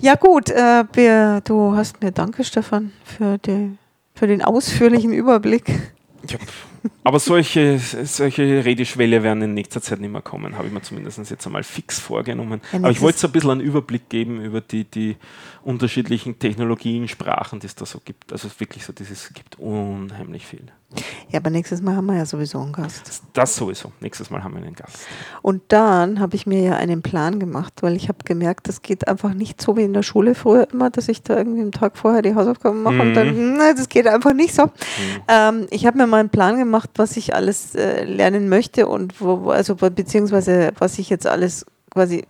Ja 0.00 0.14
gut, 0.14 0.48
äh, 0.48 0.84
wir, 0.94 1.42
du 1.44 1.76
hast 1.76 2.02
mir 2.02 2.10
danke, 2.10 2.42
Stefan, 2.42 2.92
für, 3.04 3.36
die, 3.36 3.76
für 4.14 4.26
den 4.26 4.40
ausführlichen 4.40 5.12
Überblick. 5.12 5.68
Ja, 6.26 6.38
aber 7.04 7.18
solche, 7.18 7.78
solche 7.78 8.64
Redeschwelle 8.64 9.22
werden 9.22 9.42
in 9.42 9.54
nächster 9.54 9.82
Zeit 9.82 10.00
nicht 10.00 10.10
mehr 10.10 10.22
kommen, 10.22 10.56
habe 10.56 10.68
ich 10.68 10.72
mir 10.72 10.80
zumindest 10.80 11.18
jetzt 11.30 11.46
einmal 11.46 11.62
fix 11.62 11.98
vorgenommen. 11.98 12.62
Ja, 12.72 12.78
aber 12.78 12.90
ich 12.90 13.02
wollte 13.02 13.18
so 13.18 13.28
ein 13.28 13.32
bisschen 13.32 13.50
einen 13.50 13.60
Überblick 13.60 14.08
geben 14.08 14.40
über 14.40 14.62
die, 14.62 14.84
die 14.84 15.16
unterschiedlichen 15.62 16.38
Technologien, 16.38 17.08
Sprachen, 17.08 17.60
die 17.60 17.66
es 17.66 17.74
da 17.74 17.84
so 17.84 18.00
gibt. 18.02 18.32
Also 18.32 18.48
wirklich 18.58 18.84
so, 18.84 18.92
dieses 18.92 19.32
gibt 19.34 19.58
unheimlich 19.58 20.46
viel. 20.46 20.64
Ja, 21.30 21.40
aber 21.40 21.50
nächstes 21.50 21.82
Mal 21.82 21.96
haben 21.96 22.06
wir 22.06 22.16
ja 22.16 22.24
sowieso 22.24 22.58
einen 22.60 22.72
Gast. 22.72 23.22
Das 23.34 23.54
sowieso. 23.54 23.92
Nächstes 24.00 24.30
Mal 24.30 24.42
haben 24.42 24.54
wir 24.54 24.62
einen 24.62 24.74
Gast. 24.74 24.96
Und 25.42 25.62
dann 25.68 26.18
habe 26.18 26.34
ich 26.34 26.46
mir 26.46 26.62
ja 26.62 26.76
einen 26.76 27.02
Plan 27.02 27.38
gemacht, 27.38 27.74
weil 27.82 27.94
ich 27.94 28.08
habe 28.08 28.24
gemerkt, 28.24 28.68
das 28.68 28.80
geht 28.80 29.06
einfach 29.06 29.34
nicht 29.34 29.60
so 29.60 29.76
wie 29.76 29.82
in 29.82 29.92
der 29.92 30.02
Schule 30.02 30.34
früher 30.34 30.66
immer, 30.72 30.88
dass 30.88 31.08
ich 31.08 31.22
da 31.22 31.36
irgendwie 31.36 31.60
am 31.60 31.72
Tag 31.72 31.98
vorher 31.98 32.22
die 32.22 32.34
Hausaufgaben 32.34 32.82
mache 32.82 32.94
mhm. 32.94 33.00
und 33.00 33.14
dann, 33.14 33.28
mhm. 33.28 33.58
ne, 33.58 33.74
das 33.76 33.90
geht 33.90 34.06
einfach 34.06 34.32
nicht 34.32 34.54
so. 34.54 34.64
Mhm. 34.64 34.70
Ähm, 35.28 35.66
ich 35.70 35.86
habe 35.86 35.98
mir 35.98 36.06
mal 36.06 36.20
einen 36.20 36.30
Plan 36.30 36.56
gemacht, 36.56 36.90
was 36.96 37.18
ich 37.18 37.34
alles 37.34 37.74
äh, 37.74 38.04
lernen 38.04 38.48
möchte 38.48 38.86
und 38.86 39.20
wo, 39.20 39.50
also 39.50 39.74
beziehungsweise 39.74 40.72
was 40.78 40.98
ich 40.98 41.10
jetzt 41.10 41.26
alles 41.26 41.66
quasi 41.90 42.24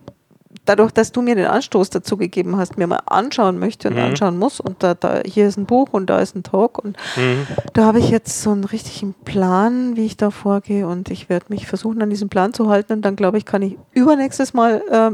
dadurch, 0.65 0.91
dass 0.91 1.11
du 1.11 1.21
mir 1.21 1.35
den 1.35 1.45
Anstoß 1.45 1.89
dazu 1.89 2.17
gegeben 2.17 2.57
hast, 2.57 2.77
mir 2.77 2.87
mal 2.87 3.01
anschauen 3.05 3.59
möchte 3.59 3.89
und 3.89 3.95
mhm. 3.95 4.01
anschauen 4.01 4.37
muss 4.37 4.59
und 4.59 4.81
da, 4.81 4.93
da 4.95 5.21
hier 5.25 5.47
ist 5.47 5.57
ein 5.57 5.65
Buch 5.65 5.89
und 5.91 6.09
da 6.09 6.19
ist 6.19 6.35
ein 6.35 6.43
Talk 6.43 6.83
und 6.83 6.97
mhm. 7.15 7.45
da 7.73 7.85
habe 7.85 7.99
ich 7.99 8.09
jetzt 8.09 8.41
so 8.41 8.51
einen 8.51 8.63
richtigen 8.63 9.13
Plan, 9.13 9.95
wie 9.95 10.05
ich 10.05 10.17
da 10.17 10.31
vorgehe 10.31 10.87
und 10.87 11.09
ich 11.09 11.29
werde 11.29 11.47
mich 11.49 11.67
versuchen, 11.67 12.01
an 12.01 12.09
diesem 12.09 12.29
Plan 12.29 12.53
zu 12.53 12.69
halten 12.69 12.93
und 12.93 13.01
dann 13.03 13.15
glaube 13.15 13.37
ich, 13.37 13.45
kann 13.45 13.61
ich 13.61 13.77
übernächstes 13.91 14.53
Mal 14.53 14.81
äh, 14.89 15.11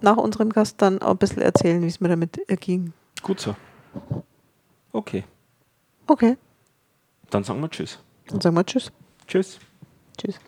nach 0.00 0.16
unserem 0.16 0.50
Gast 0.50 0.80
dann 0.80 1.02
auch 1.02 1.10
ein 1.10 1.18
bisschen 1.18 1.42
erzählen, 1.42 1.82
wie 1.82 1.88
es 1.88 2.00
mir 2.00 2.08
damit 2.08 2.40
ging. 2.60 2.92
Gut 3.22 3.40
so. 3.40 3.54
Okay. 4.92 5.24
Okay. 6.06 6.36
Dann 7.30 7.44
sagen 7.44 7.60
wir 7.60 7.70
Tschüss. 7.70 7.98
Dann 8.28 8.40
sagen 8.40 8.56
wir 8.56 8.64
Tschüss. 8.64 8.90
Tschüss. 9.26 9.58
Tschüss. 10.16 10.40